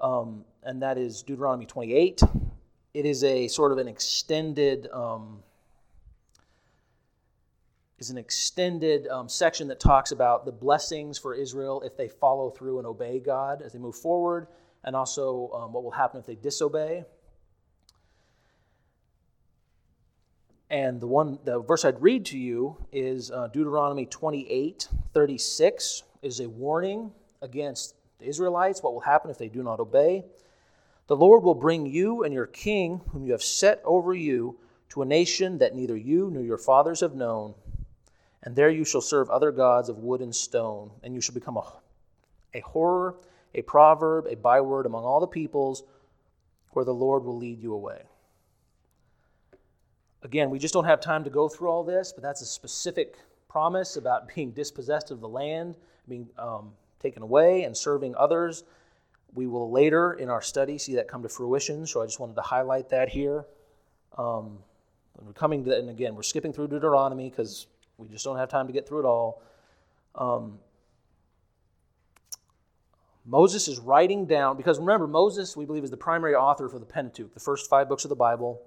um, 0.00 0.44
and 0.62 0.82
that 0.82 0.98
is 0.98 1.22
Deuteronomy 1.22 1.66
28 1.66 2.22
it 2.94 3.06
is 3.06 3.22
a 3.24 3.48
sort 3.48 3.72
of 3.72 3.78
an 3.78 3.88
extended 3.88 4.88
um, 4.92 5.42
is 8.00 8.08
an 8.08 8.16
extended 8.16 9.06
um, 9.08 9.28
section 9.28 9.68
that 9.68 9.78
talks 9.78 10.10
about 10.10 10.46
the 10.46 10.52
blessings 10.52 11.18
for 11.18 11.34
Israel 11.34 11.82
if 11.82 11.98
they 11.98 12.08
follow 12.08 12.48
through 12.48 12.78
and 12.78 12.86
obey 12.86 13.20
God 13.20 13.60
as 13.60 13.74
they 13.74 13.78
move 13.78 13.94
forward, 13.94 14.46
and 14.84 14.96
also 14.96 15.50
um, 15.52 15.72
what 15.74 15.84
will 15.84 15.90
happen 15.90 16.18
if 16.18 16.26
they 16.26 16.34
disobey. 16.34 17.04
And 20.70 20.98
the 20.98 21.06
one 21.06 21.38
the 21.44 21.60
verse 21.60 21.84
I'd 21.84 22.00
read 22.00 22.24
to 22.26 22.38
you 22.38 22.76
is 22.90 23.30
uh, 23.30 23.48
Deuteronomy 23.48 24.06
28, 24.06 24.88
36 25.12 26.02
is 26.22 26.40
a 26.40 26.48
warning 26.48 27.12
against 27.42 27.96
the 28.18 28.26
Israelites, 28.26 28.82
what 28.82 28.94
will 28.94 29.00
happen 29.00 29.30
if 29.30 29.36
they 29.36 29.48
do 29.48 29.62
not 29.62 29.78
obey. 29.78 30.24
The 31.08 31.16
Lord 31.16 31.42
will 31.42 31.54
bring 31.54 31.86
you 31.86 32.22
and 32.22 32.32
your 32.32 32.46
king, 32.46 33.02
whom 33.10 33.26
you 33.26 33.32
have 33.32 33.42
set 33.42 33.82
over 33.84 34.14
you, 34.14 34.58
to 34.90 35.02
a 35.02 35.06
nation 35.06 35.58
that 35.58 35.74
neither 35.74 35.96
you 35.96 36.30
nor 36.30 36.42
your 36.42 36.58
fathers 36.58 37.00
have 37.00 37.14
known. 37.14 37.54
And 38.42 38.56
there 38.56 38.70
you 38.70 38.84
shall 38.84 39.00
serve 39.00 39.28
other 39.28 39.52
gods 39.52 39.88
of 39.88 39.98
wood 39.98 40.20
and 40.20 40.34
stone, 40.34 40.90
and 41.02 41.14
you 41.14 41.20
shall 41.20 41.34
become 41.34 41.56
a, 41.56 41.72
a 42.54 42.60
horror, 42.60 43.16
a 43.54 43.62
proverb, 43.62 44.26
a 44.28 44.36
byword 44.36 44.86
among 44.86 45.04
all 45.04 45.20
the 45.20 45.26
peoples, 45.26 45.82
where 46.70 46.84
the 46.84 46.94
Lord 46.94 47.24
will 47.24 47.36
lead 47.36 47.60
you 47.60 47.74
away. 47.74 48.02
Again, 50.22 50.50
we 50.50 50.58
just 50.58 50.74
don't 50.74 50.84
have 50.84 51.00
time 51.00 51.24
to 51.24 51.30
go 51.30 51.48
through 51.48 51.68
all 51.68 51.84
this, 51.84 52.12
but 52.12 52.22
that's 52.22 52.42
a 52.42 52.46
specific 52.46 53.16
promise 53.48 53.96
about 53.96 54.28
being 54.34 54.52
dispossessed 54.52 55.10
of 55.10 55.20
the 55.20 55.28
land, 55.28 55.76
being 56.08 56.28
um, 56.38 56.72
taken 57.00 57.22
away, 57.22 57.64
and 57.64 57.76
serving 57.76 58.14
others 58.16 58.64
we 59.34 59.46
will 59.46 59.70
later 59.70 60.12
in 60.12 60.28
our 60.28 60.42
study 60.42 60.78
see 60.78 60.94
that 60.96 61.08
come 61.08 61.22
to 61.22 61.28
fruition, 61.28 61.86
so 61.86 62.02
I 62.02 62.06
just 62.06 62.20
wanted 62.20 62.36
to 62.36 62.42
highlight 62.42 62.88
that 62.90 63.08
here. 63.08 63.44
Um, 64.18 64.58
and 65.16 65.26
we're 65.26 65.32
coming 65.32 65.64
to, 65.64 65.76
and 65.76 65.90
again, 65.90 66.14
we're 66.14 66.22
skipping 66.22 66.52
through 66.52 66.68
Deuteronomy 66.68 67.30
because 67.30 67.66
we 68.00 68.08
just 68.08 68.24
don't 68.24 68.38
have 68.38 68.48
time 68.48 68.66
to 68.66 68.72
get 68.72 68.88
through 68.88 69.00
it 69.00 69.04
all. 69.04 69.42
Um, 70.14 70.58
Moses 73.26 73.68
is 73.68 73.78
writing 73.78 74.26
down, 74.26 74.56
because 74.56 74.78
remember, 74.78 75.06
Moses, 75.06 75.56
we 75.56 75.66
believe, 75.66 75.84
is 75.84 75.90
the 75.90 75.96
primary 75.96 76.34
author 76.34 76.68
for 76.68 76.78
the 76.78 76.86
Pentateuch, 76.86 77.32
the 77.34 77.40
first 77.40 77.68
five 77.68 77.88
books 77.88 78.04
of 78.04 78.08
the 78.08 78.16
Bible. 78.16 78.62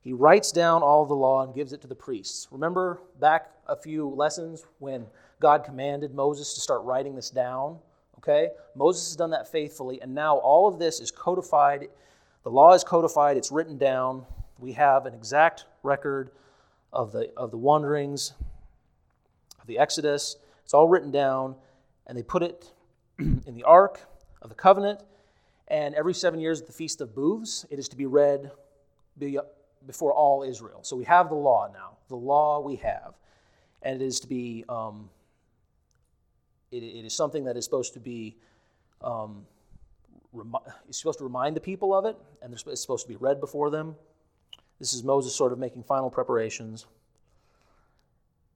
He 0.00 0.12
writes 0.12 0.50
down 0.50 0.82
all 0.82 1.06
the 1.06 1.14
law 1.14 1.44
and 1.44 1.54
gives 1.54 1.72
it 1.72 1.80
to 1.82 1.86
the 1.86 1.94
priests. 1.94 2.48
Remember 2.50 3.00
back 3.20 3.52
a 3.68 3.76
few 3.76 4.08
lessons 4.08 4.66
when 4.80 5.06
God 5.40 5.64
commanded 5.64 6.12
Moses 6.12 6.54
to 6.54 6.60
start 6.60 6.82
writing 6.82 7.14
this 7.14 7.30
down? 7.30 7.78
Okay? 8.18 8.48
Moses 8.74 9.08
has 9.08 9.16
done 9.16 9.30
that 9.30 9.50
faithfully, 9.50 10.02
and 10.02 10.12
now 10.12 10.36
all 10.38 10.66
of 10.66 10.80
this 10.80 10.98
is 11.00 11.12
codified. 11.12 11.86
The 12.42 12.50
law 12.50 12.74
is 12.74 12.82
codified, 12.82 13.36
it's 13.36 13.52
written 13.52 13.78
down. 13.78 14.26
We 14.58 14.72
have 14.72 15.06
an 15.06 15.14
exact 15.14 15.66
record 15.84 16.32
of 16.92 17.12
the, 17.12 17.30
of 17.36 17.50
the 17.52 17.56
wanderings, 17.56 18.32
of 19.62 19.66
the 19.66 19.78
Exodus. 19.78 20.36
It's 20.64 20.74
all 20.74 20.88
written 20.88 21.10
down, 21.10 21.54
and 22.06 22.18
they 22.18 22.22
put 22.22 22.42
it 22.42 22.70
in 23.18 23.54
the 23.54 23.64
Ark 23.64 24.00
of 24.42 24.50
the 24.50 24.54
Covenant. 24.54 25.00
And 25.68 25.94
every 25.94 26.12
seven 26.12 26.38
years 26.38 26.60
at 26.60 26.66
the 26.66 26.72
Feast 26.72 27.00
of 27.00 27.14
Booths, 27.14 27.64
it 27.70 27.78
is 27.78 27.88
to 27.88 27.96
be 27.96 28.04
read 28.04 28.50
before 29.86 30.12
all 30.12 30.42
Israel. 30.42 30.80
So 30.82 30.96
we 30.96 31.04
have 31.04 31.28
the 31.28 31.34
law 31.34 31.70
now. 31.72 31.96
The 32.08 32.16
law 32.16 32.60
we 32.60 32.76
have. 32.76 33.14
And 33.82 34.00
it 34.00 34.04
is 34.04 34.20
to 34.20 34.28
be 34.28 34.64
um, 34.68 35.08
it, 36.70 36.82
it 36.82 37.04
is 37.04 37.14
something 37.14 37.44
that 37.44 37.56
is 37.56 37.64
supposed 37.64 37.94
to 37.94 38.00
be 38.00 38.36
um, 39.02 39.46
remi- 40.32 40.58
supposed 40.90 41.18
to 41.18 41.24
remind 41.24 41.56
the 41.56 41.60
people 41.60 41.94
of 41.94 42.04
it, 42.04 42.16
and 42.42 42.52
it's 42.52 42.80
supposed 42.80 43.06
to 43.06 43.08
be 43.08 43.16
read 43.16 43.40
before 43.40 43.70
them. 43.70 43.94
This 44.78 44.94
is 44.94 45.04
Moses 45.04 45.34
sort 45.34 45.52
of 45.52 45.58
making 45.58 45.84
final 45.84 46.10
preparations. 46.10 46.86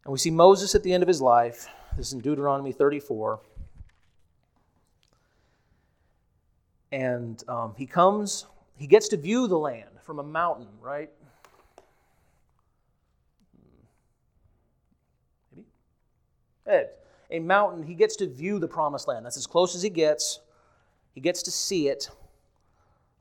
And 0.07 0.12
we 0.12 0.20
see 0.20 0.30
Moses 0.30 0.76
at 0.76 0.84
the 0.84 0.92
end 0.92 1.02
of 1.02 1.09
his 1.09 1.20
life. 1.20 1.68
This 1.96 2.07
is 2.07 2.12
in 2.12 2.20
Deuteronomy 2.20 2.70
34. 2.70 3.40
And 6.92 7.42
um, 7.48 7.74
he 7.76 7.86
comes, 7.86 8.46
he 8.76 8.86
gets 8.86 9.09
to 9.09 9.16
view 9.16 9.48
the 9.48 9.59
land 9.59 9.90
from 10.04 10.20
a 10.20 10.22
mountain, 10.22 10.68
right? 10.80 11.11
Maybe? 15.57 16.84
A 17.32 17.40
mountain, 17.40 17.82
he 17.82 17.96
gets 17.96 18.14
to 18.16 18.28
view 18.28 18.61
the 18.61 18.68
promised 18.68 19.09
land. 19.09 19.26
That's 19.26 19.36
as 19.36 19.48
close 19.48 19.74
as 19.74 19.82
he 19.82 19.90
gets. 19.90 20.38
He 21.16 21.20
gets 21.20 21.42
to 21.42 21.50
see 21.50 21.88
it. 21.88 22.11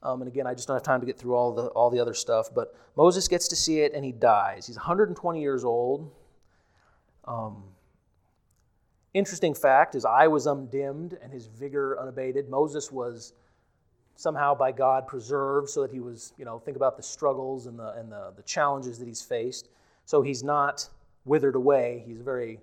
Um, 0.03 0.21
and 0.21 0.27
again, 0.27 0.45
I 0.45 0.53
just 0.53 0.67
don't 0.67 0.75
have 0.75 0.83
time 0.83 0.99
to 0.99 1.07
get 1.07 1.17
through 1.17 1.33
all 1.33 1.51
the, 1.51 1.65
all 1.69 1.89
the 1.89 1.99
other 1.99 2.13
stuff, 2.13 2.49
but 2.53 2.75
Moses 2.95 3.27
gets 3.27 3.47
to 3.47 3.55
see 3.55 3.79
it 3.79 3.93
and 3.95 4.05
he 4.05 4.11
dies. 4.11 4.67
He's 4.67 4.75
120 4.75 5.41
years 5.41 5.63
old. 5.63 6.11
Um, 7.27 7.63
interesting 9.13 9.53
fact 9.53 9.93
his 9.93 10.05
eye 10.05 10.27
was 10.27 10.45
undimmed 10.45 11.17
and 11.21 11.31
his 11.31 11.47
vigor 11.47 11.99
unabated. 11.99 12.49
Moses 12.49 12.91
was 12.91 13.33
somehow 14.15 14.55
by 14.55 14.71
God 14.71 15.07
preserved 15.07 15.69
so 15.69 15.81
that 15.81 15.91
he 15.91 15.99
was, 15.99 16.33
you 16.37 16.45
know, 16.45 16.59
think 16.59 16.77
about 16.77 16.97
the 16.97 17.03
struggles 17.03 17.67
and 17.67 17.77
the, 17.77 17.93
and 17.93 18.11
the, 18.11 18.33
the 18.35 18.43
challenges 18.43 18.97
that 18.99 19.07
he's 19.07 19.21
faced. 19.21 19.69
So 20.05 20.21
he's 20.21 20.43
not 20.43 20.87
withered 21.25 21.55
away. 21.55 22.03
He's 22.05 22.21
very, 22.21 22.59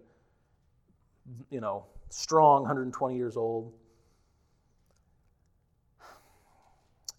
you 1.50 1.60
know, 1.60 1.84
strong, 2.08 2.62
120 2.62 3.16
years 3.16 3.36
old. 3.36 3.72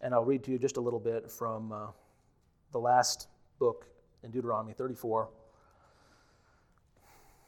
And 0.01 0.13
I'll 0.13 0.25
read 0.25 0.43
to 0.45 0.51
you 0.51 0.57
just 0.57 0.77
a 0.77 0.81
little 0.81 0.99
bit 0.99 1.31
from 1.31 1.71
uh, 1.71 1.87
the 2.71 2.79
last 2.79 3.27
book 3.59 3.87
in 4.23 4.31
Deuteronomy 4.31 4.73
34, 4.73 5.29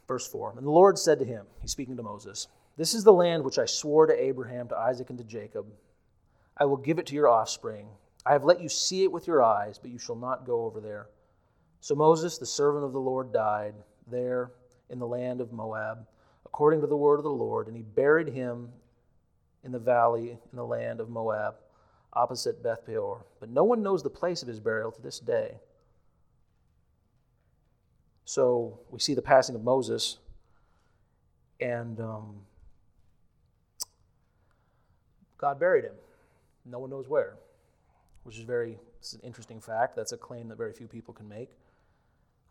verse 0.07 0.27
4. 0.27 0.53
And 0.57 0.65
the 0.65 0.71
Lord 0.71 0.97
said 0.97 1.19
to 1.19 1.25
him, 1.25 1.45
He's 1.61 1.71
speaking 1.71 1.97
to 1.97 2.03
Moses, 2.03 2.47
This 2.77 2.93
is 2.93 3.03
the 3.03 3.13
land 3.13 3.43
which 3.43 3.59
I 3.59 3.65
swore 3.65 4.07
to 4.07 4.13
Abraham, 4.23 4.67
to 4.69 4.77
Isaac, 4.77 5.09
and 5.09 5.17
to 5.17 5.23
Jacob. 5.23 5.65
I 6.57 6.65
will 6.65 6.77
give 6.77 6.99
it 6.99 7.05
to 7.07 7.15
your 7.15 7.27
offspring. 7.27 7.87
I 8.25 8.33
have 8.33 8.43
let 8.43 8.61
you 8.61 8.69
see 8.69 9.03
it 9.03 9.11
with 9.11 9.27
your 9.27 9.43
eyes, 9.43 9.77
but 9.77 9.91
you 9.91 9.99
shall 9.99 10.15
not 10.15 10.45
go 10.45 10.65
over 10.65 10.79
there. 10.79 11.09
So 11.79 11.95
Moses, 11.95 12.37
the 12.37 12.45
servant 12.45 12.85
of 12.85 12.93
the 12.93 12.99
Lord, 12.99 13.31
died 13.31 13.75
there 14.07 14.51
in 14.89 14.99
the 14.99 15.07
land 15.07 15.41
of 15.41 15.51
Moab, 15.51 16.07
according 16.45 16.81
to 16.81 16.87
the 16.87 16.97
word 16.97 17.17
of 17.17 17.23
the 17.23 17.29
Lord, 17.29 17.67
and 17.67 17.75
he 17.75 17.83
buried 17.83 18.29
him 18.29 18.69
in 19.63 19.71
the 19.71 19.79
valley 19.79 20.31
in 20.31 20.55
the 20.55 20.65
land 20.65 20.99
of 20.99 21.09
Moab 21.09 21.55
opposite 22.15 22.63
Beth 22.63 22.85
Peor. 22.85 23.25
But 23.39 23.49
no 23.49 23.63
one 23.63 23.83
knows 23.83 24.01
the 24.01 24.09
place 24.09 24.41
of 24.41 24.47
his 24.47 24.59
burial 24.59 24.91
to 24.91 25.01
this 25.01 25.19
day. 25.19 25.59
So 28.25 28.79
we 28.89 28.99
see 28.99 29.13
the 29.13 29.21
passing 29.21 29.55
of 29.55 29.63
Moses, 29.63 30.17
and 31.59 31.99
um, 31.99 32.35
God 35.37 35.59
buried 35.59 35.85
him. 35.85 35.93
No 36.65 36.79
one 36.79 36.89
knows 36.89 37.07
where, 37.07 37.35
which 38.23 38.37
is 38.37 38.43
very 38.43 38.77
it's 38.99 39.13
an 39.13 39.21
interesting 39.23 39.61
fact. 39.61 39.95
That's 39.95 40.11
a 40.11 40.17
claim 40.17 40.47
that 40.49 40.57
very 40.57 40.73
few 40.73 40.87
people 40.87 41.13
can 41.13 41.29
make. 41.29 41.49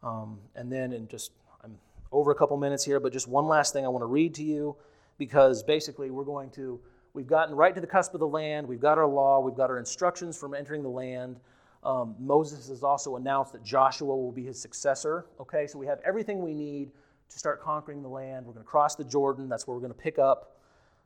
Um, 0.03 0.39
and 0.55 0.71
then, 0.71 0.93
in 0.93 1.09
just 1.09 1.33
I'm 1.63 1.77
over 2.13 2.31
a 2.31 2.35
couple 2.35 2.57
minutes 2.57 2.85
here, 2.85 3.01
but 3.01 3.13
just 3.13 3.27
one 3.27 3.47
last 3.47 3.73
thing 3.73 3.85
I 3.85 3.89
want 3.89 4.03
to 4.03 4.07
read 4.07 4.35
to 4.37 4.45
you 4.45 4.77
because 5.19 5.63
basically 5.63 6.11
we're 6.11 6.25
going 6.25 6.51
to 6.51 6.81
We've 7.15 7.29
gotten 7.29 7.55
right 7.55 7.73
to 7.73 7.81
the 7.81 7.87
cusp 7.87 8.13
of 8.15 8.21
the 8.21 8.27
land. 8.27 8.67
We've 8.67 8.81
got 8.81 8.99
our 8.99 9.07
law. 9.07 9.39
We've 9.39 9.55
got 9.55 9.71
our 9.71 9.79
instructions 9.79 10.37
from 10.37 10.53
entering 10.53 10.83
the 10.83 10.89
land. 10.89 11.39
Um, 11.85 12.15
Moses 12.19 12.69
has 12.69 12.83
also 12.83 13.17
announced 13.17 13.53
that 13.53 13.63
Joshua 13.63 14.17
will 14.17 14.33
be 14.33 14.45
his 14.45 14.61
successor. 14.61 15.27
Okay, 15.39 15.67
so 15.67 15.79
we 15.79 15.87
have 15.87 16.01
everything 16.05 16.43
we 16.43 16.55
need 16.55 16.91
to 17.29 17.39
start 17.39 17.61
conquering 17.61 18.03
the 18.03 18.09
land. 18.09 18.47
We're 18.47 18.53
going 18.53 18.65
to 18.65 18.71
cross 18.71 18.95
the 18.95 19.05
Jordan. 19.05 19.49
That's 19.49 19.67
where 19.67 19.75
we're 19.75 19.83
going 19.83 19.93
to 19.93 19.99
pick 19.99 20.19
up 20.19 20.57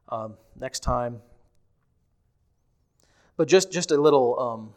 um, 0.09 0.35
next 0.59 0.81
time. 0.81 1.21
But 3.37 3.49
just, 3.49 3.73
just 3.73 3.91
a 3.91 3.97
little, 3.97 4.39
um, 4.39 4.75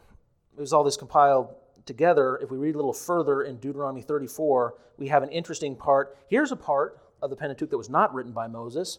was 0.56 0.72
all 0.72 0.84
this 0.84 0.96
compiled 0.96 1.54
together. 1.86 2.38
If 2.42 2.50
we 2.50 2.58
read 2.58 2.74
a 2.74 2.78
little 2.78 2.92
further 2.92 3.42
in 3.42 3.56
Deuteronomy 3.56 4.02
34, 4.02 4.74
we 4.98 5.08
have 5.08 5.22
an 5.22 5.30
interesting 5.30 5.76
part. 5.76 6.16
Here's 6.28 6.52
a 6.52 6.56
part 6.56 7.00
of 7.20 7.30
the 7.30 7.36
Pentateuch 7.36 7.70
that 7.70 7.78
was 7.78 7.90
not 7.90 8.12
written 8.14 8.32
by 8.32 8.46
Moses. 8.46 8.98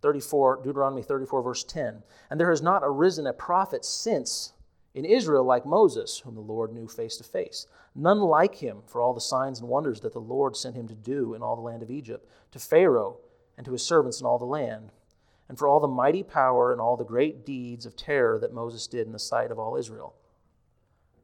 34, 0.00 0.60
Deuteronomy 0.62 1.02
34, 1.02 1.42
verse 1.42 1.64
10. 1.64 2.02
And 2.30 2.38
there 2.38 2.50
has 2.50 2.62
not 2.62 2.82
arisen 2.84 3.26
a 3.26 3.32
prophet 3.32 3.84
since 3.84 4.52
in 4.94 5.04
Israel 5.04 5.44
like 5.44 5.66
Moses, 5.66 6.18
whom 6.18 6.34
the 6.34 6.40
Lord 6.40 6.72
knew 6.72 6.88
face 6.88 7.16
to 7.18 7.24
face. 7.24 7.66
None 7.94 8.20
like 8.20 8.56
him 8.56 8.78
for 8.86 9.00
all 9.00 9.14
the 9.14 9.20
signs 9.20 9.60
and 9.60 9.68
wonders 9.68 10.00
that 10.00 10.12
the 10.12 10.20
Lord 10.20 10.56
sent 10.56 10.76
him 10.76 10.88
to 10.88 10.94
do 10.94 11.34
in 11.34 11.42
all 11.42 11.56
the 11.56 11.62
land 11.62 11.82
of 11.82 11.90
Egypt, 11.90 12.28
to 12.52 12.58
Pharaoh 12.58 13.18
and 13.56 13.64
to 13.66 13.72
his 13.72 13.84
servants 13.84 14.20
in 14.20 14.26
all 14.26 14.38
the 14.38 14.44
land, 14.44 14.92
and 15.48 15.58
for 15.58 15.66
all 15.66 15.80
the 15.80 15.88
mighty 15.88 16.22
power 16.22 16.72
and 16.72 16.80
all 16.80 16.96
the 16.96 17.04
great 17.04 17.44
deeds 17.44 17.86
of 17.86 17.96
terror 17.96 18.38
that 18.38 18.52
Moses 18.52 18.86
did 18.86 19.06
in 19.06 19.12
the 19.12 19.18
sight 19.18 19.50
of 19.50 19.58
all 19.58 19.76
Israel. 19.76 20.14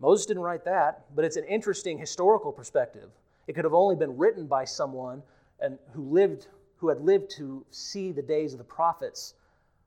Moses 0.00 0.26
didn't 0.26 0.42
write 0.42 0.64
that, 0.64 1.04
but 1.14 1.24
it's 1.24 1.36
an 1.36 1.44
interesting 1.44 1.98
historical 1.98 2.52
perspective. 2.52 3.10
It 3.46 3.54
could 3.54 3.64
have 3.64 3.74
only 3.74 3.96
been 3.96 4.16
written 4.16 4.46
by 4.46 4.64
someone 4.64 5.22
and 5.60 5.78
who 5.92 6.02
lived 6.02 6.48
who 6.76 6.88
had 6.88 7.00
lived 7.00 7.30
to 7.30 7.64
see 7.70 8.12
the 8.12 8.20
days 8.20 8.52
of 8.52 8.58
the 8.58 8.64
prophets 8.64 9.34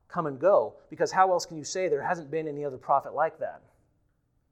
come 0.08 0.26
and 0.26 0.40
go. 0.40 0.74
Because 0.90 1.12
how 1.12 1.32
else 1.32 1.46
can 1.46 1.58
you 1.58 1.64
say 1.64 1.88
there 1.88 2.02
hasn't 2.02 2.32
been 2.32 2.48
any 2.48 2.66
other 2.66 2.78
prophet 2.78 3.14
like 3.14 3.38
that? 3.40 3.62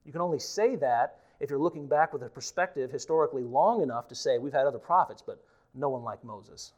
You 0.06 0.12
can 0.12 0.22
only 0.22 0.40
say 0.40 0.76
that 0.78 1.20
if 1.40 1.50
you're 1.50 1.60
looking 1.60 1.88
back 1.88 2.14
with 2.14 2.24
a 2.24 2.30
perspective 2.30 2.92
historically 2.92 3.44
long 3.44 3.82
enough 3.82 4.08
to 4.10 4.16
say 4.16 4.38
we've 4.38 4.54
had 4.54 4.68
other 4.68 4.80
prophets, 4.80 5.22
but 5.26 5.44
no 5.74 5.90
one 5.90 6.04
like 6.04 6.24
Moses. 6.24 6.74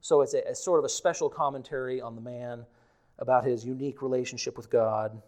So 0.00 0.22
it's 0.22 0.34
a, 0.34 0.42
a 0.48 0.54
sort 0.54 0.78
of 0.78 0.84
a 0.84 0.88
special 0.88 1.28
commentary 1.28 2.00
on 2.00 2.14
the 2.14 2.20
man 2.20 2.64
about 3.18 3.44
his 3.44 3.64
unique 3.64 4.02
relationship 4.02 4.56
with 4.56 4.70
God. 4.70 5.20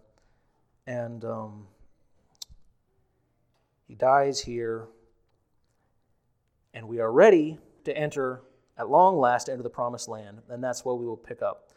And 0.86 1.24
um, 1.24 1.66
he 3.86 3.94
dies 3.94 4.40
here, 4.40 4.86
and 6.72 6.88
we 6.88 7.00
are 7.00 7.12
ready 7.12 7.58
to 7.84 7.96
enter 7.96 8.42
at 8.78 8.88
long 8.88 9.18
last 9.18 9.48
enter 9.48 9.62
the 9.62 9.70
promised 9.70 10.08
land, 10.08 10.40
and 10.48 10.62
that's 10.62 10.84
what 10.84 10.98
we 10.98 11.06
will 11.06 11.16
pick 11.16 11.42
up. 11.42 11.72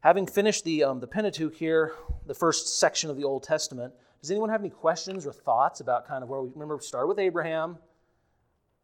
Having 0.00 0.26
finished 0.26 0.64
the, 0.64 0.84
um, 0.84 1.00
the 1.00 1.06
Pentateuch 1.06 1.54
here, 1.54 1.92
the 2.26 2.34
first 2.34 2.78
section 2.78 3.10
of 3.10 3.16
the 3.16 3.24
Old 3.24 3.42
Testament, 3.42 3.92
does 4.20 4.30
anyone 4.30 4.50
have 4.50 4.60
any 4.60 4.70
questions 4.70 5.26
or 5.26 5.32
thoughts 5.32 5.80
about 5.80 6.06
kind 6.06 6.22
of 6.22 6.28
where 6.28 6.40
we 6.40 6.50
remember 6.50 6.76
we 6.76 6.82
started 6.82 7.06
with 7.06 7.18
Abraham? 7.18 7.78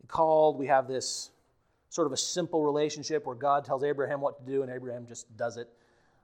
He 0.00 0.06
called, 0.06 0.58
we 0.58 0.66
have 0.66 0.88
this 0.88 1.30
sort 1.88 2.06
of 2.06 2.12
a 2.12 2.16
simple 2.16 2.62
relationship 2.64 3.26
where 3.26 3.36
God 3.36 3.64
tells 3.64 3.84
Abraham 3.84 4.20
what 4.20 4.38
to 4.38 4.50
do 4.50 4.62
and 4.62 4.70
Abraham 4.70 5.06
just 5.06 5.34
does 5.36 5.56
it. 5.56 5.68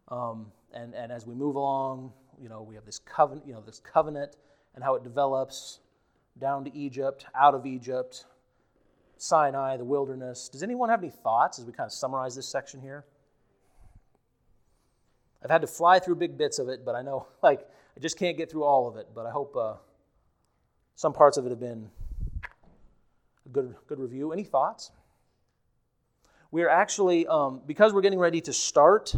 Um, 0.09 0.47
and, 0.73 0.95
and 0.95 1.13
as 1.13 1.27
we 1.27 1.35
move 1.35 1.57
along, 1.57 2.13
you 2.41 2.49
know, 2.49 2.63
we 2.63 2.75
have 2.75 2.87
this 2.87 2.99
covenant, 2.99 3.47
you 3.47 3.53
know, 3.53 3.61
this 3.61 3.81
covenant 3.81 4.37
and 4.75 4.83
how 4.83 4.95
it 4.95 5.03
develops 5.03 5.81
down 6.41 6.65
to 6.65 6.75
Egypt, 6.77 7.27
out 7.35 7.55
of 7.55 7.67
Egypt, 7.67 8.25
Sinai, 9.17 9.77
the 9.77 9.85
wilderness. 9.85 10.49
Does 10.49 10.63
anyone 10.63 10.89
have 10.89 11.03
any 11.03 11.11
thoughts 11.11 11.59
as 11.59 11.65
we 11.65 11.73
kind 11.73 11.87
of 11.87 11.93
summarize 11.93 12.37
this 12.37 12.49
section 12.49 12.81
here? 12.81 13.05
I've 15.43 15.51
had 15.51 15.61
to 15.61 15.67
fly 15.67 15.99
through 15.99 16.17
big 16.17 16.39
bits 16.39 16.59
of 16.59 16.69
it, 16.69 16.85
but 16.85 16.95
I 16.95 17.03
know 17.03 17.27
like 17.43 17.69
I 17.99 18.01
just 18.01 18.17
can't 18.17 18.37
get 18.37 18.49
through 18.49 18.63
all 18.63 18.87
of 18.87 18.97
it. 18.97 19.09
But 19.13 19.27
I 19.27 19.31
hope 19.31 19.57
uh, 19.57 19.75
some 20.95 21.13
parts 21.13 21.37
of 21.37 21.47
it 21.47 21.49
have 21.49 21.59
been 21.59 21.91
a 23.45 23.49
good 23.49 23.75
good 23.89 23.99
review. 23.99 24.33
Any 24.33 24.45
thoughts? 24.45 24.93
We're 26.53 26.69
actually 26.69 27.27
um, 27.27 27.61
because 27.67 27.93
we're 27.93 28.03
getting 28.03 28.21
ready 28.21 28.41
to 28.43 28.53
start 28.53 29.17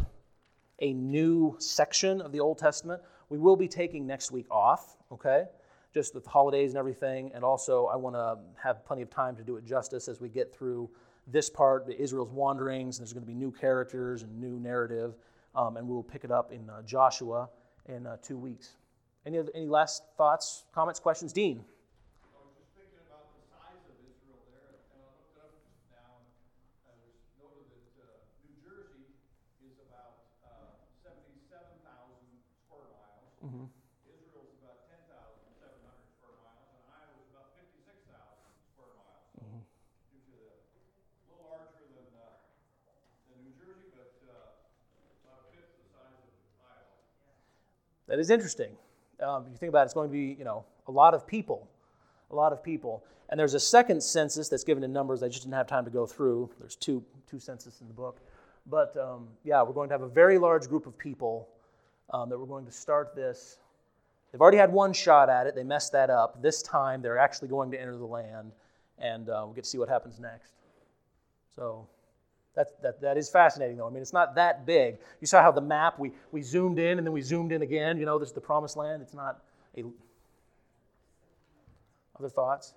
a 0.79 0.95
new 0.95 1.57
section 1.59 2.23
of 2.23 2.33
the 2.33 2.41
Old 2.41 2.57
Testament. 2.57 3.03
We 3.29 3.39
will 3.39 3.55
be 3.55 3.69
taking 3.69 4.07
next 4.07 4.33
week 4.33 4.47
off. 4.51 4.97
Okay 5.13 5.45
just 5.93 6.15
with 6.15 6.25
holidays 6.25 6.71
and 6.71 6.79
everything. 6.79 7.33
And 7.35 7.43
also, 7.43 7.87
I 7.87 7.97
want 7.97 8.15
to 8.15 8.39
have 8.63 8.85
plenty 8.85 9.03
of 9.03 9.11
time 9.11 9.35
to 9.35 9.43
do 9.43 9.57
it 9.57 9.65
justice 9.65 10.07
as 10.07 10.21
we 10.21 10.29
get 10.29 10.55
through 10.55 10.89
this 11.27 11.51
part, 11.51 11.85
the 11.85 12.01
Israel's 12.01 12.31
wanderings. 12.31 12.99
And 12.99 13.05
there's 13.05 13.13
going 13.13 13.25
to 13.25 13.27
be 13.27 13.35
new 13.35 13.51
characters 13.51 14.23
and 14.23 14.41
new 14.41 14.61
narrative. 14.61 15.17
Um, 15.57 15.77
and 15.79 15.89
we'll 15.89 16.05
pick 16.05 16.23
it 16.23 16.31
up 16.31 16.53
in 16.53 16.71
uh, 16.71 16.83
Joshua 16.83 17.49
in 17.91 18.07
uh, 18.07 18.17
two 18.23 18.39
weeks. 18.39 18.77
Any, 19.27 19.39
other, 19.39 19.51
any 19.55 19.67
last 19.67 20.03
thoughts, 20.17 20.65
comments, 20.73 21.01
questions? 21.01 21.33
Dean? 21.33 21.65
That 48.11 48.19
is 48.19 48.29
interesting. 48.29 48.73
Um, 49.23 49.45
if 49.47 49.53
you 49.53 49.57
think 49.57 49.71
about 49.71 49.83
it, 49.83 49.85
it's 49.85 49.95
going 49.95 50.09
to 50.09 50.13
be, 50.13 50.37
you 50.37 50.45
know, 50.45 50.65
a 50.89 50.91
lot 50.91 51.15
of 51.15 51.27
people, 51.27 51.69
a 52.33 52.35
lot 52.35 52.53
of 52.53 52.63
people. 52.63 53.05
And 53.29 53.39
there's 53.39 53.55
a 53.55 53.61
second 53.61 54.03
census 54.03 54.49
that's 54.49 54.65
given 54.65 54.83
in 54.83 54.93
numbers 54.93 55.23
I 55.23 55.29
just 55.29 55.43
didn't 55.45 55.55
have 55.55 55.69
time 55.69 55.85
to 55.85 55.91
go 55.91 56.07
through. 56.07 56.51
There's 56.59 56.75
two, 56.75 57.05
two 57.31 57.39
census 57.39 57.81
in 57.81 57.87
the 57.87 57.95
book. 57.95 58.19
But 58.67 58.97
um, 58.97 59.29
yeah, 59.45 59.63
we're 59.63 59.73
going 59.73 59.89
to 59.91 59.95
have 59.95 60.03
a 60.03 60.09
very 60.09 60.39
large 60.39 60.69
group 60.69 60.87
of 60.87 60.99
people 60.99 61.49
um, 62.13 62.29
that 62.31 62.39
we're 62.39 62.47
going 62.47 62.67
to 62.67 62.73
start 62.73 63.15
this. 63.15 63.59
They've 64.33 64.41
already 64.41 64.59
had 64.59 64.73
one 64.73 64.93
shot 64.93 65.29
at 65.29 65.47
it. 65.47 65.55
They 65.55 65.65
messed 65.65 65.93
that 65.93 66.11
up. 66.11 66.43
This 66.43 66.63
time, 66.63 67.03
they're 67.03 67.19
actually 67.19 67.49
going 67.49 67.71
to 67.71 67.81
enter 67.81 67.97
the 67.97 68.07
land, 68.07 68.53
and 68.99 69.29
uh, 69.29 69.43
we'll 69.45 69.55
get 69.55 69.65
to 69.65 69.71
see 69.71 69.79
what 69.79 69.89
happens 69.89 70.19
next. 70.19 70.53
So 71.55 71.87
that, 72.61 72.83
that, 72.83 73.01
that 73.01 73.17
is 73.17 73.31
fascinating, 73.31 73.77
though. 73.77 73.87
I 73.87 73.91
mean, 73.91 74.03
it's 74.03 74.13
not 74.13 74.35
that 74.35 74.67
big. 74.67 74.99
You 75.21 75.27
saw 75.27 75.43
how 75.43 75.51
the 75.51 75.61
map, 75.61 75.99
we, 75.99 76.13
we 76.33 76.43
zoomed 76.43 76.79
in 76.79 76.99
and 76.99 77.07
then 77.07 77.13
we 77.13 77.23
zoomed 77.23 77.53
in 77.53 77.63
again. 77.63 77.99
You 77.99 78.07
know, 78.07 78.19
this 78.19 78.29
is 78.29 78.35
the 78.35 78.41
promised 78.41 78.77
land. 78.77 79.03
It's 79.03 79.15
not 79.15 79.43
a. 79.77 79.85
Other 82.19 82.29
thoughts? 82.29 82.75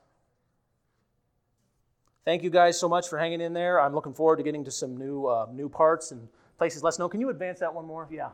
Thank 2.23 2.43
you 2.43 2.49
guys 2.49 2.79
so 2.79 2.87
much 2.87 3.09
for 3.09 3.17
hanging 3.17 3.41
in 3.41 3.51
there. 3.51 3.81
I'm 3.81 3.93
looking 3.93 4.13
forward 4.13 4.37
to 4.37 4.43
getting 4.43 4.63
to 4.63 4.71
some 4.71 4.95
new, 4.95 5.25
uh, 5.25 5.47
new 5.51 5.67
parts 5.67 6.11
and 6.11 6.29
places 6.57 6.81
less 6.81 6.97
known. 6.97 7.09
Can 7.09 7.19
you 7.19 7.29
advance 7.29 7.59
that 7.59 7.73
one 7.73 7.85
more? 7.85 8.07
Yeah. 8.09 8.29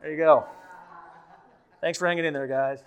There 0.00 0.10
you 0.10 0.16
go. 0.16 0.46
Thanks 1.82 1.98
for 1.98 2.06
hanging 2.06 2.24
in 2.24 2.32
there, 2.32 2.46
guys. 2.46 2.82